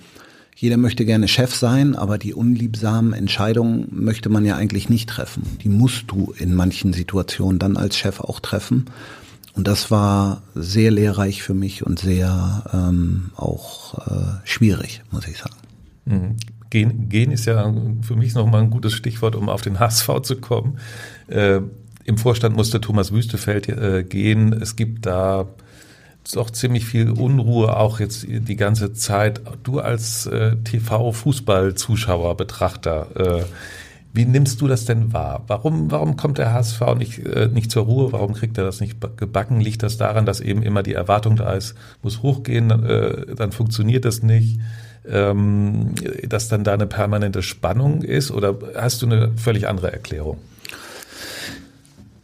Jeder 0.55 0.77
möchte 0.77 1.03
gerne 1.03 1.27
Chef 1.27 1.55
sein, 1.55 1.95
aber 1.95 2.19
die 2.19 2.35
unliebsamen 2.35 3.13
Entscheidungen 3.13 3.87
möchte 3.89 4.29
man 4.29 4.45
ja 4.45 4.55
eigentlich 4.55 4.87
nicht 4.87 5.09
treffen. 5.09 5.43
Die 5.63 5.69
musst 5.69 6.03
du 6.07 6.31
in 6.37 6.53
manchen 6.53 6.93
Situationen 6.93 7.57
dann 7.57 7.75
als 7.75 7.97
Chef 7.97 8.19
auch 8.19 8.39
treffen. 8.39 8.85
Und 9.55 9.67
das 9.67 9.91
war 9.91 10.41
sehr 10.55 10.91
lehrreich 10.91 11.43
für 11.43 11.53
mich 11.53 11.85
und 11.85 11.99
sehr 11.99 12.63
ähm, 12.73 13.31
auch 13.35 14.07
äh, 14.07 14.39
schwierig, 14.45 15.03
muss 15.11 15.27
ich 15.27 15.37
sagen. 15.37 15.55
Mhm. 16.05 16.35
Gehen, 16.69 17.07
gehen 17.07 17.31
ist 17.31 17.45
ja 17.45 17.71
für 18.01 18.15
mich 18.15 18.33
nochmal 18.33 18.63
ein 18.63 18.71
gutes 18.71 18.93
Stichwort, 18.93 19.35
um 19.35 19.49
auf 19.49 19.61
den 19.61 19.79
HSV 19.79 20.21
zu 20.23 20.37
kommen. 20.37 20.79
Äh, 21.27 21.59
Im 22.03 22.17
Vorstand 22.17 22.55
musste 22.55 22.81
Thomas 22.81 23.11
Wüstefeld 23.11 23.69
äh, 23.69 24.03
gehen. 24.03 24.53
Es 24.53 24.75
gibt 24.75 25.05
da 25.05 25.47
doch 26.31 26.49
ziemlich 26.49 26.85
viel 26.85 27.11
Unruhe, 27.11 27.77
auch 27.77 27.99
jetzt 27.99 28.25
die 28.27 28.55
ganze 28.55 28.93
Zeit. 28.93 29.41
Du 29.63 29.79
als 29.79 30.25
äh, 30.25 30.55
TV-Fußball-Zuschauer, 30.63 32.37
Betrachter, 32.37 33.41
äh, 33.41 33.43
wie 34.13 34.25
nimmst 34.25 34.61
du 34.61 34.67
das 34.67 34.85
denn 34.85 35.11
wahr? 35.11 35.43
Warum, 35.47 35.89
warum 35.89 36.15
kommt 36.17 36.37
der 36.37 36.53
HSV 36.53 36.81
nicht, 36.99 37.17
äh, 37.25 37.49
nicht 37.51 37.71
zur 37.71 37.85
Ruhe? 37.85 38.11
Warum 38.11 38.33
kriegt 38.33 38.59
er 38.59 38.63
das 38.63 38.79
nicht 38.79 38.97
gebacken? 39.17 39.59
Liegt 39.59 39.81
das 39.81 39.97
daran, 39.97 40.27
dass 40.27 40.39
eben 40.39 40.61
immer 40.61 40.83
die 40.83 40.93
Erwartung 40.93 41.35
da 41.35 41.53
ist, 41.53 41.73
muss 42.03 42.21
hochgehen, 42.21 42.69
äh, 42.69 43.35
dann 43.35 43.51
funktioniert 43.51 44.05
das 44.05 44.21
nicht? 44.21 44.59
Ähm, 45.05 45.95
dass 46.29 46.47
dann 46.47 46.63
da 46.63 46.75
eine 46.75 46.85
permanente 46.85 47.41
Spannung 47.41 48.03
ist? 48.03 48.29
Oder 48.29 48.55
hast 48.75 49.01
du 49.01 49.07
eine 49.07 49.31
völlig 49.35 49.67
andere 49.67 49.91
Erklärung? 49.91 50.37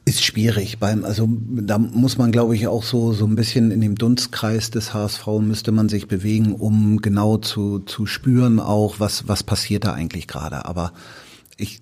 Ist 0.05 0.23
schwierig 0.23 0.77
beim, 0.77 1.03
also 1.03 1.27
da 1.27 1.79
muss 1.79 2.19
man 2.19 2.31
glaube 2.31 2.55
ich 2.55 2.67
auch 2.67 2.83
so, 2.83 3.13
so 3.13 3.25
ein 3.25 3.35
bisschen 3.35 3.71
in 3.71 3.81
dem 3.81 3.95
Dunstkreis 3.95 4.69
des 4.69 4.93
HSV 4.93 5.27
müsste 5.41 5.71
man 5.71 5.89
sich 5.89 6.07
bewegen, 6.07 6.53
um 6.53 7.01
genau 7.01 7.37
zu, 7.37 7.79
zu 7.79 8.05
spüren 8.05 8.59
auch, 8.59 8.99
was, 8.99 9.27
was 9.27 9.43
passiert 9.43 9.85
da 9.85 9.93
eigentlich 9.93 10.27
gerade. 10.27 10.65
Aber 10.65 10.93
ich 11.59 11.81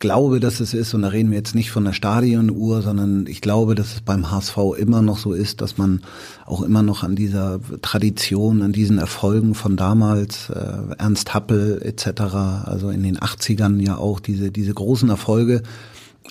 glaube, 0.00 0.40
dass 0.40 0.60
es 0.60 0.72
ist, 0.72 0.94
und 0.94 1.02
da 1.02 1.08
reden 1.08 1.30
wir 1.30 1.36
jetzt 1.36 1.54
nicht 1.54 1.70
von 1.70 1.84
der 1.84 1.92
Stadionuhr, 1.92 2.80
sondern 2.80 3.26
ich 3.26 3.42
glaube, 3.42 3.74
dass 3.74 3.94
es 3.94 4.00
beim 4.00 4.30
HSV 4.30 4.56
immer 4.78 5.02
noch 5.02 5.18
so 5.18 5.34
ist, 5.34 5.60
dass 5.60 5.76
man 5.76 6.02
auch 6.46 6.62
immer 6.62 6.82
noch 6.82 7.02
an 7.02 7.16
dieser 7.16 7.60
Tradition, 7.82 8.62
an 8.62 8.72
diesen 8.72 8.98
Erfolgen 8.98 9.54
von 9.54 9.76
damals, 9.76 10.48
äh, 10.48 10.94
Ernst 10.98 11.34
Happel 11.34 11.82
etc., 11.82 12.22
also 12.64 12.88
in 12.88 13.02
den 13.02 13.18
80ern 13.18 13.78
ja 13.80 13.98
auch 13.98 14.20
diese, 14.20 14.50
diese 14.50 14.72
großen 14.72 15.10
Erfolge, 15.10 15.62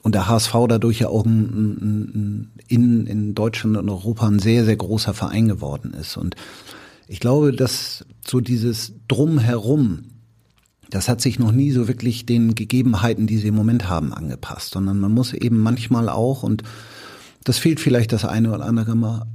und 0.02 0.16
der 0.16 0.28
HSV 0.28 0.54
dadurch 0.68 1.00
ja 1.00 1.10
auch 1.10 1.26
ein, 1.26 1.40
ein, 1.40 2.12
ein, 2.16 2.52
in, 2.68 3.06
in 3.06 3.36
Deutschland 3.36 3.78
und 3.78 3.90
Europa 3.90 4.28
ein 4.28 4.40
sehr, 4.40 4.66
sehr 4.66 4.78
großer 4.78 5.14
Verein 5.14 5.48
geworden 5.48 5.94
ist. 5.94 6.16
Und 6.16 6.36
ich 7.08 7.20
glaube, 7.20 7.52
dass 7.52 8.06
so 8.26 8.40
dieses 8.40 8.94
Drumherum, 9.08 10.04
das 10.90 11.08
hat 11.08 11.22
sich 11.22 11.40
noch 11.40 11.52
nie 11.52 11.72
so 11.72 11.88
wirklich 11.88 12.26
den 12.26 12.56
Gegebenheiten, 12.56 13.28
die 13.28 13.38
sie 13.38 13.50
im 13.50 13.56
Moment 13.56 13.90
haben, 13.90 14.14
angepasst, 14.14 14.72
sondern 14.72 15.00
man 15.00 15.14
muss 15.14 15.34
eben 15.34 15.60
manchmal 15.60 16.10
auch, 16.10 16.44
und 16.44 16.64
das 17.44 17.58
fehlt 17.58 17.80
vielleicht 17.80 18.12
das 18.12 18.26
eine 18.26 18.54
oder 18.54 18.66
andere 18.66 18.96
mal, 18.96 19.26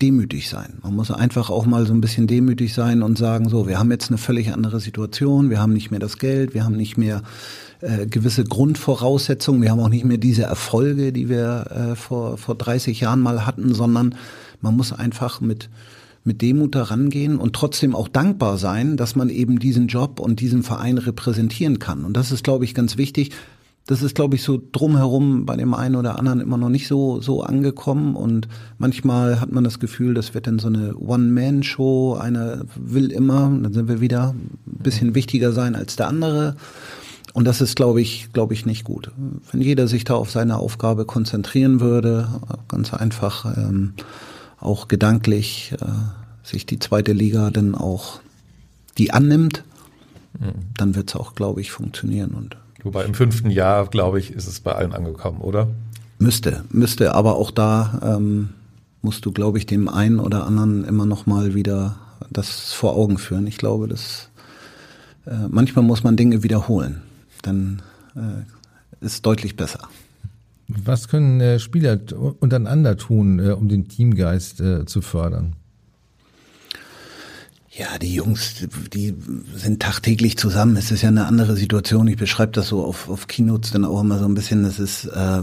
demütig 0.00 0.48
sein. 0.48 0.78
Man 0.82 0.94
muss 0.94 1.10
einfach 1.10 1.50
auch 1.50 1.66
mal 1.66 1.84
so 1.86 1.92
ein 1.92 2.00
bisschen 2.00 2.28
demütig 2.28 2.72
sein 2.72 3.02
und 3.02 3.18
sagen, 3.18 3.48
so, 3.48 3.66
wir 3.66 3.78
haben 3.78 3.90
jetzt 3.90 4.10
eine 4.10 4.18
völlig 4.18 4.52
andere 4.52 4.78
Situation, 4.78 5.50
wir 5.50 5.60
haben 5.60 5.72
nicht 5.72 5.90
mehr 5.90 5.98
das 5.98 6.18
Geld, 6.18 6.54
wir 6.54 6.64
haben 6.64 6.76
nicht 6.76 6.96
mehr 6.96 7.22
äh, 7.80 8.06
gewisse 8.06 8.44
Grundvoraussetzungen, 8.44 9.60
wir 9.60 9.70
haben 9.70 9.80
auch 9.80 9.88
nicht 9.88 10.04
mehr 10.04 10.18
diese 10.18 10.44
Erfolge, 10.44 11.12
die 11.12 11.28
wir 11.28 11.66
äh, 11.70 11.96
vor, 11.96 12.38
vor 12.38 12.54
30 12.54 13.00
Jahren 13.00 13.20
mal 13.20 13.44
hatten, 13.44 13.74
sondern 13.74 14.14
man 14.60 14.76
muss 14.76 14.92
einfach 14.92 15.40
mit 15.40 15.68
mit 16.24 16.42
Demut 16.42 16.74
herangehen 16.74 17.38
und 17.38 17.54
trotzdem 17.54 17.94
auch 17.94 18.08
dankbar 18.08 18.58
sein, 18.58 18.96
dass 18.96 19.16
man 19.16 19.30
eben 19.30 19.58
diesen 19.58 19.86
Job 19.86 20.20
und 20.20 20.40
diesen 20.40 20.62
Verein 20.62 20.98
repräsentieren 20.98 21.78
kann. 21.78 22.04
Und 22.04 22.16
das 22.16 22.32
ist, 22.32 22.44
glaube 22.44 22.64
ich, 22.64 22.74
ganz 22.74 22.96
wichtig. 22.96 23.32
Das 23.86 24.02
ist, 24.02 24.14
glaube 24.14 24.36
ich, 24.36 24.42
so 24.42 24.60
drumherum 24.72 25.46
bei 25.46 25.56
dem 25.56 25.72
einen 25.72 25.96
oder 25.96 26.18
anderen 26.18 26.40
immer 26.40 26.58
noch 26.58 26.68
nicht 26.68 26.88
so, 26.88 27.22
so 27.22 27.42
angekommen. 27.42 28.16
Und 28.16 28.46
manchmal 28.76 29.40
hat 29.40 29.50
man 29.50 29.64
das 29.64 29.78
Gefühl, 29.78 30.12
das 30.12 30.34
wird 30.34 30.46
dann 30.46 30.58
so 30.58 30.68
eine 30.68 30.94
One-Man-Show. 30.94 32.18
Einer 32.20 32.66
will 32.76 33.10
immer, 33.10 33.50
dann 33.62 33.72
sind 33.72 33.88
wir 33.88 34.02
wieder 34.02 34.34
ein 34.34 34.82
bisschen 34.82 35.14
wichtiger 35.14 35.52
sein 35.52 35.74
als 35.74 35.96
der 35.96 36.08
andere. 36.08 36.56
Und 37.32 37.46
das 37.46 37.62
ist, 37.62 37.76
glaube 37.76 38.02
ich, 38.02 38.30
glaube 38.34 38.52
ich, 38.52 38.66
nicht 38.66 38.84
gut. 38.84 39.10
Wenn 39.52 39.62
jeder 39.62 39.88
sich 39.88 40.04
da 40.04 40.14
auf 40.14 40.30
seine 40.30 40.58
Aufgabe 40.58 41.06
konzentrieren 41.06 41.80
würde, 41.80 42.28
ganz 42.68 42.92
einfach, 42.92 43.56
ähm, 43.56 43.94
auch 44.60 44.88
gedanklich 44.88 45.72
äh, 45.80 45.86
sich 46.42 46.66
die 46.66 46.78
zweite 46.78 47.12
Liga 47.12 47.50
dann 47.50 47.74
auch 47.74 48.20
die 48.96 49.12
annimmt, 49.12 49.64
mhm. 50.38 50.52
dann 50.76 50.94
wird 50.94 51.10
es 51.10 51.16
auch, 51.16 51.34
glaube 51.34 51.60
ich, 51.60 51.70
funktionieren. 51.70 52.32
Und 52.32 52.56
Wobei 52.82 53.04
im 53.04 53.14
fünften 53.14 53.50
Jahr, 53.50 53.86
glaube 53.86 54.18
ich, 54.18 54.32
ist 54.32 54.46
es 54.46 54.60
bei 54.60 54.72
allen 54.72 54.92
angekommen, 54.92 55.40
oder? 55.40 55.68
Müsste, 56.18 56.64
müsste, 56.70 57.14
aber 57.14 57.36
auch 57.36 57.50
da 57.50 58.16
ähm, 58.16 58.50
musst 59.02 59.24
du, 59.24 59.32
glaube 59.32 59.58
ich, 59.58 59.66
dem 59.66 59.88
einen 59.88 60.18
oder 60.18 60.46
anderen 60.46 60.84
immer 60.84 61.06
noch 61.06 61.26
mal 61.26 61.54
wieder 61.54 61.96
das 62.30 62.72
vor 62.72 62.96
Augen 62.96 63.18
führen. 63.18 63.46
Ich 63.46 63.58
glaube, 63.58 63.86
dass 63.86 64.28
äh, 65.26 65.48
manchmal 65.48 65.84
muss 65.84 66.02
man 66.02 66.16
Dinge 66.16 66.42
wiederholen, 66.42 67.02
dann 67.42 67.82
äh, 68.16 69.04
ist 69.04 69.24
deutlich 69.26 69.56
besser. 69.56 69.88
Was 70.68 71.08
können 71.08 71.40
äh, 71.40 71.58
Spieler 71.58 71.98
untereinander 72.40 72.96
tun, 72.96 73.38
äh, 73.38 73.52
um 73.52 73.68
den 73.68 73.88
Teamgeist 73.88 74.60
äh, 74.60 74.84
zu 74.84 75.00
fördern? 75.00 75.56
Ja, 77.70 77.96
die 77.96 78.12
Jungs, 78.12 78.66
die 78.92 79.14
sind 79.54 79.80
tagtäglich 79.80 80.36
zusammen. 80.36 80.76
Es 80.76 80.90
ist 80.90 81.02
ja 81.02 81.08
eine 81.08 81.26
andere 81.26 81.56
Situation. 81.56 82.08
Ich 82.08 82.16
beschreibe 82.16 82.52
das 82.52 82.68
so 82.68 82.84
auf, 82.84 83.08
auf 83.08 83.28
Keynotes 83.28 83.70
dann 83.70 83.84
auch 83.84 84.00
immer 84.00 84.18
so 84.18 84.24
ein 84.24 84.34
bisschen. 84.34 84.64
Es 84.64 84.78
ist, 84.78 85.04
äh, 85.04 85.42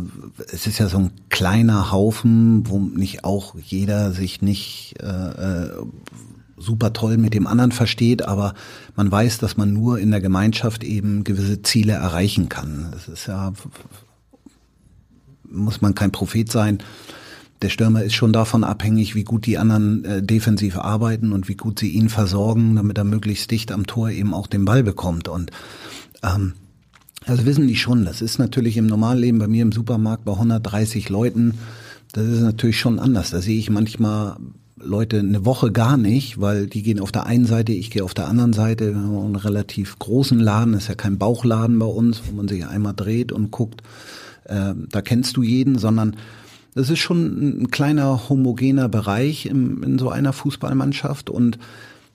es 0.51 0.67
ist 0.67 0.77
ja 0.77 0.89
so 0.89 0.97
ein 0.97 1.11
kleiner 1.29 1.91
Haufen, 1.91 2.69
wo 2.69 2.77
nicht 2.77 3.23
auch 3.23 3.55
jeder 3.55 4.11
sich 4.11 4.41
nicht 4.41 4.95
äh, 4.99 5.69
super 6.57 6.93
toll 6.93 7.17
mit 7.17 7.33
dem 7.33 7.47
anderen 7.47 7.71
versteht, 7.71 8.27
aber 8.27 8.53
man 8.95 9.11
weiß, 9.11 9.39
dass 9.39 9.57
man 9.57 9.73
nur 9.73 9.99
in 9.99 10.11
der 10.11 10.21
Gemeinschaft 10.21 10.83
eben 10.83 11.23
gewisse 11.23 11.61
Ziele 11.61 11.93
erreichen 11.93 12.49
kann. 12.49 12.93
Es 12.95 13.07
ist 13.07 13.27
ja, 13.27 13.53
muss 15.55 15.81
man 15.81 15.95
kein 15.95 16.11
Prophet 16.11 16.51
sein 16.51 16.79
der 17.61 17.69
Stürmer 17.69 18.03
ist 18.03 18.13
schon 18.13 18.33
davon 18.33 18.63
abhängig, 18.63 19.15
wie 19.15 19.23
gut 19.23 19.45
die 19.45 19.57
anderen 19.57 20.03
äh, 20.03 20.21
defensiv 20.21 20.77
arbeiten 20.77 21.31
und 21.31 21.47
wie 21.47 21.55
gut 21.55 21.79
sie 21.79 21.89
ihn 21.89 22.09
versorgen, 22.09 22.75
damit 22.75 22.97
er 22.97 23.05
möglichst 23.05 23.49
dicht 23.49 23.71
am 23.71 23.87
Tor 23.87 24.09
eben 24.09 24.33
auch 24.33 24.47
den 24.47 24.65
Ball 24.65 24.83
bekommt. 24.83 25.27
Und 25.27 25.51
ähm, 26.21 26.53
also 27.25 27.45
wissen 27.45 27.67
die 27.67 27.75
schon, 27.75 28.05
das 28.05 28.21
ist 28.21 28.37
natürlich 28.39 28.77
im 28.77 28.87
Normalleben 28.87 29.39
bei 29.39 29.47
mir 29.47 29.61
im 29.61 29.71
Supermarkt 29.71 30.25
bei 30.25 30.33
130 30.33 31.09
Leuten, 31.09 31.55
das 32.11 32.27
ist 32.27 32.41
natürlich 32.41 32.79
schon 32.79 32.99
anders. 32.99 33.31
Da 33.31 33.41
sehe 33.41 33.57
ich 33.57 33.69
manchmal 33.69 34.37
Leute 34.77 35.19
eine 35.19 35.45
Woche 35.45 35.71
gar 35.71 35.97
nicht, 35.97 36.39
weil 36.39 36.67
die 36.67 36.83
gehen 36.83 36.99
auf 36.99 37.11
der 37.11 37.25
einen 37.25 37.45
Seite, 37.45 37.71
ich 37.71 37.89
gehe 37.89 38.03
auf 38.03 38.13
der 38.13 38.27
anderen 38.27 38.53
Seite. 38.53 38.93
Wir 38.93 39.01
haben 39.01 39.17
einen 39.17 39.35
relativ 39.35 39.97
großen 39.97 40.39
Laden, 40.39 40.75
ist 40.75 40.87
ja 40.87 40.95
kein 40.95 41.17
Bauchladen 41.17 41.79
bei 41.79 41.85
uns, 41.85 42.21
wo 42.27 42.35
man 42.35 42.47
sich 42.47 42.65
einmal 42.67 42.93
dreht 42.93 43.31
und 43.31 43.51
guckt, 43.51 43.81
äh, 44.45 44.73
da 44.89 45.01
kennst 45.01 45.37
du 45.37 45.43
jeden, 45.43 45.77
sondern 45.77 46.15
das 46.73 46.89
ist 46.89 46.99
schon 46.99 47.61
ein 47.63 47.71
kleiner 47.71 48.29
homogener 48.29 48.89
Bereich 48.89 49.45
im, 49.45 49.81
in 49.83 49.97
so 49.97 50.09
einer 50.09 50.33
Fußballmannschaft 50.33 51.29
und 51.29 51.57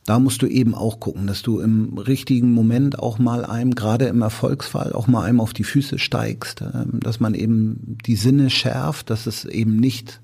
da 0.07 0.19
musst 0.19 0.43
du 0.43 0.47
eben 0.47 0.75
auch 0.75 0.99
gucken, 0.99 1.27
dass 1.27 1.43
du 1.43 1.61
im 1.61 1.99
richtigen 1.99 2.53
Moment 2.53 2.99
auch 2.99 3.19
mal 3.19 3.45
einem, 3.45 3.75
gerade 3.75 4.07
im 4.07 4.23
Erfolgsfall, 4.23 4.93
auch 4.93 5.07
mal 5.07 5.25
einem 5.25 5.41
auf 5.41 5.53
die 5.53 5.65
Füße 5.65 5.99
steigst, 5.99 6.63
ähm, 6.63 7.01
dass 7.01 7.21
man 7.21 7.35
eben 7.35 7.99
die 8.07 8.17
Sinne 8.17 8.51
schärft, 8.51 9.11
dass 9.11 9.27
es 9.27 9.45
eben 9.45 9.77
nicht 9.77 10.21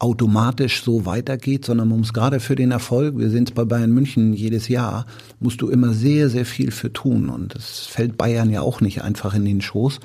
automatisch 0.00 0.82
so 0.82 1.06
weitergeht, 1.06 1.64
sondern 1.64 1.88
man 1.88 1.98
muss 1.98 2.12
gerade 2.12 2.38
für 2.38 2.54
den 2.54 2.70
Erfolg, 2.70 3.18
wir 3.18 3.30
sehen 3.30 3.44
es 3.44 3.50
bei 3.50 3.64
Bayern 3.64 3.90
München 3.90 4.32
jedes 4.32 4.68
Jahr, 4.68 5.06
musst 5.40 5.60
du 5.60 5.68
immer 5.68 5.92
sehr, 5.92 6.28
sehr 6.28 6.44
viel 6.44 6.70
für 6.70 6.92
tun. 6.92 7.30
Und 7.30 7.54
das 7.54 7.86
fällt 7.86 8.16
Bayern 8.16 8.50
ja 8.50 8.60
auch 8.60 8.80
nicht 8.80 9.02
einfach 9.02 9.34
in 9.34 9.44
den 9.44 9.60
Schoß. 9.60 9.98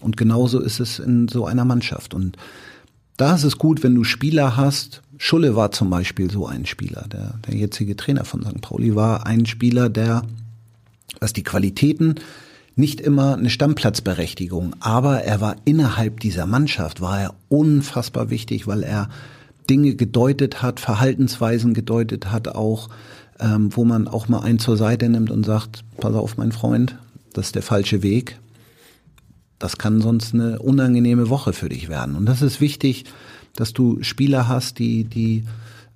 Und 0.00 0.16
genauso 0.16 0.60
ist 0.60 0.80
es 0.80 0.98
in 0.98 1.28
so 1.28 1.46
einer 1.46 1.64
Mannschaft. 1.64 2.14
Und 2.14 2.36
da 3.16 3.34
ist 3.34 3.44
es 3.44 3.58
gut, 3.58 3.82
wenn 3.82 3.94
du 3.94 4.04
Spieler 4.04 4.56
hast. 4.56 5.02
Schulle 5.16 5.56
war 5.56 5.72
zum 5.72 5.90
Beispiel 5.90 6.30
so 6.30 6.46
ein 6.46 6.66
Spieler. 6.66 7.06
Der, 7.12 7.34
der 7.46 7.56
jetzige 7.56 7.96
Trainer 7.96 8.24
von 8.24 8.44
St. 8.44 8.60
Pauli 8.60 8.94
war 8.94 9.26
ein 9.26 9.46
Spieler, 9.46 9.88
der, 9.88 10.22
was 11.18 11.32
die 11.32 11.42
Qualitäten, 11.42 12.16
nicht 12.76 13.00
immer 13.00 13.36
eine 13.36 13.50
Stammplatzberechtigung, 13.50 14.76
aber 14.78 15.22
er 15.24 15.40
war 15.40 15.56
innerhalb 15.64 16.20
dieser 16.20 16.46
Mannschaft, 16.46 17.00
war 17.00 17.20
er 17.20 17.34
unfassbar 17.48 18.30
wichtig, 18.30 18.68
weil 18.68 18.84
er 18.84 19.08
Dinge 19.68 19.96
gedeutet 19.96 20.62
hat, 20.62 20.78
Verhaltensweisen 20.78 21.74
gedeutet 21.74 22.30
hat 22.30 22.46
auch, 22.46 22.88
ähm, 23.40 23.70
wo 23.76 23.84
man 23.84 24.06
auch 24.06 24.28
mal 24.28 24.40
einen 24.40 24.60
zur 24.60 24.76
Seite 24.76 25.08
nimmt 25.08 25.32
und 25.32 25.44
sagt, 25.44 25.82
pass 25.96 26.14
auf, 26.14 26.36
mein 26.36 26.52
Freund, 26.52 26.96
das 27.32 27.46
ist 27.46 27.56
der 27.56 27.62
falsche 27.62 28.04
Weg, 28.04 28.38
das 29.58 29.78
kann 29.78 30.00
sonst 30.00 30.34
eine 30.34 30.58
unangenehme 30.60 31.28
Woche 31.28 31.52
für 31.52 31.68
dich 31.68 31.88
werden. 31.88 32.14
Und 32.14 32.26
das 32.26 32.42
ist 32.42 32.60
wichtig, 32.60 33.04
dass 33.56 33.72
du 33.72 34.02
Spieler 34.02 34.48
hast, 34.48 34.78
die, 34.78 35.04
die 35.04 35.44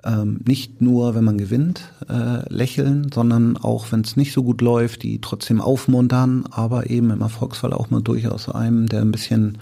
ähm, 0.05 0.41
nicht 0.45 0.81
nur, 0.81 1.15
wenn 1.15 1.25
man 1.25 1.39
gewinnt, 1.39 1.93
äh, 2.09 2.49
lächeln, 2.53 3.11
sondern 3.13 3.57
auch, 3.57 3.93
wenn 3.93 4.01
es 4.01 4.17
nicht 4.17 4.33
so 4.33 4.43
gut 4.43 4.61
läuft, 4.61 5.05
die 5.05 5.21
trotzdem 5.21 5.61
aufmuntern, 5.61 6.45
aber 6.51 6.91
eben 6.91 7.11
im 7.11 7.21
Erfolgsfall 7.21 7.73
auch 7.73 7.91
mal 7.91 8.03
durchaus 8.03 8.49
einem, 8.49 8.89
der 8.89 9.03
ein 9.03 9.13
bisschen 9.13 9.59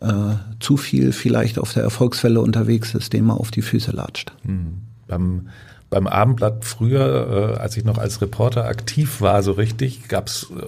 äh, 0.00 0.34
zu 0.60 0.76
viel 0.76 1.12
vielleicht 1.12 1.58
auf 1.58 1.72
der 1.72 1.84
Erfolgswelle 1.84 2.40
unterwegs 2.40 2.94
ist, 2.94 3.14
dem 3.14 3.26
mal 3.26 3.34
auf 3.34 3.50
die 3.50 3.62
Füße 3.62 3.92
latscht. 3.92 4.32
Mhm. 4.44 4.82
Beim 5.06 5.48
beim 5.88 6.06
Abendblatt 6.08 6.64
früher, 6.64 7.54
äh, 7.54 7.60
als 7.60 7.76
ich 7.76 7.84
noch 7.84 7.98
als 7.98 8.20
Reporter 8.20 8.64
aktiv 8.64 9.20
war, 9.20 9.42
so 9.42 9.52
richtig, 9.52 10.08
gab's 10.08 10.48
äh, 10.50 10.64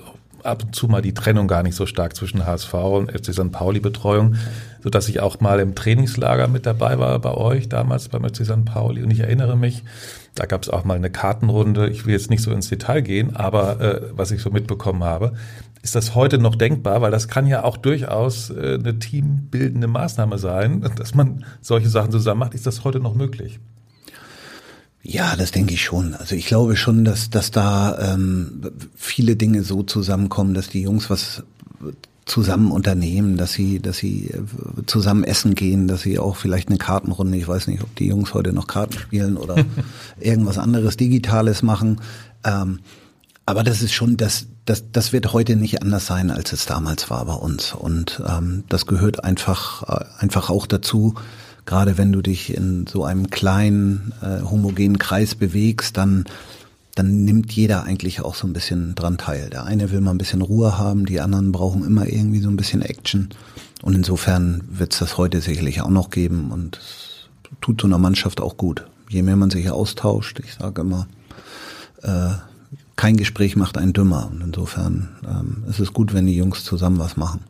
ab 0.49 0.65
und 0.65 0.75
zu 0.75 0.89
mal 0.89 1.03
die 1.03 1.15
Trennung 1.15 1.49
gar 1.49 1.63
nicht 1.63 1.75
so 1.75 1.87
stark 1.87 2.17
zwischen 2.17 2.47
HSV 2.47 2.75
und 2.75 3.11
FC 3.11 3.33
St. 3.33 3.53
Pauli 3.53 3.81
Betreuung, 3.81 4.37
so 4.83 4.91
dass 4.91 5.09
ich 5.09 5.21
auch 5.21 5.41
mal 5.41 5.61
im 5.61 5.75
Trainingslager 5.75 6.49
mit 6.49 6.67
dabei 6.67 6.99
war 6.99 7.19
bei 7.19 7.33
euch 7.33 7.69
damals 7.69 8.09
beim 8.09 8.25
FC 8.25 8.45
St. 8.45 8.65
Pauli 8.65 9.03
und 9.03 9.11
ich 9.11 9.21
erinnere 9.21 9.57
mich, 9.57 9.85
da 10.35 10.47
gab 10.47 10.63
es 10.63 10.69
auch 10.69 10.85
mal 10.85 10.95
eine 10.95 11.11
Kartenrunde. 11.11 11.89
Ich 11.89 12.07
will 12.07 12.13
jetzt 12.13 12.31
nicht 12.31 12.43
so 12.43 12.53
ins 12.53 12.69
Detail 12.69 13.01
gehen, 13.01 13.35
aber 13.35 13.81
äh, 13.81 14.01
was 14.13 14.31
ich 14.31 14.41
so 14.41 14.51
mitbekommen 14.51 15.03
habe, 15.03 15.33
ist 15.83 15.95
das 15.95 16.15
heute 16.15 16.39
noch 16.39 16.55
denkbar, 16.55 17.01
weil 17.01 17.11
das 17.11 17.29
kann 17.29 17.47
ja 17.47 17.65
auch 17.65 17.77
durchaus 17.77 18.51
äh, 18.51 18.79
eine 18.79 18.99
teambildende 18.99 19.87
Maßnahme 19.87 20.39
sein, 20.39 20.85
dass 20.97 21.15
man 21.15 21.45
solche 21.61 21.89
Sachen 21.89 22.13
zusammen 22.13 22.41
macht. 22.41 22.55
Ist 22.55 22.67
das 22.67 22.85
heute 22.85 23.01
noch 23.01 23.15
möglich? 23.15 23.61
Ja, 25.03 25.37
das 25.37 25.53
denke 25.53 25.75
ich 25.75 25.83
schon. 25.83 26.15
Also 26.15 26.35
ich 26.35 26.47
glaube 26.47 26.77
schon, 26.77 27.05
dass, 27.05 27.31
dass 27.31 27.51
da 27.51 28.15
ähm, 28.15 28.63
viele 28.95 29.37
Dinge 29.37 29.63
so 29.63 29.83
zusammenkommen, 29.83 30.55
dass 30.55 30.69
die 30.69 30.83
Jungs 30.83 31.09
was 31.09 31.43
zusammen 32.29 32.71
unternehmen, 32.71 33.37
dass 33.37 33.53
sie, 33.53 33.81
dass 33.81 33.97
sie 33.97 34.31
äh, 34.31 34.85
zusammen 34.87 35.25
essen 35.25 35.55
gehen, 35.55 35.89
dass 35.89 36.03
sie 36.03 36.19
auch 36.19 36.37
vielleicht 36.37 36.69
eine 36.69 36.79
Kartenrunde, 36.79 37.39
ich 37.39 37.49
weiß 37.49 37.67
nicht, 37.69 37.83
ob 37.83 37.95
die 37.97 38.07
Jungs 38.07 38.35
heute 38.35 38.53
noch 38.53 38.67
Karten 38.67 38.99
spielen 38.99 39.37
oder 39.37 39.57
irgendwas 40.21 40.59
anderes 40.59 40.97
Digitales 40.97 41.63
machen. 41.63 42.01
Ähm, 42.45 42.81
aber 43.47 43.65
das 43.65 43.81
ist 43.81 43.95
schon, 43.95 44.19
das, 44.19 44.47
das, 44.67 44.85
das 44.93 45.13
wird 45.15 45.33
heute 45.33 45.57
nicht 45.57 45.81
anders 45.81 46.07
sein, 46.07 46.31
als 46.31 46.53
es 46.53 46.67
damals 46.67 47.09
war 47.09 47.25
bei 47.25 47.33
uns. 47.33 47.73
Und 47.73 48.23
ähm, 48.29 48.65
das 48.69 48.85
gehört 48.85 49.25
einfach, 49.25 49.83
äh, 49.89 50.05
einfach 50.19 50.51
auch 50.51 50.67
dazu, 50.67 51.15
gerade 51.69 51.99
wenn 51.99 52.13
du 52.13 52.23
dich 52.23 52.55
in 52.55 52.87
so 52.87 53.05
einem 53.05 53.29
kleinen, 53.29 54.15
äh, 54.23 54.41
homogenen 54.41 54.99
Kreis 54.99 55.35
bewegst, 55.35 55.99
dann, 55.99 56.25
dann 56.95 57.27
nimmt 57.27 57.53
jeder 57.53 57.83
eigentlich 57.83 58.23
auch 58.23 58.35
so 58.35 58.47
ein 58.47 58.55
bisschen 58.55 58.95
dran 58.95 59.19
teil. 59.19 59.51
Der 59.51 59.65
eine 59.65 59.91
will 59.91 60.01
mal 60.01 60.13
ein 60.13 60.19
bisschen 60.19 60.41
Ruhe 60.41 60.79
haben, 60.79 61.05
die 61.05 61.21
anderen 61.21 61.53
brauchen 61.53 61.85
immer 61.85 62.07
irgendwie 62.07 62.41
so 62.41 62.49
ein 62.49 62.57
bisschen 62.57 62.81
Action. 62.81 63.29
Und 63.83 63.95
insofern 63.95 64.63
wird 64.71 64.95
es 64.95 65.01
das 65.01 65.19
heute 65.19 65.43
sicherlich 65.43 65.83
auch 65.83 65.91
noch 65.91 66.09
geben 66.09 66.53
und 66.53 66.79
es 66.79 67.29
tut 67.61 67.83
so 67.83 67.87
einer 67.87 67.99
Mannschaft 67.99 68.41
auch 68.41 68.57
gut. 68.57 68.87
Je 69.11 69.21
mehr 69.21 69.37
man 69.37 69.51
sich 69.51 69.71
austauscht, 69.71 70.41
ich 70.43 70.55
sage 70.55 70.81
immer, 70.81 71.07
äh, 72.03 72.31
kein 72.97 73.19
Gespräch 73.19 73.57
macht 73.57 73.77
einen 73.77 73.93
dümmer. 73.93 74.31
Und 74.33 74.41
insofern 74.41 75.11
ähm, 75.23 75.65
ist 75.69 75.81
es 75.81 75.93
gut, 75.93 76.15
wenn 76.15 76.25
die 76.25 76.35
Jungs 76.35 76.65
zusammen 76.65 76.99
was 76.99 77.19
machen. 77.19 77.41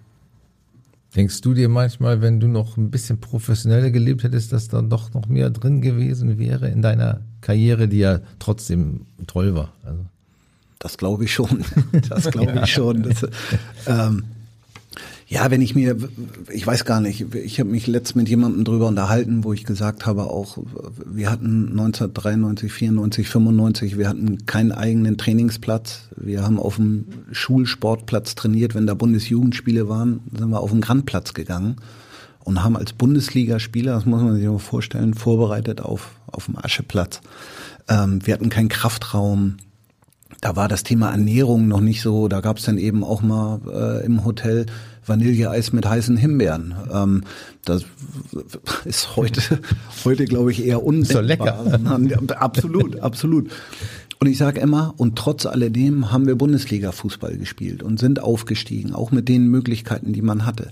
Denkst 1.17 1.41
du 1.41 1.55
dir 1.55 1.69
manchmal, 1.69 2.21
wenn 2.21 2.39
du 2.39 2.49
noch 2.49 2.77
ein 2.77 2.91
bisschen 2.91 3.19
professioneller 3.19 3.91
gelebt 3.91 4.25
hättest, 4.25 4.53
dass 4.53 4.69
da 4.69 4.83
doch 4.83 5.15
noch 5.15 5.27
mehr 5.27 5.49
drin 5.51 5.81
gewesen 5.81 6.39
wäre 6.39 6.69
in 6.69 6.83
deiner 6.83 7.21
Karriere, 7.41 7.89
die 7.89 7.99
ja 7.99 8.21
trotzdem 8.39 9.07
toll 9.27 9.55
war? 9.55 9.73
Also. 9.85 10.05
Das 10.79 10.99
glaube 10.99 11.25
ich 11.25 11.33
schon. 11.33 11.65
Das 12.09 12.31
glaube 12.31 12.61
ich 12.63 12.73
schon. 12.73 13.03
Das, 13.03 13.27
ähm, 13.87 14.25
ja, 15.31 15.51
wenn 15.51 15.61
ich 15.61 15.75
mir, 15.75 15.95
ich 16.51 16.67
weiß 16.67 16.87
gar 16.87 17.03
nicht, 17.03 17.35
ich 17.35 17.61
habe 17.61 17.69
mich 17.69 17.87
letzt 17.87 18.17
mit 18.17 18.31
jemandem 18.31 18.65
drüber 18.65 18.87
unterhalten, 18.87 19.45
wo 19.45 19.53
ich 19.53 19.65
gesagt 19.65 20.07
habe, 20.07 20.25
auch 20.25 20.57
wir 21.05 21.31
hatten 21.31 21.69
1993, 21.69 22.73
94, 22.73 23.29
95, 23.29 23.99
wir 23.99 24.09
hatten 24.09 24.47
keinen 24.47 24.73
eigenen 24.73 25.19
Trainingsplatz. 25.19 26.09
Wir 26.17 26.45
haben 26.45 26.59
auf 26.59 26.77
dem 26.77 27.05
Schulsportplatz 27.31 28.37
trainiert, 28.37 28.75
wenn 28.75 28.87
da 28.87 28.95
Bundesjugendspiele 28.95 29.87
waren, 29.87 30.21
sind 30.35 30.49
wir 30.49 30.61
auf 30.61 30.71
den 30.71 30.81
Grandplatz 30.81 31.35
gegangen 31.35 31.77
und 32.45 32.65
haben 32.65 32.79
als 32.79 32.95
Bundesligaspieler, 32.95 33.93
das 33.93 34.07
muss 34.07 34.23
man 34.23 34.37
sich 34.37 34.47
mal 34.47 34.59
vorstellen, 34.59 35.13
vorbereitet 35.13 35.83
auf, 35.83 36.13
auf 36.27 36.47
dem 36.47 36.57
Ascheplatz. 36.57 37.21
Ähm, 37.87 38.27
wir 38.27 38.33
hatten 38.33 38.49
keinen 38.49 38.71
Kraftraum, 38.71 39.59
da 40.41 40.57
war 40.57 40.69
das 40.69 40.85
Thema 40.85 41.11
Ernährung 41.11 41.69
noch 41.69 41.81
nicht 41.81 42.01
so. 42.01 42.29
Da 42.29 42.41
gab 42.41 42.59
es 42.59 42.65
dann 42.65 42.79
eben 42.79 43.03
auch 43.03 43.23
mal 43.23 43.61
äh, 43.71 44.07
im 44.07 44.25
Hotel 44.25 44.67
Vanilleeis 45.09 45.73
mit 45.73 45.87
heißen 45.87 46.17
Himbeeren. 46.17 46.75
Ähm, 46.93 47.25
das 47.65 47.85
ist 48.85 49.17
heute, 49.17 49.41
heute 50.05 50.25
glaube 50.25 50.53
ich 50.53 50.65
eher 50.65 50.83
undenkbar. 50.83 51.23
Ist 51.23 51.41
so 51.41 51.45
lecker. 51.45 52.41
absolut, 52.41 53.01
absolut. 53.01 53.51
Und 54.21 54.27
ich 54.27 54.37
sage 54.37 54.61
immer, 54.61 54.95
und 54.97 55.17
trotz 55.17 55.47
alledem 55.47 56.11
haben 56.11 56.27
wir 56.27 56.35
Bundesliga-Fußball 56.35 57.37
gespielt 57.37 57.83
und 57.83 58.01
sind 58.01 58.21
aufgestiegen, 58.21 58.93
auch 58.93 59.13
mit 59.13 59.29
den 59.29 59.47
Möglichkeiten, 59.47 60.13
die 60.13 60.23
man 60.23 60.45
hatte. 60.45 60.71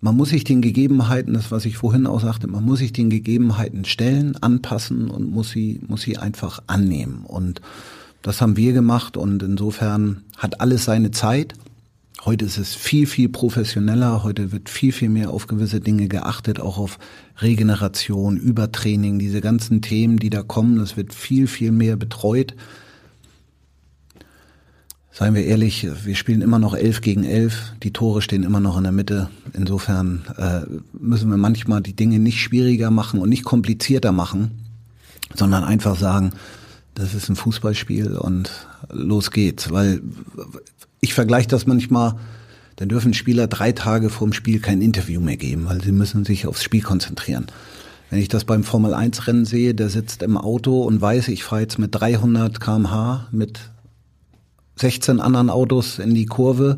Man 0.00 0.16
muss 0.16 0.28
sich 0.28 0.44
den 0.44 0.60
Gegebenheiten, 0.62 1.34
das 1.34 1.50
was 1.50 1.64
ich 1.64 1.78
vorhin 1.78 2.06
auch 2.06 2.20
sagte, 2.20 2.46
man 2.46 2.64
muss 2.64 2.78
sich 2.78 2.92
den 2.92 3.10
Gegebenheiten 3.10 3.84
stellen, 3.84 4.36
anpassen 4.40 5.10
und 5.10 5.30
muss 5.30 5.50
sie, 5.50 5.80
muss 5.88 6.02
sie 6.02 6.18
einfach 6.18 6.62
annehmen. 6.68 7.24
Und 7.24 7.60
das 8.22 8.40
haben 8.40 8.56
wir 8.56 8.72
gemacht 8.72 9.16
und 9.16 9.42
insofern 9.42 10.22
hat 10.36 10.60
alles 10.60 10.84
seine 10.84 11.10
Zeit. 11.10 11.54
Heute 12.26 12.44
ist 12.44 12.58
es 12.58 12.74
viel, 12.74 13.06
viel 13.06 13.28
professioneller. 13.28 14.24
Heute 14.24 14.50
wird 14.50 14.68
viel, 14.68 14.90
viel 14.90 15.08
mehr 15.08 15.30
auf 15.30 15.46
gewisse 15.46 15.78
Dinge 15.78 16.08
geachtet, 16.08 16.58
auch 16.58 16.76
auf 16.76 16.98
Regeneration, 17.38 18.36
Übertraining, 18.36 19.20
diese 19.20 19.40
ganzen 19.40 19.80
Themen, 19.80 20.18
die 20.18 20.28
da 20.28 20.42
kommen. 20.42 20.76
Das 20.76 20.96
wird 20.96 21.14
viel, 21.14 21.46
viel 21.46 21.70
mehr 21.70 21.94
betreut. 21.94 22.56
Seien 25.12 25.36
wir 25.36 25.44
ehrlich, 25.44 25.86
wir 26.04 26.16
spielen 26.16 26.42
immer 26.42 26.58
noch 26.58 26.74
elf 26.74 27.00
gegen 27.00 27.22
elf. 27.22 27.72
Die 27.84 27.92
Tore 27.92 28.20
stehen 28.20 28.42
immer 28.42 28.58
noch 28.58 28.76
in 28.76 28.82
der 28.82 28.92
Mitte. 28.92 29.30
Insofern 29.52 30.24
äh, 30.36 30.62
müssen 30.98 31.30
wir 31.30 31.36
manchmal 31.36 31.80
die 31.80 31.94
Dinge 31.94 32.18
nicht 32.18 32.40
schwieriger 32.40 32.90
machen 32.90 33.20
und 33.20 33.28
nicht 33.28 33.44
komplizierter 33.44 34.10
machen, 34.10 34.50
sondern 35.32 35.62
einfach 35.62 35.96
sagen, 35.96 36.32
das 36.96 37.14
ist 37.14 37.28
ein 37.28 37.36
Fußballspiel 37.36 38.16
und 38.16 38.50
los 38.90 39.30
geht's. 39.30 39.70
Weil 39.70 40.02
ich 41.00 41.14
vergleiche 41.14 41.48
das 41.48 41.66
manchmal, 41.66 42.16
dann 42.76 42.88
dürfen 42.88 43.14
Spieler 43.14 43.46
drei 43.46 43.72
Tage 43.72 44.10
vorm 44.10 44.32
Spiel 44.32 44.60
kein 44.60 44.82
Interview 44.82 45.20
mehr 45.20 45.36
geben, 45.36 45.66
weil 45.66 45.82
sie 45.82 45.92
müssen 45.92 46.24
sich 46.24 46.46
aufs 46.46 46.62
Spiel 46.62 46.82
konzentrieren. 46.82 47.46
Wenn 48.10 48.20
ich 48.20 48.28
das 48.28 48.44
beim 48.44 48.62
Formel 48.62 48.94
1 48.94 49.26
Rennen 49.26 49.44
sehe, 49.44 49.74
der 49.74 49.88
sitzt 49.88 50.22
im 50.22 50.36
Auto 50.36 50.82
und 50.82 51.00
weiß, 51.00 51.28
ich 51.28 51.42
fahre 51.42 51.62
jetzt 51.62 51.78
mit 51.78 51.94
300 51.94 52.60
kmh 52.60 53.28
mit 53.32 53.60
16 54.76 55.20
anderen 55.20 55.50
Autos 55.50 55.98
in 55.98 56.14
die 56.14 56.26
Kurve. 56.26 56.76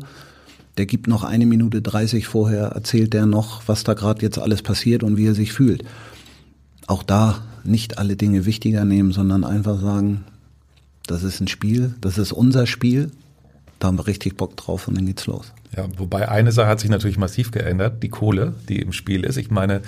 Der 0.77 0.85
gibt 0.85 1.07
noch 1.07 1.23
eine 1.23 1.45
Minute 1.45 1.81
30 1.81 2.25
vorher, 2.25 2.67
erzählt 2.67 3.13
der 3.13 3.25
noch, 3.25 3.67
was 3.67 3.83
da 3.83 3.93
gerade 3.93 4.21
jetzt 4.21 4.39
alles 4.39 4.61
passiert 4.61 5.03
und 5.03 5.17
wie 5.17 5.27
er 5.27 5.35
sich 5.35 5.51
fühlt. 5.51 5.83
Auch 6.87 7.03
da 7.03 7.43
nicht 7.63 7.97
alle 7.97 8.15
Dinge 8.15 8.45
wichtiger 8.45 8.85
nehmen, 8.85 9.11
sondern 9.11 9.43
einfach 9.43 9.79
sagen, 9.81 10.23
das 11.05 11.23
ist 11.23 11.41
ein 11.41 11.47
Spiel, 11.47 11.93
das 12.01 12.17
ist 12.17 12.31
unser 12.31 12.65
Spiel, 12.65 13.11
da 13.79 13.87
haben 13.87 13.97
wir 13.97 14.07
richtig 14.07 14.37
Bock 14.37 14.55
drauf 14.57 14.87
und 14.87 14.97
dann 14.97 15.05
geht's 15.05 15.25
los. 15.25 15.53
Ja, 15.75 15.85
wobei 15.97 16.29
eine 16.29 16.51
Sache 16.51 16.67
hat 16.67 16.79
sich 16.79 16.89
natürlich 16.89 17.17
massiv 17.17 17.51
geändert, 17.51 18.03
die 18.03 18.09
Kohle, 18.09 18.53
die 18.67 18.79
im 18.81 18.91
Spiel 18.91 19.23
ist. 19.23 19.37
Ich 19.37 19.51
meine, 19.51 19.81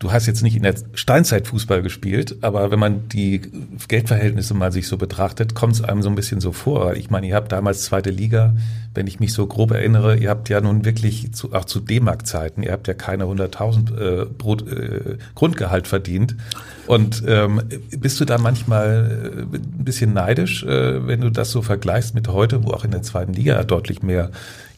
du 0.00 0.10
hast 0.10 0.26
jetzt 0.26 0.42
nicht 0.42 0.56
in 0.56 0.62
der 0.62 0.74
Steinzeit 0.94 1.46
Fußball 1.46 1.82
gespielt, 1.82 2.38
aber 2.40 2.70
wenn 2.70 2.78
man 2.78 3.08
die 3.08 3.42
Geldverhältnisse 3.86 4.54
mal 4.54 4.72
sich 4.72 4.88
so 4.88 4.96
betrachtet, 4.96 5.54
kommt 5.54 5.74
es 5.74 5.82
einem 5.82 6.02
so 6.02 6.08
ein 6.08 6.14
bisschen 6.14 6.40
so 6.40 6.52
vor. 6.52 6.94
Ich 6.96 7.10
meine, 7.10 7.28
ihr 7.28 7.34
habt 7.36 7.52
damals 7.52 7.82
zweite 7.82 8.08
Liga, 8.08 8.56
wenn 8.94 9.06
ich 9.06 9.20
mich 9.20 9.34
so 9.34 9.46
grob 9.46 9.72
erinnere, 9.72 10.16
ihr 10.16 10.30
habt 10.30 10.48
ja 10.48 10.62
nun 10.62 10.86
wirklich 10.86 11.32
zu, 11.34 11.52
auch 11.52 11.66
zu 11.66 11.80
D-Mark-Zeiten, 11.80 12.62
ihr 12.62 12.72
habt 12.72 12.88
ja 12.88 12.94
keine 12.94 13.24
100.000 13.24 14.22
äh, 14.22 14.24
Brot, 14.24 14.66
äh, 14.66 15.18
Grundgehalt 15.34 15.86
verdient. 15.86 16.34
Und 16.86 17.22
ähm, 17.26 17.62
bist 17.96 18.18
du 18.20 18.24
da 18.24 18.38
manchmal 18.38 19.52
äh, 19.52 19.56
ein 19.56 19.84
bisschen 19.84 20.14
neidisch, 20.14 20.64
äh, 20.64 21.06
wenn 21.06 21.20
du 21.20 21.30
das 21.30 21.50
so 21.50 21.60
vergleichst 21.60 22.14
mit 22.14 22.26
heute, 22.26 22.64
wo 22.64 22.70
auch 22.70 22.84
in 22.84 22.90
der 22.90 23.02
zweiten 23.02 23.34
Liga 23.34 23.62
deutlich 23.64 24.02
mehr 24.02 24.30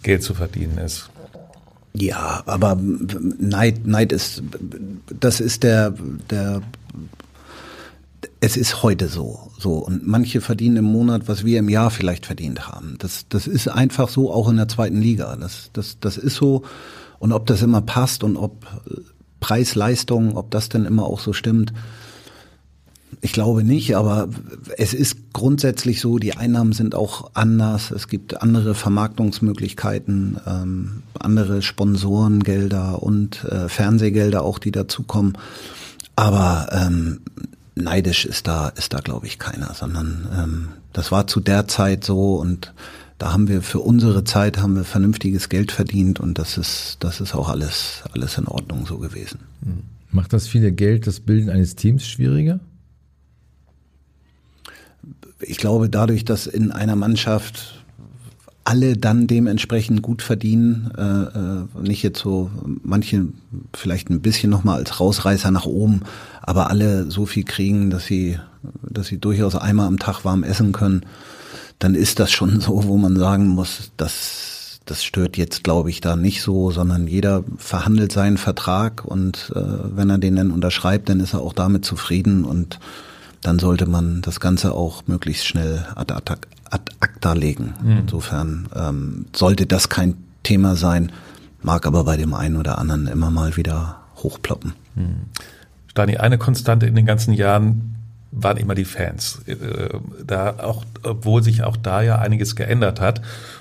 Geld 0.02 0.24
zu 0.24 0.34
verdienen 0.34 0.78
ist? 0.78 1.10
Ja, 1.94 2.42
aber 2.46 2.78
Neid, 2.80 3.86
Neid 3.86 4.12
ist, 4.12 4.42
das 5.20 5.40
ist 5.40 5.62
der, 5.62 5.94
der, 6.30 6.62
es 8.40 8.56
ist 8.56 8.82
heute 8.82 9.08
so, 9.08 9.50
so. 9.58 9.74
Und 9.74 10.06
manche 10.06 10.40
verdienen 10.40 10.78
im 10.78 10.84
Monat, 10.86 11.28
was 11.28 11.44
wir 11.44 11.58
im 11.58 11.68
Jahr 11.68 11.90
vielleicht 11.90 12.26
verdient 12.26 12.66
haben. 12.66 12.96
Das, 12.98 13.26
das 13.28 13.46
ist 13.46 13.68
einfach 13.68 14.08
so, 14.08 14.32
auch 14.32 14.48
in 14.48 14.56
der 14.56 14.68
zweiten 14.68 15.00
Liga. 15.00 15.36
Das, 15.36 15.70
das, 15.74 15.98
das 16.00 16.16
ist 16.16 16.36
so. 16.36 16.62
Und 17.18 17.32
ob 17.32 17.46
das 17.46 17.62
immer 17.62 17.82
passt 17.82 18.24
und 18.24 18.36
ob 18.36 18.66
Preis-Leistung, 19.40 20.36
ob 20.36 20.50
das 20.50 20.70
denn 20.70 20.86
immer 20.86 21.04
auch 21.04 21.20
so 21.20 21.32
stimmt, 21.32 21.72
ich 23.20 23.32
glaube 23.32 23.62
nicht, 23.62 23.96
aber 23.96 24.28
es 24.78 24.94
ist 24.94 25.32
grundsätzlich 25.32 26.00
so, 26.00 26.18
die 26.18 26.36
Einnahmen 26.36 26.72
sind 26.72 26.94
auch 26.94 27.30
anders. 27.34 27.90
Es 27.90 28.08
gibt 28.08 28.42
andere 28.42 28.74
Vermarktungsmöglichkeiten, 28.74 30.38
ähm, 30.46 31.02
andere 31.18 31.62
Sponsorengelder 31.62 33.02
und 33.02 33.44
äh, 33.44 33.68
Fernsehgelder 33.68 34.42
auch, 34.42 34.58
die 34.58 34.72
dazukommen. 34.72 35.38
Aber 36.16 36.68
ähm, 36.72 37.20
neidisch 37.74 38.24
ist 38.24 38.46
da, 38.46 38.68
ist 38.68 38.92
da 38.92 38.98
glaube 38.98 39.26
ich 39.26 39.38
keiner, 39.38 39.72
sondern 39.74 40.28
ähm, 40.36 40.68
das 40.92 41.12
war 41.12 41.26
zu 41.26 41.40
der 41.40 41.68
Zeit 41.68 42.04
so 42.04 42.36
und 42.36 42.72
da 43.18 43.32
haben 43.32 43.48
wir 43.48 43.62
für 43.62 43.78
unsere 43.78 44.24
Zeit 44.24 44.58
haben 44.58 44.74
wir 44.74 44.84
vernünftiges 44.84 45.48
Geld 45.48 45.70
verdient 45.70 46.18
und 46.18 46.38
das 46.38 46.58
ist, 46.58 46.96
das 47.00 47.20
ist 47.20 47.34
auch 47.34 47.48
alles, 47.48 48.02
alles 48.12 48.36
in 48.36 48.48
Ordnung 48.48 48.84
so 48.84 48.98
gewesen. 48.98 49.38
Macht 50.10 50.32
das 50.32 50.48
viele 50.48 50.72
Geld 50.72 51.06
das 51.06 51.20
Bilden 51.20 51.48
eines 51.48 51.76
Teams 51.76 52.04
schwieriger? 52.06 52.58
Ich 55.42 55.58
glaube, 55.58 55.88
dadurch, 55.88 56.24
dass 56.24 56.46
in 56.46 56.70
einer 56.72 56.96
Mannschaft 56.96 57.82
alle 58.64 58.96
dann 58.96 59.26
dementsprechend 59.26 60.02
gut 60.02 60.22
verdienen, 60.22 60.92
äh, 60.96 61.02
äh, 61.02 61.82
nicht 61.82 62.02
jetzt 62.02 62.20
so 62.20 62.50
manche 62.82 63.26
vielleicht 63.74 64.08
ein 64.08 64.20
bisschen 64.20 64.50
nochmal 64.50 64.78
als 64.78 65.00
Rausreißer 65.00 65.50
nach 65.50 65.66
oben, 65.66 66.02
aber 66.42 66.70
alle 66.70 67.10
so 67.10 67.26
viel 67.26 67.44
kriegen, 67.44 67.90
dass 67.90 68.04
sie, 68.04 68.38
dass 68.88 69.08
sie 69.08 69.18
durchaus 69.18 69.56
einmal 69.56 69.88
am 69.88 69.98
Tag 69.98 70.24
warm 70.24 70.44
essen 70.44 70.72
können, 70.72 71.04
dann 71.80 71.94
ist 71.96 72.20
das 72.20 72.30
schon 72.30 72.60
so, 72.60 72.84
wo 72.84 72.96
man 72.96 73.16
sagen 73.16 73.48
muss, 73.48 73.90
dass 73.96 74.80
das 74.84 75.04
stört 75.04 75.36
jetzt, 75.36 75.62
glaube 75.62 75.90
ich, 75.90 76.00
da 76.00 76.16
nicht 76.16 76.42
so, 76.42 76.70
sondern 76.70 77.06
jeder 77.06 77.44
verhandelt 77.56 78.12
seinen 78.12 78.36
Vertrag 78.36 79.04
und 79.04 79.52
äh, 79.54 79.60
wenn 79.60 80.10
er 80.10 80.18
den 80.18 80.36
dann 80.36 80.50
unterschreibt, 80.50 81.08
dann 81.08 81.20
ist 81.20 81.34
er 81.34 81.40
auch 81.40 81.52
damit 81.52 81.84
zufrieden 81.84 82.44
und 82.44 82.80
dann 83.42 83.58
sollte 83.58 83.86
man 83.86 84.22
das 84.22 84.40
Ganze 84.40 84.72
auch 84.72 85.06
möglichst 85.06 85.46
schnell 85.46 85.86
ad, 85.94 86.14
ad, 86.14 86.32
ad 86.70 86.92
acta 87.00 87.32
legen. 87.34 87.74
Mhm. 87.82 87.98
Insofern 87.98 88.68
ähm, 88.74 89.26
sollte 89.34 89.66
das 89.66 89.88
kein 89.88 90.16
Thema 90.42 90.76
sein, 90.76 91.12
mag 91.62 91.86
aber 91.86 92.04
bei 92.04 92.16
dem 92.16 92.34
einen 92.34 92.56
oder 92.56 92.78
anderen 92.78 93.06
immer 93.08 93.30
mal 93.30 93.56
wieder 93.56 93.96
hochploppen. 94.16 94.72
Mhm. 94.94 95.26
Stani, 95.88 96.16
eine 96.16 96.38
Konstante 96.38 96.86
in 96.86 96.94
den 96.94 97.04
ganzen 97.04 97.34
Jahren 97.34 97.96
waren 98.30 98.56
immer 98.56 98.74
die 98.74 98.86
Fans. 98.86 99.42
Äh, 99.46 99.56
da 100.24 100.54
auch, 100.58 100.84
obwohl 101.02 101.42
sich 101.42 101.64
auch 101.64 101.76
da 101.76 102.00
ja 102.00 102.18
einiges 102.18 102.56
geändert 102.56 103.00
hat. 103.00 103.20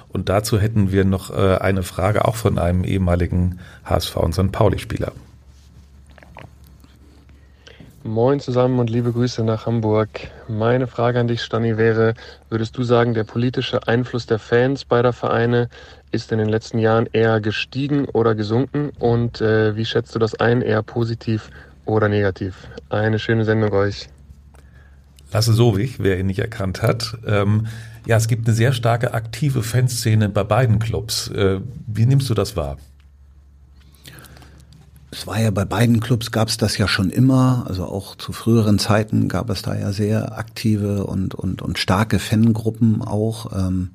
Und 0.09 0.29
dazu 0.29 0.59
hätten 0.59 0.91
wir 0.91 1.05
noch 1.05 1.29
äh, 1.29 1.57
eine 1.57 1.83
Frage 1.83 2.25
auch 2.25 2.35
von 2.35 2.57
einem 2.57 2.83
ehemaligen 2.83 3.59
HSV 3.83 4.15
und 4.17 4.33
St. 4.33 4.51
Pauli-Spieler. 4.51 5.11
Moin 8.03 8.39
zusammen 8.39 8.79
und 8.79 8.89
liebe 8.89 9.11
Grüße 9.11 9.43
nach 9.43 9.67
Hamburg. 9.67 10.09
Meine 10.47 10.87
Frage 10.87 11.19
an 11.19 11.27
dich, 11.27 11.43
Stani, 11.43 11.77
wäre, 11.77 12.15
würdest 12.49 12.75
du 12.75 12.83
sagen, 12.83 13.13
der 13.13 13.25
politische 13.25 13.87
Einfluss 13.87 14.25
der 14.25 14.39
Fans 14.39 14.85
beider 14.85 15.13
Vereine 15.13 15.69
ist 16.11 16.31
in 16.31 16.39
den 16.39 16.49
letzten 16.49 16.79
Jahren 16.79 17.07
eher 17.13 17.39
gestiegen 17.41 18.05
oder 18.05 18.33
gesunken? 18.33 18.89
Und 18.97 19.39
äh, 19.39 19.75
wie 19.75 19.85
schätzt 19.85 20.15
du 20.15 20.19
das 20.19 20.33
ein, 20.33 20.63
eher 20.63 20.81
positiv 20.81 21.51
oder 21.85 22.09
negativ? 22.09 22.67
Eine 22.89 23.19
schöne 23.19 23.45
Sendung 23.45 23.71
euch. 23.71 24.09
Lasse 25.31 25.53
Sowig, 25.53 25.99
wer 25.99 26.19
ihn 26.19 26.25
nicht 26.25 26.39
erkannt 26.39 26.81
hat. 26.81 27.19
Ähm, 27.27 27.67
ja, 28.07 28.17
es 28.17 28.27
gibt 28.27 28.47
eine 28.47 28.55
sehr 28.55 28.73
starke 28.73 29.13
aktive 29.13 29.61
Fanszene 29.61 30.27
bei 30.27 30.43
beiden 30.43 30.79
Clubs. 30.79 31.27
Äh, 31.27 31.59
wie 31.85 32.07
nimmst 32.07 32.31
du 32.31 32.33
das 32.33 32.55
wahr? 32.55 32.77
Es 35.11 35.27
war 35.27 35.39
ja 35.39 35.51
bei 35.51 35.65
beiden 35.65 35.99
Clubs 35.99 36.31
gab 36.31 36.47
es 36.47 36.55
das 36.57 36.77
ja 36.77 36.87
schon 36.87 37.09
immer, 37.09 37.65
also 37.67 37.83
auch 37.83 38.15
zu 38.15 38.31
früheren 38.31 38.79
Zeiten 38.79 39.27
gab 39.27 39.49
es 39.49 39.61
da 39.61 39.75
ja 39.75 39.91
sehr 39.91 40.37
aktive 40.37 41.05
und, 41.05 41.35
und, 41.35 41.61
und 41.61 41.77
starke 41.77 42.17
Fangruppen 42.17 43.01
auch. 43.01 43.51
Ähm, 43.53 43.89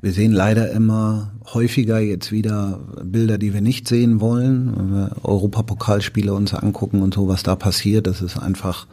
wir 0.00 0.12
sehen 0.12 0.32
leider 0.32 0.70
immer 0.70 1.32
häufiger 1.52 1.98
jetzt 1.98 2.30
wieder 2.30 2.78
Bilder, 3.02 3.38
die 3.38 3.54
wir 3.54 3.60
nicht 3.60 3.88
sehen 3.88 4.20
wollen. 4.20 4.72
Wenn 4.76 4.92
wir 4.92 5.16
Europapokalspiele 5.24 6.32
uns 6.32 6.54
angucken 6.54 7.02
und 7.02 7.14
so, 7.14 7.26
was 7.26 7.42
da 7.42 7.56
passiert, 7.56 8.06
das 8.06 8.22
ist 8.22 8.36
einfach 8.38 8.86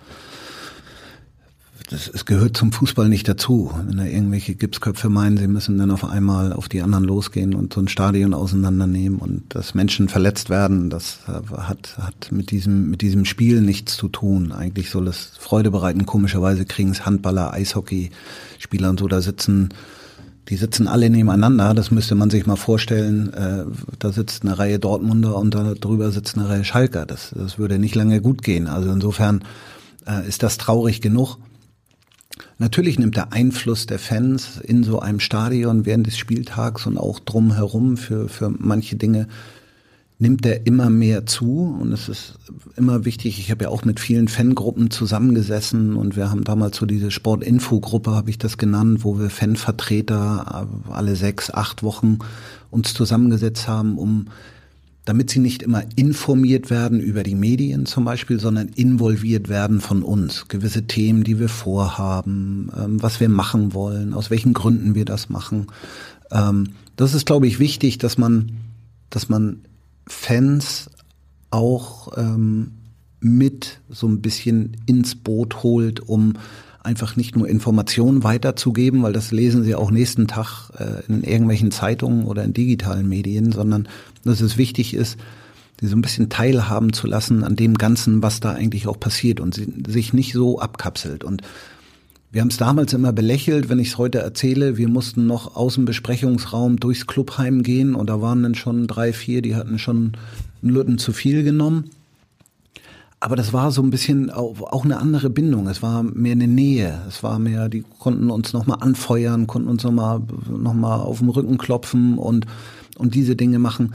das, 1.90 2.08
es 2.08 2.26
gehört 2.26 2.56
zum 2.56 2.72
Fußball 2.72 3.10
nicht 3.10 3.28
dazu. 3.28 3.72
Wenn 3.86 3.98
da 3.98 4.06
irgendwelche 4.06 4.56
Gipsköpfe 4.56 5.10
meinen, 5.10 5.38
sie 5.38 5.48
müssen 5.48 5.78
dann 5.78 5.92
auf 5.92 6.06
einmal 6.06 6.54
auf 6.54 6.70
die 6.70 6.82
anderen 6.82 7.04
losgehen 7.04 7.54
und 7.54 7.74
so 7.74 7.82
ein 7.82 7.88
Stadion 7.88 8.34
auseinandernehmen 8.34 9.20
und 9.20 9.44
dass 9.50 9.74
Menschen 9.74 10.08
verletzt 10.08 10.50
werden, 10.50 10.90
das 10.90 11.20
hat, 11.28 11.98
hat 11.98 12.32
mit 12.32 12.52
diesem, 12.52 12.90
mit 12.90 13.02
diesem 13.02 13.26
Spiel 13.26 13.62
nichts 13.62 13.98
zu 13.98 14.08
tun. 14.08 14.52
Eigentlich 14.52 14.90
soll 14.90 15.08
es 15.08 15.32
Freude 15.38 15.72
bereiten. 15.72 16.06
Komischerweise 16.06 16.66
kriegen 16.66 16.92
es 16.92 17.06
Handballer, 17.06 17.54
Eishockeyspieler 17.54 18.90
und 18.90 19.00
so 19.00 19.08
da 19.08 19.22
sitzen, 19.22 19.70
die 20.50 20.58
sitzen 20.58 20.88
alle 20.88 21.10
nebeneinander, 21.10 21.74
das 21.74 21.90
müsste 21.92 22.16
man 22.16 22.30
sich 22.30 22.46
mal 22.46 22.58
vorstellen. 22.58 23.34
Äh, 23.34 23.66
da 24.00 24.12
sitzt 24.12 24.44
eine 24.44 24.58
Reihe 24.60 24.78
Dortmunder 24.78 25.38
und 25.38 25.56
da 25.56 25.74
drüber 25.74 26.12
sitzt 26.12 26.38
eine 26.38 26.50
Reihe 26.50 26.66
Schalker. 26.66 27.06
Das, 27.06 27.32
das 27.34 27.58
würde 27.58 27.80
nicht 27.80 27.96
lange 27.96 28.22
gut 28.22 28.42
gehen. 28.42 28.68
Also 28.68 28.92
insofern 28.92 29.44
äh, 30.06 30.28
ist 30.28 30.44
das 30.44 30.58
traurig 30.58 31.02
genug. 31.02 31.38
Natürlich 32.58 32.98
nimmt 32.98 33.16
der 33.16 33.34
Einfluss 33.34 33.86
der 33.86 34.00
Fans 34.00 34.60
in 34.60 34.84
so 34.84 35.00
einem 35.00 35.20
Stadion 35.20 35.86
während 35.86 36.08
des 36.08 36.18
Spieltags 36.18 36.86
und 36.86 36.98
auch 36.98 37.20
drumherum 37.20 37.98
für, 37.98 38.30
für 38.30 38.50
manche 38.50 38.96
Dinge 38.96 39.28
nimmt 40.20 40.46
der 40.46 40.66
immer 40.66 40.90
mehr 40.90 41.26
zu 41.26 41.78
und 41.80 41.92
es 41.92 42.08
ist 42.08 42.40
immer 42.78 43.04
wichtig. 43.04 43.40
Ich 43.40 43.52
habe 43.52 43.66
ja 43.66 43.70
auch 43.70 43.84
mit 43.84 44.00
vielen 44.00 44.28
Fangruppen 44.28 44.90
zusammengesessen 44.90 45.96
und 45.96 46.16
wir 46.16 46.32
haben 46.32 46.44
damals 46.44 46.78
so 46.78 46.86
diese 46.86 47.12
Sportinfo-Gruppe, 47.12 48.12
habe 48.12 48.30
ich 48.30 48.38
das 48.38 48.58
genannt, 48.58 49.04
wo 49.04 49.20
wir 49.20 49.30
Fanvertreter 49.30 50.68
alle 50.90 51.16
sechs, 51.16 51.52
acht 51.52 51.84
Wochen 51.84 52.20
uns 52.72 52.94
zusammengesetzt 52.94 53.68
haben, 53.68 53.98
um 53.98 54.28
damit 55.06 55.30
sie 55.30 55.40
nicht 55.40 55.62
immer 55.62 55.84
informiert 55.96 56.70
werden 56.70 57.00
über 57.00 57.24
die 57.24 57.36
Medien 57.36 57.86
zum 57.86 58.06
Beispiel, 58.06 58.40
sondern 58.40 58.70
involviert 58.70 59.50
werden 59.50 59.82
von 59.82 60.02
uns. 60.02 60.48
Gewisse 60.48 60.88
Themen, 60.88 61.24
die 61.24 61.40
wir 61.40 61.50
vorhaben, 61.50 62.72
ähm, 62.78 63.02
was 63.02 63.20
wir 63.20 63.30
machen 63.30 63.74
wollen, 63.74 64.14
aus 64.14 64.30
welchen 64.30 64.54
Gründen 64.54 64.96
wir 64.96 65.06
das 65.06 65.30
machen. 65.30 65.68
Ähm, 66.32 66.70
das 66.96 67.14
ist, 67.14 67.26
glaube 67.26 67.48
ich, 67.48 67.60
wichtig, 67.60 67.98
dass 67.98 68.18
man, 68.18 68.54
dass 69.10 69.28
man 69.28 69.62
Fans 70.08 70.90
auch 71.50 72.18
ähm, 72.18 72.72
mit 73.20 73.80
so 73.90 74.08
ein 74.08 74.22
bisschen 74.22 74.78
ins 74.86 75.16
Boot 75.16 75.64
holt, 75.64 76.02
um 76.02 76.34
einfach 76.84 77.16
nicht 77.16 77.36
nur 77.36 77.48
Informationen 77.48 78.24
weiterzugeben, 78.24 79.02
weil 79.04 79.14
das 79.14 79.32
lesen 79.32 79.64
sie 79.64 79.76
auch 79.76 79.90
nächsten 79.90 80.28
Tag 80.28 80.70
äh, 80.78 81.04
in 81.08 81.24
irgendwelchen 81.24 81.72
Zeitungen 81.72 82.26
oder 82.26 82.44
in 82.44 82.54
digitalen 82.54 83.08
Medien, 83.08 83.52
sondern 83.52 83.88
dass 84.24 84.42
es 84.42 84.58
wichtig 84.58 84.94
ist, 84.94 85.18
sie 85.80 85.88
so 85.88 85.96
ein 85.96 86.02
bisschen 86.02 86.30
teilhaben 86.30 86.94
zu 86.94 87.08
lassen 87.08 87.44
an 87.44 87.56
dem 87.56 87.76
Ganzen, 87.76 88.22
was 88.22 88.40
da 88.40 88.52
eigentlich 88.52 88.88
auch 88.88 89.00
passiert 89.00 89.40
und 89.40 89.60
sich 89.88 90.14
nicht 90.14 90.34
so 90.34 90.60
abkapselt. 90.60 91.24
Und 91.24 91.42
wir 92.32 92.42
haben 92.42 92.50
es 92.50 92.58
damals 92.58 92.94
immer 92.94 93.14
belächelt, 93.14 93.70
wenn 93.70 93.80
ich 93.80 93.90
es 93.90 93.98
heute 93.98 94.20
erzähle. 94.20 94.78
Wir 94.78 94.88
mussten 94.88 95.28
noch 95.28 95.56
aus 95.56 95.76
dem 95.76 95.86
Besprechungsraum 95.86 96.78
durchs 96.80 97.08
Clubheim 97.08 97.64
gehen 97.64 97.96
und 97.96 98.10
da 98.10 98.22
waren 98.22 98.44
dann 98.44 98.56
schon 98.56 98.88
drei, 98.88 99.14
vier, 99.14 99.42
die 99.42 99.56
hatten 99.56 99.78
schon 99.78 100.14
einen 100.62 100.72
Lütten 100.72 100.98
zu 100.98 101.14
viel 101.14 101.44
genommen. 101.44 101.92
Aber 103.24 103.38
das 103.38 103.54
war 103.54 103.72
so 103.72 103.82
ein 103.82 103.90
bisschen 103.90 104.30
auch, 104.32 104.84
eine 104.84 104.98
andere 104.98 105.30
Bindung. 105.30 105.68
Es 105.70 105.82
war 105.82 106.04
mehr 106.04 106.34
eine 106.34 106.50
Nähe. 106.50 107.04
Es 107.08 107.24
war 107.24 107.40
mehr, 107.40 107.70
die 107.70 107.86
konnten 107.98 108.30
uns 108.30 108.52
nochmal 108.52 108.80
anfeuern, 108.82 109.48
konnten 109.48 109.70
uns 109.70 109.86
nochmal 109.86 110.20
noch 110.50 110.74
mal 110.74 110.98
auf 110.98 111.20
den 111.20 111.30
Rücken 111.30 111.58
klopfen 111.58 112.18
und, 112.18 112.48
und 112.98 113.16
diese 113.16 113.38
Dinge 113.38 113.60
machen. 113.60 113.94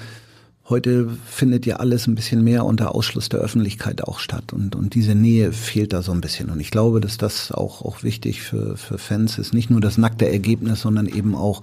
Heute 0.70 1.10
findet 1.26 1.66
ja 1.66 1.76
alles 1.76 2.06
ein 2.06 2.14
bisschen 2.14 2.42
mehr 2.42 2.64
unter 2.64 2.94
Ausschluss 2.94 3.28
der 3.28 3.40
Öffentlichkeit 3.40 4.02
auch 4.02 4.18
statt 4.18 4.54
und, 4.54 4.74
und 4.74 4.94
diese 4.94 5.14
Nähe 5.14 5.52
fehlt 5.52 5.92
da 5.92 6.00
so 6.00 6.12
ein 6.12 6.22
bisschen. 6.22 6.48
Und 6.48 6.60
ich 6.60 6.70
glaube, 6.70 7.02
dass 7.02 7.18
das 7.18 7.52
auch, 7.52 7.82
auch 7.84 8.02
wichtig 8.02 8.40
für, 8.40 8.78
für 8.78 8.96
Fans 8.96 9.36
ist. 9.36 9.52
Nicht 9.52 9.68
nur 9.68 9.82
das 9.82 9.98
nackte 9.98 10.26
Ergebnis, 10.26 10.80
sondern 10.80 11.04
eben 11.06 11.34
auch, 11.34 11.60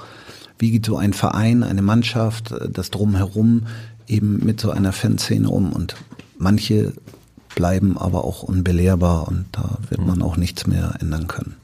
wie 0.59 0.69
geht 0.69 0.85
so 0.85 0.97
ein 0.97 1.13
Verein, 1.13 1.63
eine 1.63 1.81
Mannschaft, 1.81 2.53
das 2.69 2.91
drumherum 2.91 3.63
eben 4.07 4.45
mit 4.45 4.61
so 4.61 4.69
einer 4.69 4.91
Fanszene 4.91 5.49
um. 5.49 5.73
Und 5.73 5.95
manche 6.37 6.93
bleiben 7.55 7.97
aber 7.97 8.25
auch 8.25 8.43
unbelehrbar 8.43 9.27
und 9.27 9.45
da 9.53 9.77
wird 9.89 10.05
man 10.05 10.21
auch 10.21 10.37
nichts 10.37 10.67
mehr 10.67 10.93
ändern 10.99 11.27
können. 11.27 11.55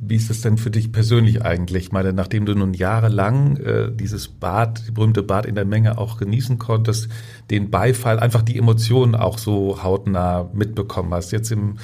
Wie 0.00 0.14
ist 0.14 0.30
es 0.30 0.42
denn 0.42 0.58
für 0.58 0.70
dich 0.70 0.92
persönlich 0.92 1.42
eigentlich? 1.42 1.86
Ich 1.86 1.92
meine, 1.92 2.12
nachdem 2.12 2.46
du 2.46 2.54
nun 2.54 2.72
jahrelang 2.72 3.56
äh, 3.56 3.90
dieses 3.92 4.28
Bad, 4.28 4.86
die 4.86 4.92
berühmte 4.92 5.22
Bad 5.22 5.44
in 5.44 5.54
der 5.54 5.64
Menge 5.64 5.98
auch 5.98 6.18
genießen 6.18 6.58
konntest, 6.58 7.08
den 7.50 7.70
Beifall, 7.70 8.20
einfach 8.20 8.42
die 8.42 8.56
Emotionen 8.56 9.14
auch 9.14 9.38
so 9.38 9.82
hautnah 9.82 10.48
mitbekommen 10.52 11.12
hast. 11.12 11.32
Jetzt 11.32 11.50
im, 11.50 11.78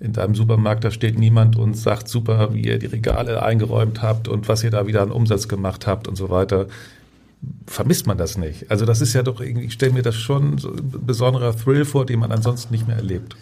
in 0.00 0.12
deinem 0.12 0.34
Supermarkt, 0.34 0.84
da 0.84 0.90
steht 0.90 1.18
niemand 1.18 1.56
und 1.56 1.76
sagt 1.76 2.08
super, 2.08 2.54
wie 2.54 2.62
ihr 2.62 2.78
die 2.78 2.86
Regale 2.86 3.42
eingeräumt 3.42 4.00
habt 4.00 4.28
und 4.28 4.48
was 4.48 4.64
ihr 4.64 4.70
da 4.70 4.86
wieder 4.86 5.02
an 5.02 5.10
Umsatz 5.10 5.46
gemacht 5.46 5.86
habt 5.86 6.08
und 6.08 6.16
so 6.16 6.30
weiter 6.30 6.68
vermisst 7.66 8.06
man 8.06 8.18
das 8.18 8.36
nicht. 8.36 8.70
Also 8.70 8.84
das 8.84 9.00
ist 9.00 9.12
ja 9.12 9.22
doch 9.22 9.40
irgendwie, 9.40 9.66
ich 9.66 9.74
stelle 9.74 9.92
mir 9.92 10.02
das 10.02 10.16
schon 10.16 10.58
so 10.58 10.72
ein 10.72 11.06
besonderer 11.06 11.56
Thrill 11.56 11.84
vor, 11.84 12.06
den 12.06 12.18
man 12.18 12.32
ansonsten 12.32 12.72
nicht 12.72 12.86
mehr 12.86 12.96
erlebt. 12.96 13.36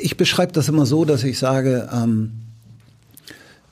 Ich 0.00 0.16
beschreibe 0.16 0.52
das 0.52 0.68
immer 0.68 0.86
so, 0.86 1.04
dass 1.04 1.24
ich 1.24 1.38
sage, 1.38 1.88
ähm, 1.92 2.32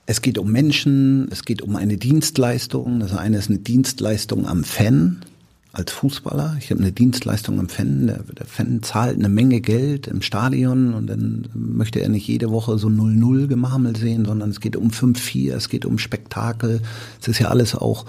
es 0.06 0.20
geht 0.20 0.38
um 0.38 0.50
Menschen, 0.50 1.28
es 1.30 1.44
geht 1.44 1.62
um 1.62 1.76
eine 1.76 1.96
Dienstleistung. 1.96 3.00
Das 3.00 3.14
eine 3.14 3.38
ist 3.38 3.48
eine 3.48 3.60
Dienstleistung 3.60 4.46
am 4.46 4.64
Fan 4.64 5.24
als 5.72 5.92
Fußballer. 5.92 6.56
Ich 6.58 6.70
habe 6.70 6.80
eine 6.80 6.92
Dienstleistung 6.92 7.58
am 7.58 7.68
Fan. 7.68 8.08
Der, 8.08 8.18
der, 8.24 8.46
Fan 8.46 8.82
zahlt 8.82 9.16
eine 9.16 9.28
Menge 9.28 9.60
Geld 9.60 10.06
im 10.06 10.20
Stadion 10.20 10.92
und 10.92 11.06
dann 11.06 11.48
möchte 11.54 12.00
er 12.00 12.08
nicht 12.08 12.26
jede 12.26 12.50
Woche 12.50 12.78
so 12.78 12.88
0-0 12.88 13.46
gemammelt 13.46 13.96
sehen, 13.96 14.24
sondern 14.24 14.50
es 14.50 14.60
geht 14.60 14.76
um 14.76 14.90
5-4, 14.90 15.54
es 15.54 15.68
geht 15.68 15.86
um 15.86 15.98
Spektakel. 15.98 16.82
Es 17.20 17.28
ist 17.28 17.38
ja 17.38 17.48
alles 17.48 17.74
auch 17.74 18.04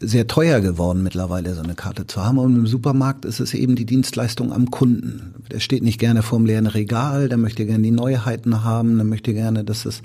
sehr 0.00 0.26
teuer 0.26 0.60
geworden 0.60 1.02
mittlerweile, 1.02 1.54
so 1.54 1.62
eine 1.62 1.74
Karte 1.74 2.06
zu 2.06 2.24
haben. 2.24 2.38
Und 2.38 2.56
im 2.56 2.66
Supermarkt 2.66 3.24
ist 3.24 3.40
es 3.40 3.54
eben 3.54 3.76
die 3.76 3.86
Dienstleistung 3.86 4.52
am 4.52 4.70
Kunden. 4.70 5.34
Der 5.50 5.60
steht 5.60 5.82
nicht 5.82 5.98
gerne 5.98 6.22
vorm 6.22 6.46
leeren 6.46 6.66
Regal, 6.66 7.28
der 7.28 7.38
möchte 7.38 7.66
gerne 7.66 7.82
die 7.82 7.90
Neuheiten 7.90 8.64
haben, 8.64 8.96
der 8.96 9.04
möchte 9.04 9.34
gerne, 9.34 9.64
dass 9.64 9.86
es, 9.86 10.02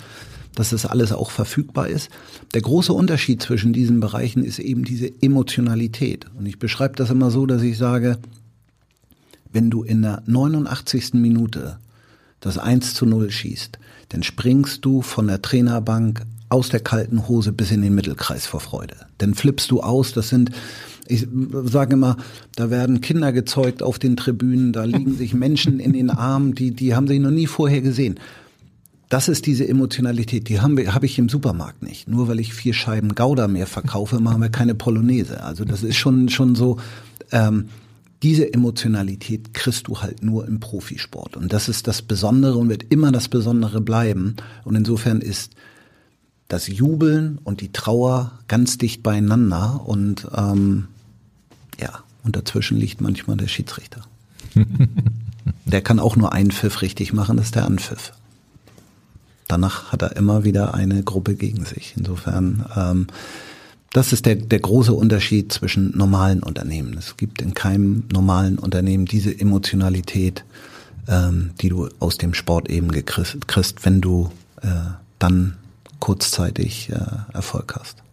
dass 0.56 0.72
es 0.72 0.86
alles 0.86 1.12
auch 1.12 1.30
verfügbar 1.30 1.88
ist. 1.88 2.10
Der 2.54 2.62
große 2.62 2.94
Unterschied 2.94 3.42
zwischen 3.42 3.74
diesen 3.74 4.00
Bereichen 4.00 4.44
ist 4.44 4.60
eben 4.60 4.84
diese 4.84 5.12
Emotionalität. 5.22 6.26
Und 6.38 6.46
ich 6.46 6.60
beschreibe 6.60 6.96
das 6.96 7.10
immer 7.10 7.30
so, 7.30 7.46
dass 7.46 7.62
ich 7.62 7.78
sage, 7.78 8.18
wenn 9.52 9.70
du 9.70 9.84
in 9.84 10.02
der 10.02 10.24
89. 10.26 11.14
Minute 11.14 11.78
das 12.40 12.58
1 12.58 12.96
zu 12.96 13.06
0 13.06 13.32
schießt, 13.32 13.80
dann 14.10 14.24
springst 14.24 14.84
du 14.84 15.02
von 15.02 15.28
der 15.28 15.42
Trainerbank 15.42 16.24
aus 16.54 16.70
der 16.70 16.82
kalten 16.82 17.28
Hose 17.28 17.52
bis 17.52 17.72
in 17.72 17.82
den 17.82 17.96
Mittelkreis 17.96 18.46
vor 18.46 18.60
Freude. 18.60 18.96
Dann 19.18 19.34
flippst 19.34 19.72
du 19.72 19.82
aus, 19.82 20.14
das 20.14 20.30
sind, 20.30 20.52
ich 21.08 21.28
sage 21.64 21.94
immer, 21.94 22.18
da 22.56 22.70
werden 22.70 23.02
Kinder 23.02 23.34
gezeugt 23.34 23.82
auf 23.82 23.98
den 23.98 24.16
Tribünen, 24.16 24.72
da 24.72 24.84
liegen 24.84 25.18
sich 25.18 25.34
Menschen 25.34 25.80
in 25.80 25.94
den 25.94 26.12
Armen, 26.12 26.54
die, 26.54 26.70
die 26.70 26.94
haben 26.94 27.08
sich 27.08 27.20
noch 27.20 27.32
nie 27.32 27.48
vorher 27.48 27.82
gesehen. 27.82 28.20
Das 29.10 29.30
ist 29.30 29.48
diese 29.48 29.68
Emotionalität, 29.68 30.48
die 30.48 30.62
habe 30.62 31.06
ich 31.06 31.18
im 31.18 31.28
Supermarkt 31.28 31.82
nicht. 31.82 32.08
Nur 32.08 32.28
weil 32.28 32.40
ich 32.40 32.54
vier 32.54 32.76
Scheiben 32.76 33.16
Gouda 33.16 33.48
mehr 33.48 33.68
verkaufe, 33.68 34.20
machen 34.20 34.42
wir 34.42 34.50
keine 34.50 34.76
Polonaise. 34.76 35.44
Also 35.44 35.66
das 35.66 35.82
ist 35.82 35.98
schon, 35.98 36.30
schon 36.30 36.54
so, 36.54 36.78
ähm, 37.32 37.70
diese 38.22 38.54
Emotionalität 38.54 39.56
kriegst 39.56 39.88
du 39.88 40.02
halt 40.02 40.24
nur 40.24 40.48
im 40.48 40.60
Profisport. 40.60 41.36
Und 41.36 41.52
das 41.52 41.68
ist 41.68 41.88
das 41.88 42.04
Besondere 42.04 42.58
und 42.58 42.70
wird 42.70 42.86
immer 42.90 43.12
das 43.12 43.28
Besondere 43.28 43.82
bleiben. 43.82 44.36
Und 44.64 44.76
insofern 44.76 45.20
ist 45.20 45.56
das 46.48 46.68
Jubeln 46.68 47.40
und 47.44 47.62
die 47.62 47.72
Trauer 47.72 48.32
ganz 48.48 48.78
dicht 48.78 49.04
beieinander 49.04 49.82
und 49.86 50.28
ähm, 50.36 50.88
ja, 51.80 52.04
und 52.24 52.36
dazwischen 52.36 52.78
liegt 52.78 53.02
manchmal 53.02 53.38
der 53.38 53.48
Schiedsrichter. 53.48 54.02
der 55.66 55.82
kann 55.82 56.00
auch 56.00 56.16
nur 56.16 56.34
einen 56.34 56.52
Pfiff 56.52 56.82
richtig 56.82 57.14
machen, 57.14 57.38
das 57.38 57.48
ist 57.48 57.56
der 57.56 57.66
Anpfiff. 57.66 58.14
Danach 59.48 59.92
hat 59.92 60.02
er 60.02 60.16
immer 60.16 60.44
wieder 60.44 60.74
eine 60.74 61.04
Gruppe 61.04 61.36
gegen 61.36 61.66
sich. 61.66 61.94
Insofern, 61.98 62.66
ähm, 62.76 63.08
das 63.92 64.14
ist 64.14 64.26
der, 64.26 64.36
der 64.36 64.60
große 64.60 64.94
Unterschied 64.94 65.52
zwischen 65.52 65.96
normalen 65.98 66.42
Unternehmen. 66.42 66.96
Es 66.98 67.18
gibt 67.18 67.42
in 67.42 67.54
keinem 67.54 68.04
normalen 68.12 68.58
Unternehmen 68.58 69.06
diese 69.06 69.38
Emotionalität, 69.38 70.46
ähm, 71.08 71.52
die 71.62 71.70
du 71.70 71.90
aus 72.00 72.18
dem 72.18 72.34
Sport 72.34 72.70
eben 72.70 72.90
kriegst, 72.92 73.86
wenn 73.86 74.02
du 74.02 74.32
äh, 74.62 74.68
dann 75.20 75.58
kurzzeitig 76.04 76.90
äh, 76.90 76.96
Erfolg 77.34 77.78
hast. 77.80 78.04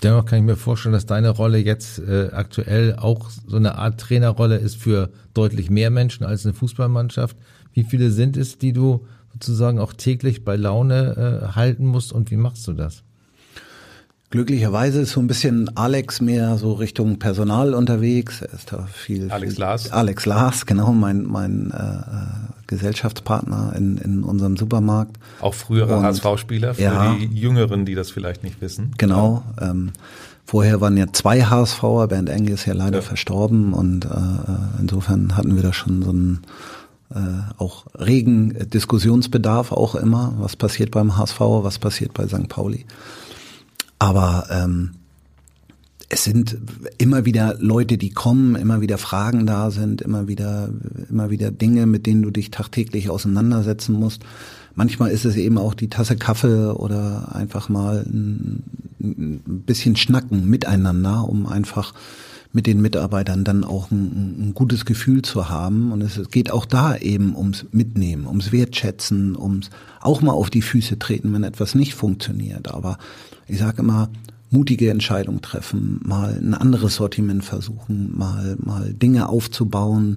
Dennoch 0.00 0.26
kann 0.26 0.38
ich 0.38 0.44
mir 0.44 0.54
vorstellen, 0.54 0.92
dass 0.92 1.06
deine 1.06 1.30
Rolle 1.30 1.58
jetzt 1.58 1.98
äh, 1.98 2.28
aktuell 2.32 2.94
auch 2.94 3.30
so 3.30 3.56
eine 3.56 3.78
Art 3.78 3.98
Trainerrolle 3.98 4.58
ist 4.58 4.76
für 4.76 5.10
deutlich 5.34 5.68
mehr 5.68 5.90
Menschen 5.90 6.24
als 6.24 6.46
eine 6.46 6.54
Fußballmannschaft. 6.54 7.36
Wie 7.72 7.82
viele 7.82 8.12
sind 8.12 8.36
es, 8.36 8.58
die 8.58 8.72
du 8.72 9.08
sozusagen 9.32 9.80
auch 9.80 9.92
täglich 9.92 10.44
bei 10.44 10.54
Laune 10.54 11.50
äh, 11.50 11.54
halten 11.56 11.86
musst 11.86 12.12
und 12.12 12.30
wie 12.30 12.36
machst 12.36 12.64
du 12.68 12.74
das? 12.74 13.02
Glücklicherweise 14.30 15.02
ist 15.02 15.12
so 15.12 15.20
ein 15.20 15.28
bisschen 15.28 15.76
Alex 15.76 16.20
mehr 16.20 16.56
so 16.56 16.72
Richtung 16.72 17.18
Personal 17.20 17.74
unterwegs. 17.74 18.42
Er 18.42 18.52
ist 18.54 18.72
da 18.72 18.86
viel. 18.92 19.30
Alex 19.30 19.54
viel, 19.54 19.60
Lars. 19.60 19.92
Alex 19.92 20.26
Lars, 20.26 20.66
genau, 20.66 20.92
mein, 20.92 21.22
mein 21.24 21.70
äh, 21.70 22.64
Gesellschaftspartner 22.66 23.74
in, 23.76 23.98
in 23.98 24.24
unserem 24.24 24.56
Supermarkt. 24.56 25.16
Auch 25.40 25.54
frühere 25.54 26.02
HSV-Spieler, 26.02 26.74
für 26.74 26.82
ja, 26.82 27.14
die 27.14 27.26
Jüngeren, 27.26 27.84
die 27.86 27.94
das 27.94 28.10
vielleicht 28.10 28.42
nicht 28.42 28.60
wissen. 28.60 28.94
Genau. 28.98 29.44
Ähm, 29.60 29.92
vorher 30.44 30.80
waren 30.80 30.96
ja 30.96 31.06
zwei 31.12 31.42
HSVer, 31.42 32.08
Bernd 32.08 32.28
Engel 32.28 32.54
ist 32.54 32.66
ja 32.66 32.74
leider 32.74 32.96
ja. 32.96 33.02
verstorben 33.02 33.74
und 33.74 34.06
äh, 34.06 34.08
insofern 34.80 35.36
hatten 35.36 35.54
wir 35.54 35.62
da 35.62 35.72
schon 35.72 36.02
so 36.02 36.10
einen 36.10 36.42
äh, 37.14 37.18
auch 37.58 37.86
regen 37.94 38.68
Diskussionsbedarf 38.70 39.70
auch 39.70 39.94
immer. 39.94 40.34
Was 40.38 40.56
passiert 40.56 40.90
beim 40.90 41.16
HSV, 41.16 41.38
was 41.38 41.78
passiert 41.78 42.12
bei 42.12 42.26
St. 42.26 42.48
Pauli? 42.48 42.86
Aber 43.98 44.46
ähm, 44.50 44.92
es 46.08 46.24
sind 46.24 46.56
immer 46.98 47.24
wieder 47.24 47.56
Leute, 47.58 47.98
die 47.98 48.10
kommen, 48.10 48.54
immer 48.54 48.80
wieder 48.80 48.98
Fragen 48.98 49.46
da 49.46 49.70
sind, 49.70 50.02
immer 50.02 50.28
wieder, 50.28 50.70
immer 51.10 51.30
wieder 51.30 51.50
Dinge, 51.50 51.86
mit 51.86 52.06
denen 52.06 52.22
du 52.22 52.30
dich 52.30 52.50
tagtäglich 52.50 53.10
auseinandersetzen 53.10 53.94
musst. 53.94 54.22
Manchmal 54.74 55.10
ist 55.10 55.24
es 55.24 55.36
eben 55.36 55.58
auch 55.58 55.74
die 55.74 55.88
Tasse 55.88 56.16
Kaffee 56.16 56.74
oder 56.74 57.34
einfach 57.34 57.68
mal 57.68 58.04
ein, 58.06 58.62
ein 59.00 59.62
bisschen 59.66 59.96
schnacken 59.96 60.48
miteinander, 60.48 61.28
um 61.28 61.46
einfach 61.46 61.94
mit 62.56 62.66
den 62.66 62.80
Mitarbeitern 62.80 63.44
dann 63.44 63.64
auch 63.64 63.90
ein, 63.90 64.48
ein, 64.48 64.54
gutes 64.54 64.86
Gefühl 64.86 65.20
zu 65.20 65.50
haben. 65.50 65.92
Und 65.92 66.00
es 66.00 66.18
geht 66.30 66.50
auch 66.50 66.64
da 66.64 66.96
eben 66.96 67.36
ums 67.36 67.66
Mitnehmen, 67.70 68.26
ums 68.26 68.50
Wertschätzen, 68.50 69.36
ums 69.36 69.68
auch 70.00 70.22
mal 70.22 70.32
auf 70.32 70.48
die 70.48 70.62
Füße 70.62 70.98
treten, 70.98 71.34
wenn 71.34 71.44
etwas 71.44 71.74
nicht 71.74 71.94
funktioniert. 71.94 72.72
Aber 72.72 72.96
ich 73.46 73.58
sage 73.58 73.82
immer, 73.82 74.08
mutige 74.50 74.90
Entscheidungen 74.90 75.42
treffen, 75.42 76.00
mal 76.02 76.32
ein 76.32 76.54
anderes 76.54 76.94
Sortiment 76.94 77.44
versuchen, 77.44 78.16
mal, 78.16 78.56
mal 78.58 78.94
Dinge 78.94 79.28
aufzubauen, 79.28 80.16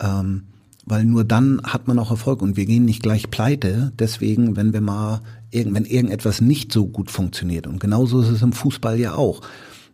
ähm, 0.00 0.42
weil 0.84 1.06
nur 1.06 1.24
dann 1.24 1.62
hat 1.64 1.88
man 1.88 1.98
auch 1.98 2.10
Erfolg 2.10 2.42
und 2.42 2.58
wir 2.58 2.66
gehen 2.66 2.84
nicht 2.84 3.02
gleich 3.02 3.30
pleite. 3.30 3.90
Deswegen, 3.98 4.54
wenn 4.54 4.74
wir 4.74 4.82
mal, 4.82 5.22
wenn 5.50 5.86
irgendetwas 5.86 6.42
nicht 6.42 6.72
so 6.72 6.86
gut 6.86 7.10
funktioniert 7.10 7.66
und 7.66 7.80
genauso 7.80 8.20
ist 8.20 8.28
es 8.28 8.42
im 8.42 8.52
Fußball 8.52 9.00
ja 9.00 9.14
auch. 9.14 9.40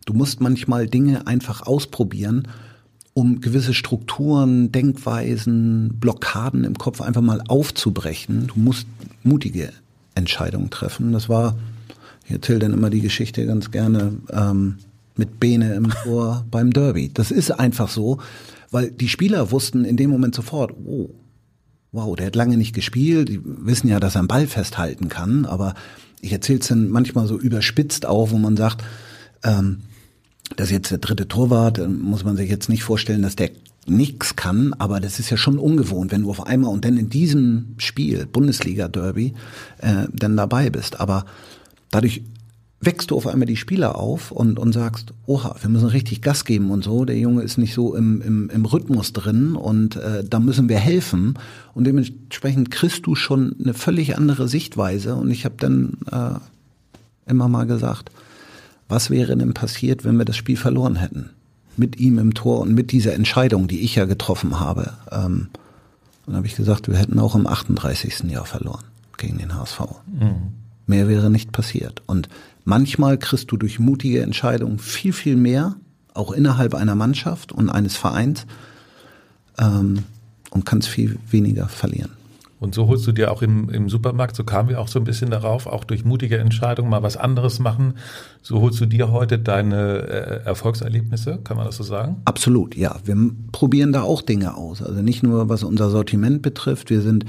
Du 0.05 0.13
musst 0.13 0.41
manchmal 0.41 0.87
Dinge 0.87 1.27
einfach 1.27 1.61
ausprobieren, 1.61 2.47
um 3.13 3.41
gewisse 3.41 3.73
Strukturen, 3.73 4.71
Denkweisen, 4.71 5.97
Blockaden 5.99 6.63
im 6.63 6.77
Kopf 6.77 7.01
einfach 7.01 7.21
mal 7.21 7.41
aufzubrechen. 7.47 8.47
Du 8.47 8.59
musst 8.59 8.87
mutige 9.23 9.73
Entscheidungen 10.15 10.69
treffen. 10.69 11.11
Das 11.11 11.29
war 11.29 11.55
ich 12.31 12.31
erzähle 12.31 12.59
dann 12.59 12.73
immer 12.73 12.89
die 12.89 13.01
Geschichte 13.01 13.45
ganz 13.45 13.71
gerne 13.71 14.13
ähm, 14.31 14.77
mit 15.17 15.41
Bene 15.41 15.73
im 15.73 15.89
Tor 15.89 16.45
beim 16.51 16.71
Derby. 16.71 17.11
Das 17.13 17.29
ist 17.29 17.51
einfach 17.51 17.89
so, 17.89 18.19
weil 18.71 18.91
die 18.91 19.09
Spieler 19.09 19.51
wussten 19.51 19.83
in 19.83 19.97
dem 19.97 20.09
Moment 20.09 20.33
sofort, 20.33 20.71
oh, 20.85 21.09
wow, 21.91 22.15
der 22.15 22.27
hat 22.27 22.37
lange 22.37 22.55
nicht 22.55 22.73
gespielt, 22.73 23.27
die 23.27 23.41
wissen 23.43 23.89
ja, 23.89 23.99
dass 23.99 24.15
er 24.15 24.19
einen 24.19 24.27
Ball 24.29 24.47
festhalten 24.47 25.09
kann, 25.09 25.45
aber 25.45 25.73
ich 26.21 26.31
erzähle 26.31 26.59
es 26.59 26.67
dann 26.67 26.89
manchmal 26.89 27.27
so 27.27 27.37
überspitzt 27.37 28.05
auch, 28.05 28.31
wo 28.31 28.37
man 28.37 28.55
sagt, 28.55 28.81
ähm, 29.43 29.79
das 30.55 30.67
ist 30.67 30.73
jetzt 30.73 30.91
der 30.91 30.97
dritte 30.97 31.27
Torwart, 31.27 31.79
muss 31.87 32.23
man 32.23 32.35
sich 32.35 32.49
jetzt 32.49 32.69
nicht 32.69 32.83
vorstellen, 32.83 33.21
dass 33.21 33.35
der 33.35 33.51
nichts 33.87 34.35
kann, 34.35 34.73
aber 34.77 34.99
das 34.99 35.19
ist 35.19 35.31
ja 35.31 35.37
schon 35.37 35.57
ungewohnt, 35.57 36.11
wenn 36.11 36.21
du 36.21 36.29
auf 36.29 36.45
einmal 36.45 36.71
und 36.71 36.85
dann 36.85 36.97
in 36.97 37.09
diesem 37.09 37.75
Spiel, 37.77 38.27
Bundesliga-Derby, 38.27 39.33
äh, 39.79 40.07
dann 40.13 40.37
dabei 40.37 40.69
bist. 40.69 40.99
Aber 40.99 41.25
Dadurch 41.91 42.23
wächst 42.79 43.11
du 43.11 43.17
auf 43.17 43.27
einmal 43.27 43.45
die 43.45 43.57
Spieler 43.57 43.95
auf 43.95 44.31
und, 44.31 44.57
und 44.57 44.73
sagst, 44.73 45.13
oha, 45.27 45.55
wir 45.61 45.69
müssen 45.69 45.89
richtig 45.89 46.23
Gas 46.23 46.45
geben 46.45 46.71
und 46.71 46.83
so. 46.83 47.05
Der 47.05 47.19
Junge 47.19 47.43
ist 47.43 47.59
nicht 47.59 47.75
so 47.75 47.95
im, 47.95 48.21
im, 48.21 48.49
im 48.49 48.65
Rhythmus 48.65 49.13
drin 49.13 49.55
und 49.55 49.97
äh, 49.97 50.23
da 50.27 50.39
müssen 50.39 50.67
wir 50.67 50.79
helfen. 50.79 51.37
Und 51.75 51.83
dementsprechend 51.83 52.71
kriegst 52.71 53.05
du 53.05 53.13
schon 53.13 53.55
eine 53.61 53.75
völlig 53.75 54.17
andere 54.17 54.47
Sichtweise. 54.47 55.15
Und 55.15 55.29
ich 55.29 55.45
habe 55.45 55.55
dann 55.59 55.97
äh, 56.11 57.29
immer 57.29 57.47
mal 57.47 57.65
gesagt, 57.65 58.09
was 58.91 59.09
wäre 59.09 59.35
denn 59.37 59.53
passiert, 59.53 60.03
wenn 60.03 60.17
wir 60.17 60.25
das 60.25 60.35
Spiel 60.35 60.57
verloren 60.57 60.97
hätten? 60.97 61.31
Mit 61.77 61.99
ihm 61.99 62.19
im 62.19 62.33
Tor 62.33 62.59
und 62.59 62.73
mit 62.73 62.91
dieser 62.91 63.13
Entscheidung, 63.13 63.67
die 63.67 63.79
ich 63.79 63.95
ja 63.95 64.05
getroffen 64.05 64.59
habe. 64.59 64.93
Ähm, 65.11 65.47
und 66.25 66.35
habe 66.35 66.45
ich 66.45 66.55
gesagt, 66.55 66.87
wir 66.89 66.97
hätten 66.97 67.17
auch 67.19 67.33
im 67.33 67.47
38. 67.47 68.29
Jahr 68.29 68.45
verloren 68.45 68.83
gegen 69.17 69.37
den 69.37 69.55
HSV. 69.55 69.79
Mhm. 70.07 70.53
Mehr 70.85 71.07
wäre 71.07 71.29
nicht 71.29 71.51
passiert. 71.51 72.03
Und 72.05 72.29
manchmal 72.65 73.17
kriegst 73.17 73.51
du 73.51 73.57
durch 73.57 73.79
mutige 73.79 74.21
Entscheidungen 74.21 74.77
viel, 74.77 75.13
viel 75.13 75.37
mehr, 75.37 75.75
auch 76.13 76.31
innerhalb 76.31 76.75
einer 76.75 76.95
Mannschaft 76.95 77.51
und 77.51 77.69
eines 77.69 77.95
Vereins, 77.95 78.45
ähm, 79.57 80.03
und 80.49 80.65
kannst 80.65 80.89
viel 80.89 81.17
weniger 81.29 81.69
verlieren. 81.69 82.11
Und 82.61 82.75
so 82.75 82.87
holst 82.87 83.07
du 83.07 83.11
dir 83.11 83.31
auch 83.31 83.41
im, 83.41 83.69
im 83.69 83.89
Supermarkt, 83.89 84.35
so 84.35 84.43
kamen 84.43 84.69
wir 84.69 84.79
auch 84.79 84.87
so 84.87 84.99
ein 84.99 85.03
bisschen 85.03 85.31
darauf, 85.31 85.65
auch 85.65 85.83
durch 85.83 86.05
mutige 86.05 86.37
Entscheidungen 86.37 86.91
mal 86.91 87.01
was 87.01 87.17
anderes 87.17 87.57
machen. 87.57 87.95
So 88.43 88.61
holst 88.61 88.79
du 88.79 88.85
dir 88.85 89.11
heute 89.11 89.39
deine 89.39 89.97
äh, 89.97 90.45
Erfolgserlebnisse, 90.45 91.39
kann 91.43 91.57
man 91.57 91.65
das 91.65 91.77
so 91.77 91.83
sagen? 91.83 92.17
Absolut, 92.25 92.77
ja. 92.77 92.97
Wir 93.03 93.17
probieren 93.51 93.91
da 93.91 94.03
auch 94.03 94.21
Dinge 94.21 94.55
aus. 94.55 94.83
Also 94.83 95.01
nicht 95.01 95.23
nur 95.23 95.49
was 95.49 95.63
unser 95.63 95.89
Sortiment 95.89 96.43
betrifft. 96.43 96.91
Wir 96.91 97.01
sind 97.01 97.25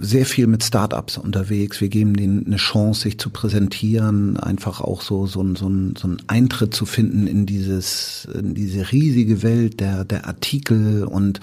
sehr 0.00 0.26
viel 0.26 0.46
mit 0.46 0.62
Startups 0.62 1.18
unterwegs. 1.18 1.80
Wir 1.80 1.88
geben 1.88 2.14
denen 2.14 2.46
eine 2.46 2.56
Chance, 2.56 3.02
sich 3.02 3.18
zu 3.18 3.30
präsentieren, 3.30 4.36
einfach 4.36 4.80
auch 4.80 5.02
so, 5.02 5.26
so, 5.26 5.42
so, 5.54 5.56
so 5.56 5.66
einen 5.68 6.22
Eintritt 6.26 6.74
zu 6.74 6.86
finden 6.86 7.26
in 7.26 7.46
dieses, 7.46 8.28
in 8.32 8.54
diese 8.54 8.92
riesige 8.92 9.42
Welt 9.42 9.80
der, 9.80 10.04
der 10.04 10.26
Artikel. 10.26 11.04
Und 11.04 11.40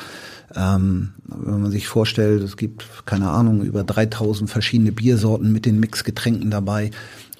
ähm, 0.55 1.09
wenn 1.25 1.61
man 1.61 1.71
sich 1.71 1.87
vorstellt, 1.87 2.41
es 2.43 2.57
gibt, 2.57 2.85
keine 3.05 3.29
Ahnung, 3.29 3.63
über 3.63 3.83
3000 3.83 4.49
verschiedene 4.49 4.91
Biersorten 4.91 5.51
mit 5.51 5.65
den 5.65 5.79
Mixgetränken 5.79 6.49
dabei. 6.49 6.91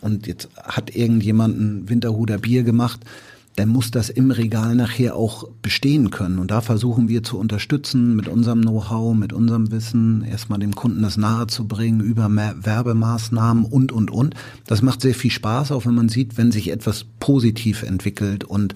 Und 0.02 0.28
jetzt 0.28 0.50
hat 0.62 0.96
irgendjemand 0.96 1.60
ein 1.60 1.90
Winterhuder 1.90 2.38
Bier 2.38 2.64
gemacht, 2.64 3.00
dann 3.56 3.70
muss 3.70 3.90
das 3.90 4.10
im 4.10 4.32
Regal 4.32 4.76
nachher 4.76 5.16
auch 5.16 5.48
bestehen 5.62 6.12
können. 6.12 6.40
Und 6.40 6.52
da 6.52 6.60
versuchen 6.60 7.08
wir 7.08 7.24
zu 7.24 7.38
unterstützen 7.38 8.16
mit 8.16 8.28
unserem 8.28 8.62
Know-how, 8.62 9.16
mit 9.16 9.32
unserem 9.32 9.72
Wissen, 9.72 10.24
erstmal 10.24 10.60
dem 10.60 10.76
Kunden 10.76 11.02
das 11.02 11.16
nahe 11.16 11.48
zu 11.48 11.66
bringen 11.66 12.02
über 12.02 12.30
Werbemaßnahmen 12.30 13.64
und, 13.66 13.92
und, 13.94 14.12
und. 14.12 14.36
Das 14.68 14.82
macht 14.82 15.02
sehr 15.02 15.16
viel 15.16 15.32
Spaß, 15.32 15.72
auch 15.72 15.86
wenn 15.86 15.96
man 15.96 16.10
sieht, 16.10 16.38
wenn 16.38 16.52
sich 16.52 16.70
etwas 16.70 17.06
positiv 17.20 17.84
entwickelt 17.84 18.44
und, 18.44 18.74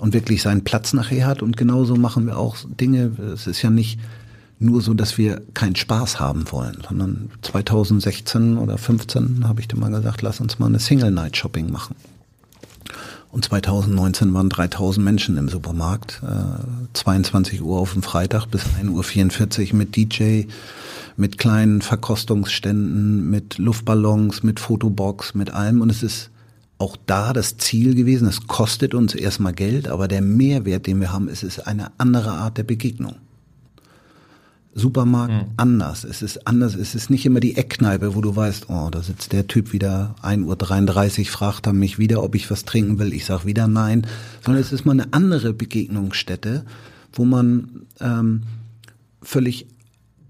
und 0.00 0.12
wirklich 0.12 0.42
seinen 0.42 0.64
Platz 0.64 0.92
nachher 0.92 1.26
hat. 1.26 1.42
Und 1.42 1.56
genauso 1.56 1.94
machen 1.94 2.26
wir 2.26 2.36
auch 2.36 2.56
Dinge. 2.80 3.12
Es 3.32 3.46
ist 3.46 3.62
ja 3.62 3.70
nicht 3.70 4.00
nur 4.58 4.80
so, 4.80 4.94
dass 4.94 5.18
wir 5.18 5.42
keinen 5.54 5.76
Spaß 5.76 6.18
haben 6.18 6.50
wollen, 6.50 6.78
sondern 6.88 7.30
2016 7.42 8.58
oder 8.58 8.78
15 8.78 9.46
habe 9.46 9.60
ich 9.60 9.68
dir 9.68 9.76
mal 9.76 9.90
gesagt, 9.90 10.22
lass 10.22 10.40
uns 10.40 10.58
mal 10.58 10.66
eine 10.66 10.80
Single 10.80 11.12
Night 11.12 11.36
Shopping 11.36 11.70
machen. 11.70 11.94
Und 13.30 13.44
2019 13.44 14.32
waren 14.32 14.48
3000 14.48 15.04
Menschen 15.04 15.36
im 15.36 15.48
Supermarkt, 15.48 16.22
äh, 16.22 16.94
22 16.94 17.62
Uhr 17.62 17.78
auf 17.78 17.92
dem 17.92 18.02
Freitag 18.02 18.46
bis 18.46 18.62
1.44 18.80 19.72
Uhr 19.72 19.78
mit 19.78 19.96
DJ, 19.96 20.44
mit 21.16 21.38
kleinen 21.38 21.82
Verkostungsständen, 21.82 23.28
mit 23.28 23.58
Luftballons, 23.58 24.42
mit 24.42 24.60
Fotobox, 24.60 25.34
mit 25.34 25.50
allem. 25.50 25.80
Und 25.80 25.90
es 25.90 26.02
ist 26.02 26.30
auch 26.78 26.96
da 27.06 27.32
das 27.32 27.56
Ziel 27.56 27.94
gewesen. 27.94 28.28
Es 28.28 28.46
kostet 28.46 28.94
uns 28.94 29.14
erstmal 29.14 29.52
Geld, 29.52 29.88
aber 29.88 30.08
der 30.08 30.22
Mehrwert, 30.22 30.86
den 30.86 31.00
wir 31.00 31.12
haben, 31.12 31.28
ist, 31.28 31.42
ist 31.42 31.66
eine 31.66 31.90
andere 31.98 32.32
Art 32.32 32.58
der 32.58 32.64
Begegnung. 32.64 33.16
Supermarkt 34.76 35.32
mhm. 35.32 35.52
anders. 35.56 36.04
Es 36.04 36.20
ist 36.20 36.46
anders. 36.46 36.74
Es 36.74 36.94
ist 36.94 37.08
nicht 37.08 37.24
immer 37.24 37.40
die 37.40 37.56
Eckkneipe, 37.56 38.14
wo 38.14 38.20
du 38.20 38.36
weißt, 38.36 38.66
oh, 38.68 38.88
da 38.90 39.02
sitzt 39.02 39.32
der 39.32 39.46
Typ 39.46 39.72
wieder 39.72 40.14
1.33 40.22 41.20
Uhr, 41.20 41.26
fragt 41.26 41.66
er 41.66 41.72
mich 41.72 41.98
wieder, 41.98 42.22
ob 42.22 42.34
ich 42.34 42.50
was 42.50 42.66
trinken 42.66 42.98
will. 42.98 43.14
Ich 43.14 43.24
sag 43.24 43.46
wieder 43.46 43.68
nein. 43.68 44.06
Sondern 44.44 44.62
es 44.62 44.72
ist 44.72 44.84
mal 44.84 44.92
eine 44.92 45.12
andere 45.14 45.54
Begegnungsstätte, 45.54 46.66
wo 47.14 47.24
man 47.24 47.86
ähm, 48.00 48.42
völlig 49.22 49.66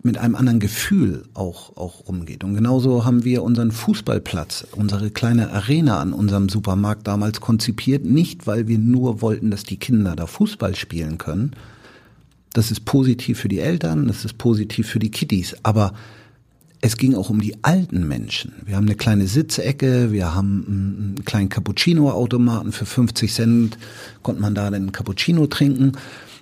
mit 0.07 0.17
einem 0.17 0.37
anderen 0.37 0.61
Gefühl 0.61 1.25
auch, 1.35 1.77
auch 1.77 2.01
umgeht. 2.01 2.45
Und 2.45 2.55
genauso 2.55 3.05
haben 3.05 3.25
wir 3.25 3.43
unseren 3.43 3.73
Fußballplatz, 3.73 4.69
unsere 4.77 5.11
kleine 5.11 5.51
Arena 5.51 5.99
an 5.99 6.13
unserem 6.13 6.49
Supermarkt 6.49 7.09
damals 7.09 7.41
konzipiert, 7.41 8.05
nicht 8.05 8.47
weil 8.47 8.69
wir 8.69 8.79
nur 8.79 9.21
wollten, 9.21 9.51
dass 9.51 9.65
die 9.65 9.79
Kinder 9.79 10.15
da 10.15 10.27
Fußball 10.27 10.77
spielen 10.77 11.19
können, 11.19 11.51
das 12.57 12.71
ist 12.71 12.87
positiv 12.87 13.39
für 13.39 13.49
die 13.49 13.61
Eltern, 13.61 14.09
das 14.09 14.25
ist 14.25 14.39
positiv 14.39 14.89
für 14.89 14.99
die 14.99 15.11
Kiddies. 15.11 15.57
Aber 15.63 15.93
es 16.81 16.97
ging 16.97 17.15
auch 17.15 17.29
um 17.29 17.41
die 17.41 17.63
alten 17.63 18.09
Menschen. 18.09 18.53
Wir 18.65 18.77
haben 18.77 18.87
eine 18.87 18.95
kleine 18.95 19.27
Sitzecke, 19.27 20.11
wir 20.11 20.35
haben 20.35 20.65
einen 20.67 21.25
kleinen 21.27 21.51
Cappuccino-Automaten 21.51 22.73
für 22.73 22.87
50 22.87 23.33
Cent, 23.33 23.79
konnte 24.23 24.41
man 24.41 24.55
da 24.55 24.71
den 24.71 24.93
Cappuccino 24.93 25.47
trinken. 25.47 25.93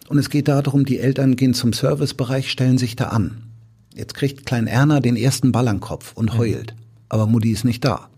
Und 0.09 0.19
es 0.19 0.31
geht 0.31 0.47
darum, 0.47 0.85
die 0.85 1.01
Eltern 1.01 1.35
gehen 1.35 1.55
zum 1.55 1.73
Servicebereich, 1.73 2.49
stellen 2.49 2.79
sich 2.79 2.95
da 2.95 3.07
an. 3.07 3.39
Jetzt 3.93 4.15
kriegt 4.15 4.47
Klein 4.47 4.69
Erna 4.69 5.01
den 5.01 5.17
ersten 5.17 5.51
Ball 5.51 5.67
an 5.67 5.81
Kopf 5.81 6.13
und 6.15 6.39
heult. 6.39 6.75
Aber 7.09 7.27
Mutti 7.27 7.51
ist 7.51 7.65
nicht 7.65 7.85
da 7.85 8.09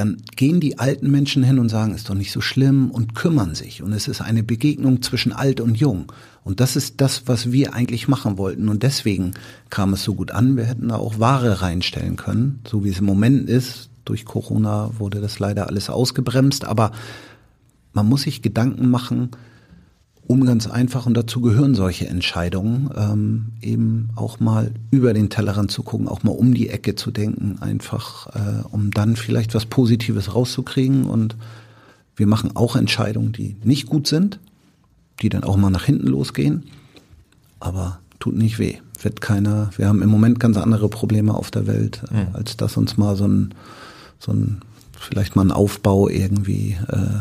dann 0.00 0.16
gehen 0.34 0.60
die 0.60 0.78
alten 0.78 1.10
Menschen 1.10 1.42
hin 1.42 1.58
und 1.58 1.68
sagen, 1.68 1.94
ist 1.94 2.08
doch 2.08 2.14
nicht 2.14 2.32
so 2.32 2.40
schlimm 2.40 2.90
und 2.90 3.14
kümmern 3.14 3.54
sich. 3.54 3.82
Und 3.82 3.92
es 3.92 4.08
ist 4.08 4.22
eine 4.22 4.42
Begegnung 4.42 5.02
zwischen 5.02 5.34
alt 5.34 5.60
und 5.60 5.74
jung. 5.74 6.10
Und 6.42 6.60
das 6.60 6.74
ist 6.74 7.02
das, 7.02 7.24
was 7.26 7.52
wir 7.52 7.74
eigentlich 7.74 8.08
machen 8.08 8.38
wollten. 8.38 8.70
Und 8.70 8.82
deswegen 8.82 9.34
kam 9.68 9.92
es 9.92 10.02
so 10.02 10.14
gut 10.14 10.30
an. 10.30 10.56
Wir 10.56 10.64
hätten 10.64 10.88
da 10.88 10.96
auch 10.96 11.18
Ware 11.18 11.60
reinstellen 11.60 12.16
können, 12.16 12.60
so 12.66 12.82
wie 12.82 12.88
es 12.88 13.00
im 13.00 13.04
Moment 13.04 13.50
ist. 13.50 13.90
Durch 14.06 14.24
Corona 14.24 14.90
wurde 14.98 15.20
das 15.20 15.38
leider 15.38 15.66
alles 15.66 15.90
ausgebremst. 15.90 16.64
Aber 16.64 16.92
man 17.92 18.08
muss 18.08 18.22
sich 18.22 18.40
Gedanken 18.40 18.88
machen, 18.88 19.32
um 20.26 20.44
ganz 20.44 20.68
einfach, 20.68 21.06
und 21.06 21.14
dazu 21.14 21.40
gehören 21.40 21.74
solche 21.74 22.06
Entscheidungen, 22.06 22.90
ähm, 22.96 23.46
eben 23.62 24.10
auch 24.14 24.38
mal 24.38 24.70
über 24.90 25.12
den 25.12 25.28
Tellerrand 25.28 25.70
zu 25.70 25.82
gucken, 25.82 26.06
auch 26.06 26.22
mal 26.22 26.30
um 26.30 26.54
die 26.54 26.68
Ecke 26.68 26.94
zu 26.94 27.10
denken, 27.10 27.58
einfach, 27.60 28.28
äh, 28.34 28.62
um 28.70 28.92
dann 28.92 29.16
vielleicht 29.16 29.54
was 29.54 29.66
Positives 29.66 30.34
rauszukriegen. 30.34 31.04
Und 31.04 31.36
wir 32.14 32.26
machen 32.26 32.54
auch 32.54 32.76
Entscheidungen, 32.76 33.32
die 33.32 33.56
nicht 33.64 33.86
gut 33.86 34.06
sind, 34.06 34.38
die 35.20 35.30
dann 35.30 35.42
auch 35.42 35.56
mal 35.56 35.70
nach 35.70 35.84
hinten 35.84 36.06
losgehen, 36.06 36.64
aber 37.58 37.98
tut 38.20 38.36
nicht 38.36 38.58
weh. 38.58 38.76
Wird 39.02 39.20
keiner, 39.20 39.70
wir 39.76 39.88
haben 39.88 40.02
im 40.02 40.10
Moment 40.10 40.38
ganz 40.38 40.56
andere 40.58 40.88
Probleme 40.88 41.34
auf 41.34 41.50
der 41.50 41.66
Welt, 41.66 42.02
äh, 42.12 42.24
mhm. 42.24 42.34
als 42.34 42.56
dass 42.56 42.76
uns 42.76 42.96
mal 42.96 43.16
so 43.16 43.26
ein, 43.26 43.54
so 44.18 44.32
ein, 44.32 44.60
vielleicht 44.92 45.34
mal 45.34 45.44
ein 45.44 45.52
Aufbau 45.52 46.08
irgendwie 46.08 46.76
äh, 46.88 47.20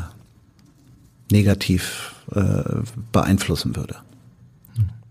negativ 1.31 2.13
äh, 2.33 2.81
beeinflussen 3.11 3.75
würde. 3.75 3.95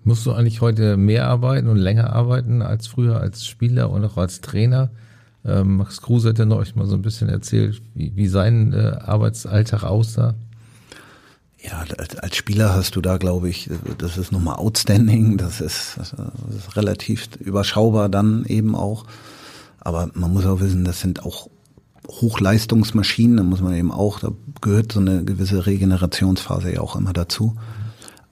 Musst 0.05 0.25
du 0.25 0.33
eigentlich 0.33 0.61
heute 0.61 0.97
mehr 0.97 1.29
arbeiten 1.29 1.69
und 1.69 1.77
länger 1.77 2.13
arbeiten 2.13 2.63
als 2.63 2.87
früher 2.87 3.21
als 3.21 3.47
Spieler 3.47 3.91
und 3.91 4.05
auch 4.05 4.17
als 4.17 4.41
Trainer? 4.41 4.91
Ähm, 5.45 5.77
Max 5.77 6.01
Kruse 6.01 6.31
hat 6.31 6.39
ja 6.39 6.45
neulich 6.45 6.75
mal 6.75 6.87
so 6.87 6.95
ein 6.95 7.03
bisschen 7.03 7.29
erzählt, 7.29 7.83
wie, 7.95 8.15
wie 8.17 8.29
sein 8.29 8.73
äh, 8.73 8.97
Arbeitsalltag 9.01 9.85
aussah. 9.85 10.35
Ja, 11.61 11.85
als 12.23 12.37
Spieler 12.37 12.73
hast 12.73 12.95
du 12.95 13.01
da, 13.01 13.19
glaube 13.19 13.49
ich, 13.49 13.69
das 13.99 14.17
ist 14.17 14.31
nochmal 14.31 14.57
outstanding, 14.57 15.37
das 15.39 15.61
ist, 15.61 15.95
das 15.97 16.13
ist 16.13 16.77
relativ 16.77 17.29
überschaubar 17.41 18.09
dann 18.09 18.45
eben 18.45 18.77
auch. 18.77 19.05
Aber 19.81 20.09
man 20.15 20.33
muss 20.33 20.47
auch 20.47 20.61
wissen, 20.61 20.85
das 20.85 21.01
sind 21.01 21.25
auch 21.25 21.51
Hochleistungsmaschinen, 22.09 23.37
da 23.37 23.43
muss 23.43 23.61
man 23.61 23.75
eben 23.75 23.93
auch, 23.93 24.21
da 24.21 24.31
gehört 24.61 24.93
so 24.93 25.01
eine 25.01 25.25
gewisse 25.25 25.67
Regenerationsphase 25.67 26.75
ja 26.75 26.81
auch 26.81 26.97
immer 26.97 27.13
dazu. 27.13 27.57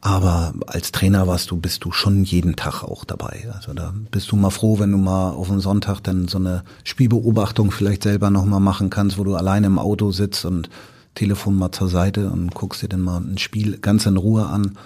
Aber 0.00 0.54
als 0.66 0.92
Trainer 0.92 1.26
warst 1.26 1.50
du, 1.50 1.56
bist 1.56 1.84
du 1.84 1.90
schon 1.90 2.22
jeden 2.22 2.54
Tag 2.54 2.84
auch 2.84 3.04
dabei. 3.04 3.48
Also 3.52 3.72
da 3.72 3.92
bist 4.10 4.30
du 4.30 4.36
mal 4.36 4.50
froh, 4.50 4.78
wenn 4.78 4.92
du 4.92 4.98
mal 4.98 5.30
auf 5.30 5.48
dem 5.48 5.60
Sonntag 5.60 6.00
dann 6.00 6.28
so 6.28 6.38
eine 6.38 6.62
Spielbeobachtung 6.84 7.72
vielleicht 7.72 8.04
selber 8.04 8.30
nochmal 8.30 8.60
machen 8.60 8.88
kannst, 8.88 9.18
wo 9.18 9.24
du 9.24 9.34
alleine 9.34 9.66
im 9.66 9.78
Auto 9.78 10.12
sitzt 10.12 10.44
und 10.44 10.70
Telefon 11.16 11.56
mal 11.56 11.72
zur 11.72 11.88
Seite 11.88 12.30
und 12.30 12.54
guckst 12.54 12.82
dir 12.82 12.88
dann 12.88 13.00
mal 13.00 13.20
ein 13.20 13.38
Spiel 13.38 13.78
ganz 13.78 14.06
in 14.06 14.16
Ruhe 14.16 14.46
an. 14.46 14.78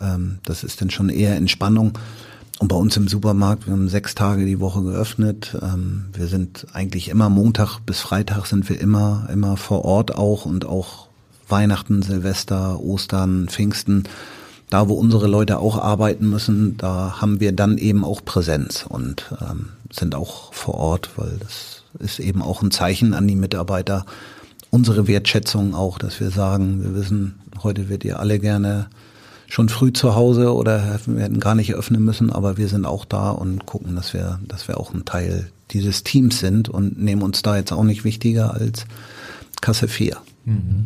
Ähm, 0.00 0.38
das 0.44 0.64
ist 0.64 0.80
dann 0.80 0.90
schon 0.90 1.10
eher 1.10 1.36
Entspannung. 1.36 1.92
Und 2.58 2.68
bei 2.68 2.76
uns 2.76 2.96
im 2.96 3.06
Supermarkt, 3.06 3.66
wir 3.66 3.74
haben 3.74 3.88
sechs 3.88 4.14
Tage 4.14 4.46
die 4.46 4.60
Woche 4.60 4.82
geöffnet. 4.82 5.56
Ähm, 5.60 6.06
wir 6.14 6.26
sind 6.26 6.66
eigentlich 6.72 7.08
immer 7.10 7.28
Montag 7.28 7.80
bis 7.80 8.00
Freitag 8.00 8.46
sind 8.46 8.68
wir 8.70 8.80
immer, 8.80 9.28
immer 9.30 9.56
vor 9.58 9.84
Ort 9.84 10.14
auch 10.16 10.46
und 10.46 10.64
auch 10.64 11.08
Weihnachten, 11.48 12.02
Silvester, 12.02 12.80
Ostern, 12.80 13.48
Pfingsten. 13.48 14.04
Da, 14.70 14.88
wo 14.88 14.94
unsere 14.94 15.28
Leute 15.28 15.58
auch 15.58 15.78
arbeiten 15.78 16.30
müssen, 16.30 16.76
da 16.78 17.20
haben 17.20 17.40
wir 17.40 17.52
dann 17.52 17.78
eben 17.78 18.04
auch 18.04 18.24
Präsenz 18.24 18.84
und 18.88 19.32
ähm, 19.40 19.68
sind 19.92 20.14
auch 20.14 20.52
vor 20.52 20.74
Ort, 20.74 21.10
weil 21.16 21.36
das 21.38 21.84
ist 21.98 22.18
eben 22.18 22.42
auch 22.42 22.62
ein 22.62 22.70
Zeichen 22.70 23.14
an 23.14 23.28
die 23.28 23.36
Mitarbeiter. 23.36 24.06
Unsere 24.70 25.06
Wertschätzung 25.06 25.74
auch, 25.74 25.98
dass 25.98 26.18
wir 26.20 26.30
sagen, 26.30 26.82
wir 26.82 26.94
wissen, 26.94 27.38
heute 27.62 27.88
wird 27.88 28.04
ihr 28.04 28.18
alle 28.18 28.38
gerne 28.38 28.88
schon 29.48 29.68
früh 29.68 29.92
zu 29.92 30.14
Hause 30.14 30.54
oder 30.54 30.98
wir 31.06 31.22
hätten 31.22 31.40
gar 31.40 31.54
nicht 31.54 31.74
öffnen 31.74 32.04
müssen, 32.04 32.30
aber 32.30 32.56
wir 32.56 32.68
sind 32.68 32.84
auch 32.84 33.04
da 33.04 33.30
und 33.30 33.66
gucken, 33.66 33.94
dass 33.96 34.12
wir, 34.12 34.40
dass 34.46 34.68
wir 34.68 34.78
auch 34.78 34.92
ein 34.92 35.04
Teil 35.04 35.50
dieses 35.70 36.04
Teams 36.04 36.38
sind 36.38 36.68
und 36.68 37.00
nehmen 37.00 37.22
uns 37.22 37.42
da 37.42 37.56
jetzt 37.56 37.72
auch 37.72 37.84
nicht 37.84 38.04
wichtiger 38.04 38.54
als 38.54 38.86
Kasse 39.60 39.88
4. 39.88 40.16
Mhm. 40.44 40.84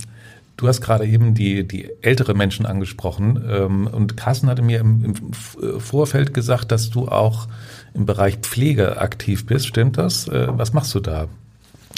Du 0.56 0.68
hast 0.68 0.82
gerade 0.82 1.06
eben 1.06 1.34
die, 1.34 1.66
die 1.66 1.88
ältere 2.02 2.34
Menschen 2.34 2.66
angesprochen 2.66 3.42
ähm, 3.48 3.86
und 3.86 4.18
Carsten 4.18 4.48
hatte 4.48 4.60
mir 4.60 4.80
im, 4.80 5.04
im 5.04 5.32
Vorfeld 5.32 6.34
gesagt, 6.34 6.70
dass 6.70 6.90
du 6.90 7.08
auch 7.08 7.48
im 7.94 8.04
Bereich 8.04 8.36
Pflege 8.42 9.00
aktiv 9.00 9.46
bist. 9.46 9.66
Stimmt 9.66 9.96
das? 9.96 10.28
Äh, 10.28 10.48
was 10.50 10.74
machst 10.74 10.94
du 10.94 11.00
da? 11.00 11.28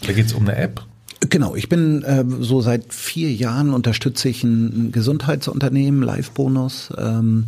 Da 0.06 0.12
geht 0.12 0.26
es 0.26 0.32
um 0.32 0.48
eine 0.48 0.56
App? 0.56 0.84
Genau, 1.30 1.54
ich 1.54 1.68
bin 1.68 2.02
äh, 2.02 2.24
so 2.40 2.60
seit 2.60 2.92
vier 2.92 3.32
Jahren 3.32 3.74
unterstütze 3.74 4.28
ich 4.28 4.42
ein, 4.42 4.90
Gesundheitsunternehmen, 4.90 6.02
Live-Bonus, 6.02 6.92
ähm, 6.98 7.46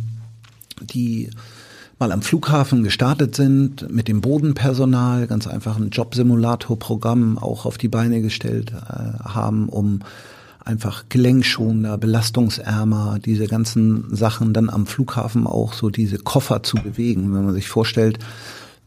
die 0.81 1.29
mal 1.99 2.11
am 2.11 2.21
Flughafen 2.21 2.83
gestartet 2.83 3.35
sind, 3.35 3.89
mit 3.91 4.07
dem 4.07 4.21
Bodenpersonal 4.21 5.27
ganz 5.27 5.47
einfach 5.47 5.77
ein 5.77 5.89
Jobsimulator-Programm 5.89 7.37
auch 7.37 7.65
auf 7.65 7.77
die 7.77 7.87
Beine 7.89 8.21
gestellt 8.21 8.71
äh, 8.71 9.23
haben, 9.23 9.67
um 9.67 9.99
einfach 10.63 11.05
gelenkschonender, 11.09 11.97
belastungsärmer, 11.97 13.19
diese 13.23 13.47
ganzen 13.47 14.15
Sachen 14.15 14.53
dann 14.53 14.69
am 14.69 14.87
Flughafen 14.87 15.47
auch 15.47 15.73
so 15.73 15.89
diese 15.89 16.17
Koffer 16.17 16.63
zu 16.63 16.77
bewegen. 16.77 17.33
Wenn 17.33 17.45
man 17.45 17.53
sich 17.53 17.67
vorstellt, 17.67 18.19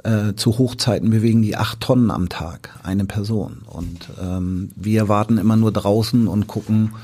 äh, 0.05 0.35
zu 0.35 0.59
Hochzeiten 0.59 1.11
bewegen 1.11 1.43
die 1.43 1.57
acht 1.57 1.81
Tonnen 1.81 2.11
am 2.11 2.29
Tag, 2.29 2.79
eine 2.83 3.05
Person. 3.05 3.63
Und 3.67 4.09
ähm, 4.21 4.71
wir 4.77 5.09
warten 5.09 5.39
immer 5.39 5.57
nur 5.57 5.73
draußen 5.73 6.29
und 6.29 6.47
gucken, 6.47 6.95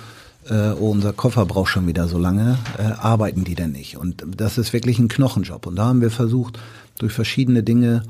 äh, 0.48 0.70
oh, 0.70 0.90
unser 0.90 1.12
Koffer 1.12 1.46
braucht 1.46 1.70
schon 1.70 1.86
wieder 1.86 2.08
so 2.08 2.18
lange, 2.18 2.58
äh, 2.78 2.82
arbeiten 2.82 3.44
die 3.44 3.54
denn 3.54 3.72
nicht? 3.72 3.96
Und 3.96 4.24
das 4.36 4.58
ist 4.58 4.72
wirklich 4.72 4.98
ein 4.98 5.08
Knochenjob. 5.08 5.66
Und 5.66 5.76
da 5.76 5.86
haben 5.86 6.00
wir 6.00 6.10
versucht, 6.10 6.58
durch 6.98 7.12
verschiedene 7.12 7.62
Dinge 7.62 8.02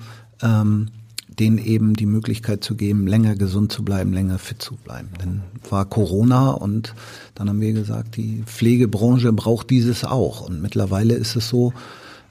ähm, 0.42 0.88
denen 1.38 1.58
eben 1.58 1.94
die 1.94 2.06
Möglichkeit 2.06 2.62
zu 2.62 2.76
geben, 2.76 3.06
länger 3.06 3.34
gesund 3.34 3.72
zu 3.72 3.84
bleiben, 3.84 4.12
länger 4.12 4.38
fit 4.38 4.62
zu 4.62 4.76
bleiben. 4.76 5.08
Dann 5.18 5.42
war 5.68 5.84
Corona 5.84 6.50
und 6.50 6.94
dann 7.34 7.48
haben 7.48 7.60
wir 7.60 7.72
gesagt, 7.72 8.16
die 8.16 8.42
Pflegebranche 8.46 9.32
braucht 9.32 9.70
dieses 9.70 10.04
auch. 10.04 10.42
Und 10.42 10.62
mittlerweile 10.62 11.14
ist 11.14 11.36
es 11.36 11.48
so, 11.48 11.72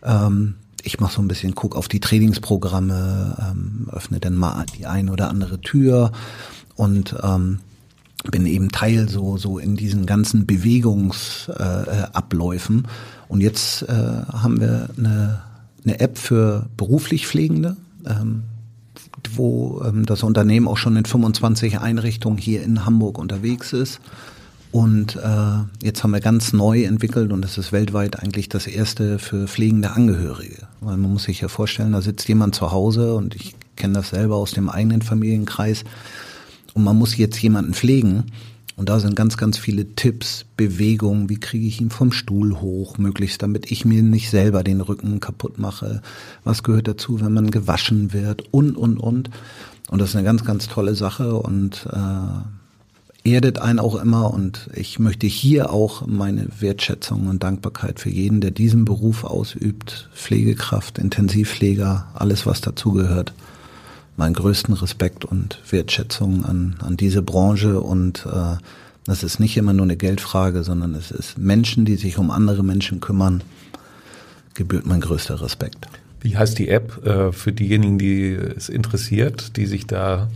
ähm, 0.03 0.55
ich 0.83 0.99
mache 0.99 1.15
so 1.15 1.21
ein 1.21 1.27
bisschen, 1.27 1.55
guck 1.55 1.75
auf 1.75 1.87
die 1.87 1.99
Trainingsprogramme, 1.99 3.51
ähm, 3.51 3.87
öffne 3.91 4.19
dann 4.19 4.35
mal 4.35 4.65
die 4.77 4.85
ein 4.85 5.09
oder 5.09 5.29
andere 5.29 5.59
Tür 5.61 6.11
und 6.75 7.15
ähm, 7.23 7.57
bin 8.29 8.45
eben 8.45 8.71
Teil 8.71 9.09
so 9.09 9.37
so 9.37 9.57
in 9.59 9.75
diesen 9.75 10.05
ganzen 10.05 10.45
Bewegungsabläufen. 10.45 12.83
Äh, 12.83 12.87
und 13.29 13.41
jetzt 13.41 13.81
äh, 13.83 13.91
haben 13.91 14.61
wir 14.61 14.89
eine, 14.97 15.41
eine 15.83 15.99
App 15.99 16.17
für 16.17 16.69
beruflich 16.77 17.27
Pflegende, 17.27 17.75
ähm, 18.05 18.43
wo 19.35 19.83
ähm, 19.85 20.05
das 20.05 20.23
Unternehmen 20.23 20.67
auch 20.67 20.77
schon 20.77 20.97
in 20.97 21.05
25 21.05 21.79
Einrichtungen 21.79 22.37
hier 22.37 22.63
in 22.63 22.85
Hamburg 22.85 23.17
unterwegs 23.17 23.73
ist. 23.73 23.99
Und 24.73 25.17
äh, 25.17 25.85
jetzt 25.85 26.03
haben 26.03 26.11
wir 26.11 26.19
ganz 26.19 26.51
neu 26.51 26.83
entwickelt 26.85 27.31
und 27.31 27.43
das 27.43 27.59
ist 27.59 27.71
weltweit 27.71 28.19
eigentlich 28.19 28.49
das 28.49 28.65
erste 28.65 29.19
für 29.19 29.47
pflegende 29.47 29.91
Angehörige. 29.91 30.67
Weil 30.81 30.97
man 30.97 31.13
muss 31.13 31.25
sich 31.25 31.41
ja 31.41 31.47
vorstellen, 31.47 31.91
da 31.91 32.01
sitzt 32.01 32.27
jemand 32.27 32.55
zu 32.55 32.71
Hause 32.71 33.13
und 33.13 33.35
ich 33.35 33.53
kenne 33.75 33.93
das 33.93 34.09
selber 34.09 34.35
aus 34.35 34.49
dem 34.49 34.69
eigenen 34.69 35.03
Familienkreis 35.03 35.83
und 36.73 36.83
man 36.83 36.97
muss 36.97 37.15
jetzt 37.15 37.39
jemanden 37.39 37.75
pflegen. 37.75 38.31
Und 38.75 38.89
da 38.89 38.99
sind 38.99 39.15
ganz, 39.15 39.37
ganz 39.37 39.59
viele 39.59 39.93
Tipps, 39.93 40.43
Bewegungen, 40.57 41.29
wie 41.29 41.39
kriege 41.39 41.67
ich 41.67 41.79
ihn 41.79 41.91
vom 41.91 42.11
Stuhl 42.11 42.59
hoch, 42.59 42.97
möglichst, 42.97 43.43
damit 43.43 43.71
ich 43.71 43.85
mir 43.85 44.01
nicht 44.01 44.31
selber 44.31 44.63
den 44.63 44.81
Rücken 44.81 45.19
kaputt 45.19 45.59
mache. 45.59 46.01
Was 46.43 46.63
gehört 46.63 46.87
dazu, 46.87 47.21
wenn 47.21 47.33
man 47.33 47.51
gewaschen 47.51 48.11
wird 48.11 48.41
und, 48.49 48.75
und, 48.75 48.97
und. 48.97 49.29
Und 49.91 50.01
das 50.01 50.09
ist 50.09 50.15
eine 50.15 50.25
ganz, 50.25 50.43
ganz 50.43 50.67
tolle 50.67 50.95
Sache 50.95 51.35
und 51.35 51.87
äh, 51.93 52.62
erdet 53.23 53.59
einen 53.59 53.79
auch 53.79 53.95
immer 53.95 54.33
und 54.33 54.69
ich 54.75 54.99
möchte 54.99 55.27
hier 55.27 55.71
auch 55.71 56.05
meine 56.05 56.47
Wertschätzung 56.59 57.27
und 57.27 57.43
Dankbarkeit 57.43 57.99
für 57.99 58.09
jeden, 58.09 58.41
der 58.41 58.51
diesen 58.51 58.83
Beruf 58.83 59.23
ausübt, 59.23 60.09
Pflegekraft, 60.13 60.97
Intensivpfleger, 60.97 62.07
alles 62.13 62.45
was 62.45 62.59
dazugehört, 62.61 63.33
meinen 64.17 64.33
größten 64.33 64.73
Respekt 64.73 65.23
und 65.23 65.59
Wertschätzung 65.69 66.43
an, 66.43 66.75
an 66.79 66.97
diese 66.97 67.21
Branche 67.21 67.79
und 67.79 68.25
äh, 68.25 68.57
das 69.05 69.23
ist 69.23 69.39
nicht 69.39 69.57
immer 69.57 69.73
nur 69.73 69.85
eine 69.85 69.97
Geldfrage, 69.97 70.63
sondern 70.63 70.95
es 70.95 71.11
ist 71.11 71.37
Menschen, 71.37 71.85
die 71.85 71.95
sich 71.95 72.17
um 72.17 72.31
andere 72.31 72.63
Menschen 72.63 72.99
kümmern, 72.99 73.41
gebührt 74.53 74.85
mein 74.85 75.01
größter 75.01 75.41
Respekt. 75.41 75.87
Wie 76.21 76.37
heißt 76.37 76.57
die 76.57 76.69
App 76.69 77.05
äh, 77.05 77.31
für 77.31 77.51
diejenigen, 77.51 77.97
die 77.97 78.31
es 78.31 78.69
interessiert, 78.69 79.57
die 79.57 79.65
sich 79.65 79.87
da 79.87 80.29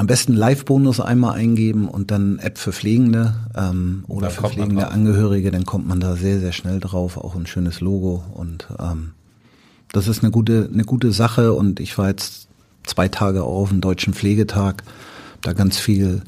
am 0.00 0.06
besten 0.06 0.32
Live-Bonus 0.32 0.98
einmal 0.98 1.34
eingeben 1.34 1.86
und 1.86 2.10
dann 2.10 2.38
App 2.38 2.56
für 2.56 2.72
Pflegende 2.72 3.34
ähm, 3.54 4.04
oder 4.08 4.30
für 4.30 4.48
pflegende 4.48 4.88
Angehörige, 4.88 5.50
dann 5.50 5.66
kommt 5.66 5.86
man 5.86 6.00
da 6.00 6.16
sehr, 6.16 6.40
sehr 6.40 6.52
schnell 6.52 6.80
drauf. 6.80 7.18
Auch 7.18 7.36
ein 7.36 7.46
schönes 7.46 7.82
Logo 7.82 8.24
und 8.32 8.66
ähm, 8.78 9.10
das 9.92 10.08
ist 10.08 10.22
eine 10.22 10.30
gute, 10.30 10.70
eine 10.72 10.84
gute 10.84 11.12
Sache 11.12 11.52
und 11.52 11.80
ich 11.80 11.98
war 11.98 12.08
jetzt 12.08 12.48
zwei 12.84 13.08
Tage 13.08 13.42
auf 13.42 13.68
dem 13.68 13.82
Deutschen 13.82 14.14
Pflegetag, 14.14 14.84
da 15.42 15.52
ganz 15.52 15.76
viel 15.76 16.22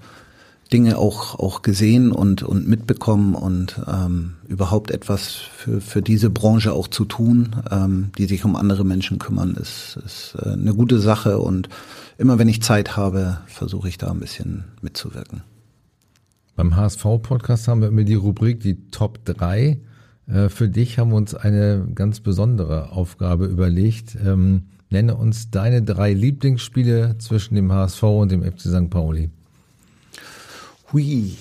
Dinge 0.70 0.98
auch, 0.98 1.38
auch 1.38 1.62
gesehen 1.62 2.12
und, 2.12 2.42
und 2.42 2.68
mitbekommen 2.68 3.34
und 3.34 3.80
ähm, 3.90 4.34
überhaupt 4.48 4.90
etwas 4.90 5.30
für, 5.30 5.80
für 5.80 6.02
diese 6.02 6.28
Branche 6.28 6.74
auch 6.74 6.88
zu 6.88 7.06
tun, 7.06 7.56
ähm, 7.70 8.10
die 8.18 8.26
sich 8.26 8.44
um 8.44 8.54
andere 8.54 8.84
Menschen 8.84 9.18
kümmern, 9.18 9.54
ist, 9.54 9.98
ist 10.04 10.34
äh, 10.42 10.50
eine 10.50 10.74
gute 10.74 10.98
Sache 10.98 11.38
und 11.38 11.70
immer 12.22 12.38
wenn 12.38 12.48
ich 12.48 12.62
Zeit 12.62 12.96
habe, 12.96 13.38
versuche 13.46 13.88
ich 13.88 13.98
da 13.98 14.12
ein 14.12 14.20
bisschen 14.20 14.64
mitzuwirken. 14.80 15.42
Beim 16.54 16.76
HSV-Podcast 16.76 17.66
haben 17.66 17.80
wir 17.80 17.88
immer 17.88 18.04
die 18.04 18.14
Rubrik 18.14 18.60
die 18.60 18.76
Top 18.92 19.24
3. 19.24 19.80
Äh, 20.28 20.48
für 20.48 20.68
dich 20.68 21.00
haben 21.00 21.10
wir 21.10 21.16
uns 21.16 21.34
eine 21.34 21.84
ganz 21.96 22.20
besondere 22.20 22.92
Aufgabe 22.92 23.46
überlegt. 23.46 24.16
Ähm, 24.24 24.68
nenne 24.88 25.16
uns 25.16 25.50
deine 25.50 25.82
drei 25.82 26.12
Lieblingsspiele 26.12 27.16
zwischen 27.18 27.56
dem 27.56 27.72
HSV 27.72 28.02
und 28.04 28.30
dem 28.30 28.44
FC 28.44 28.60
St. 28.60 28.88
Pauli. 28.88 29.30
Hui, 30.92 31.36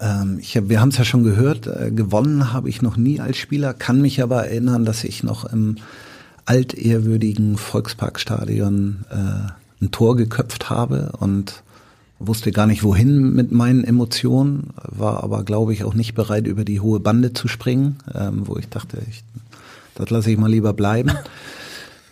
ähm, 0.00 0.38
ich 0.40 0.56
hab, 0.56 0.68
wir 0.68 0.80
haben 0.80 0.88
es 0.88 0.98
ja 0.98 1.04
schon 1.04 1.22
gehört, 1.22 1.68
äh, 1.68 1.92
gewonnen 1.92 2.52
habe 2.52 2.68
ich 2.68 2.82
noch 2.82 2.96
nie 2.96 3.20
als 3.20 3.36
Spieler, 3.36 3.74
kann 3.74 4.00
mich 4.00 4.20
aber 4.20 4.46
erinnern, 4.46 4.84
dass 4.84 5.04
ich 5.04 5.22
noch 5.22 5.44
im 5.44 5.76
altehrwürdigen 6.46 7.58
Volksparkstadion 7.58 9.04
äh, 9.10 9.65
ein 9.80 9.90
Tor 9.90 10.16
geköpft 10.16 10.70
habe 10.70 11.12
und 11.18 11.62
wusste 12.18 12.50
gar 12.50 12.66
nicht 12.66 12.82
wohin 12.82 13.34
mit 13.34 13.52
meinen 13.52 13.84
Emotionen, 13.84 14.70
war 14.82 15.22
aber 15.22 15.44
glaube 15.44 15.72
ich 15.72 15.84
auch 15.84 15.94
nicht 15.94 16.14
bereit 16.14 16.46
über 16.46 16.64
die 16.64 16.80
hohe 16.80 17.00
Bande 17.00 17.32
zu 17.32 17.46
springen, 17.48 17.96
ähm, 18.14 18.42
wo 18.46 18.56
ich 18.56 18.68
dachte, 18.68 18.98
ich, 19.08 19.22
das 19.94 20.10
lasse 20.10 20.30
ich 20.30 20.38
mal 20.38 20.50
lieber 20.50 20.72
bleiben. 20.72 21.12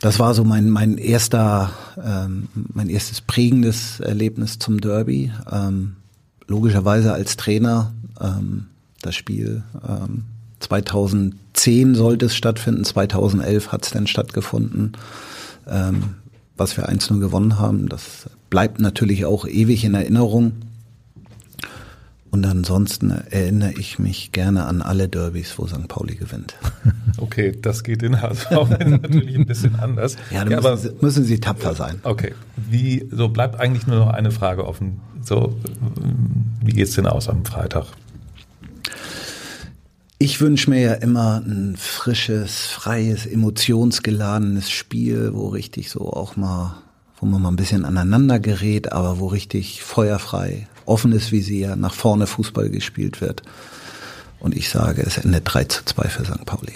das 0.01 0.19
war 0.19 0.35
so 0.35 0.45
mein, 0.45 0.69
mein 0.69 0.99
erster, 0.99 1.73
ähm, 2.03 2.49
mein 2.75 2.91
erstes 2.91 3.23
prägendes 3.23 4.01
Erlebnis 4.01 4.59
zum 4.59 4.81
Derby. 4.81 5.33
Ähm, 5.51 5.97
logischerweise 6.47 7.15
als 7.15 7.37
Trainer 7.37 7.95
ähm, 8.21 8.67
das 9.01 9.15
Spiel 9.15 9.63
ähm, 9.87 10.25
2010 10.61 11.95
sollte 11.95 12.27
es 12.27 12.37
stattfinden, 12.37 12.85
2011 12.85 13.73
hat 13.73 13.85
es 13.85 13.93
dann 13.93 14.07
stattgefunden, 14.07 14.93
ähm, 15.67 16.15
was 16.57 16.77
wir 16.77 16.89
1-0 16.89 17.19
gewonnen 17.21 17.59
haben. 17.59 17.89
Das 17.89 18.29
bleibt 18.51 18.81
natürlich 18.81 19.25
auch 19.25 19.47
ewig 19.47 19.85
in 19.85 19.95
Erinnerung. 19.95 20.53
Und 22.31 22.45
ansonsten 22.47 23.11
erinnere 23.11 23.75
ich 23.79 24.01
mich 24.01 24.33
gerne 24.33 24.67
an 24.67 24.83
alle 24.83 25.09
Derbys, 25.09 25.57
wo 25.57 25.69
St. 25.69 25.87
Pauli 25.89 26.17
gewinnt. 26.17 26.57
Okay, 27.17 27.57
das 27.63 27.85
geht 27.85 28.03
in 28.03 28.21
HSV 28.21 28.51
natürlich 28.85 29.37
ein 29.37 29.47
bisschen 29.47 29.77
anders. 29.77 30.17
Ja, 30.33 30.39
ja 30.39 30.45
müssen, 30.47 30.59
aber, 30.59 30.77
Sie, 30.77 30.91
müssen 31.01 31.23
Sie 31.23 31.39
tapfer 31.39 31.73
sein. 31.73 32.01
Okay, 32.03 32.35
wie 32.57 33.09
so 33.13 33.29
bleibt 33.29 33.61
eigentlich 33.61 33.87
nur 33.87 34.01
noch 34.01 34.09
eine 34.09 34.33
Frage 34.33 34.67
offen. 34.67 35.01
So, 35.23 35.57
wie 36.61 36.73
geht's 36.73 36.97
denn 36.97 37.07
aus 37.07 37.29
am 37.29 37.45
Freitag? 37.45 37.87
Ich 40.19 40.41
wünsche 40.41 40.71
mir 40.71 40.81
ja 40.81 40.93
immer 40.95 41.43
ein 41.45 41.77
frisches, 41.77 42.67
freies, 42.67 43.27
emotionsgeladenes 43.27 44.71
Spiel, 44.71 45.35
wo 45.35 45.49
richtig 45.49 45.91
so 45.91 46.13
auch 46.13 46.37
mal, 46.37 46.77
wo 47.19 47.27
man 47.27 47.43
mal 47.43 47.51
ein 47.51 47.57
bisschen 47.57 47.85
aneinander 47.85 48.39
gerät, 48.39 48.93
aber 48.93 49.19
wo 49.19 49.27
richtig 49.27 49.83
feuerfrei, 49.83 50.69
offenes 50.87 51.33
Visier, 51.33 51.77
nach 51.77 51.95
vorne 51.95 52.27
Fußball 52.27 52.71
gespielt 52.71 53.21
wird. 53.21 53.43
Und 54.39 54.57
ich 54.57 54.69
sage, 54.69 55.03
es 55.03 55.19
endet 55.19 55.43
3 55.47 55.65
zu 55.65 55.85
2 55.85 56.09
für 56.09 56.25
St. 56.25 56.45
Pauli. 56.47 56.73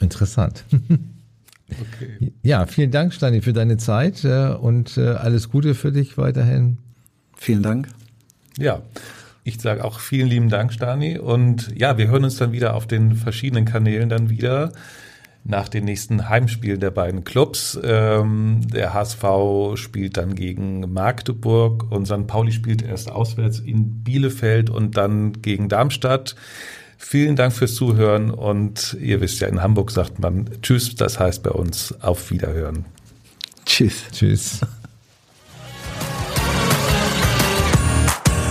Interessant. 0.00 0.64
Okay. 1.70 2.32
Ja, 2.42 2.64
vielen 2.64 2.90
Dank, 2.90 3.12
Stani, 3.12 3.42
für 3.42 3.52
deine 3.52 3.76
Zeit 3.76 4.24
äh, 4.24 4.54
und 4.54 4.96
äh, 4.96 5.08
alles 5.08 5.50
Gute 5.50 5.74
für 5.74 5.92
dich 5.92 6.16
weiterhin. 6.16 6.78
Vielen 7.36 7.62
Dank. 7.62 7.88
Ja, 8.56 8.80
ich 9.48 9.60
sage 9.60 9.84
auch 9.84 9.98
vielen 9.98 10.28
lieben 10.28 10.48
Dank, 10.50 10.72
Stani. 10.72 11.18
Und 11.18 11.72
ja, 11.74 11.96
wir 11.96 12.08
hören 12.08 12.24
uns 12.24 12.36
dann 12.36 12.52
wieder 12.52 12.74
auf 12.74 12.86
den 12.86 13.16
verschiedenen 13.16 13.64
Kanälen 13.64 14.08
dann 14.08 14.28
wieder 14.28 14.72
nach 15.44 15.68
den 15.68 15.84
nächsten 15.84 16.28
Heimspielen 16.28 16.78
der 16.78 16.90
beiden 16.90 17.24
Clubs. 17.24 17.78
Ähm, 17.82 18.60
der 18.68 18.92
HSV 18.92 19.24
spielt 19.76 20.18
dann 20.18 20.34
gegen 20.34 20.92
Magdeburg 20.92 21.90
und 21.90 22.06
St. 22.06 22.26
Pauli 22.26 22.52
spielt 22.52 22.82
erst 22.82 23.10
auswärts 23.10 23.58
in 23.58 24.04
Bielefeld 24.04 24.68
und 24.68 24.96
dann 24.98 25.40
gegen 25.40 25.70
Darmstadt. 25.70 26.36
Vielen 26.98 27.36
Dank 27.36 27.54
fürs 27.54 27.74
Zuhören 27.74 28.30
und 28.30 28.96
ihr 29.00 29.20
wisst 29.20 29.40
ja, 29.40 29.48
in 29.48 29.62
Hamburg 29.62 29.90
sagt 29.90 30.18
man 30.18 30.50
Tschüss, 30.60 30.94
das 30.96 31.18
heißt 31.18 31.42
bei 31.42 31.50
uns 31.50 31.94
auf 32.02 32.30
Wiederhören. 32.30 32.84
Tschüss. 33.64 34.04
Tschüss. 34.12 34.60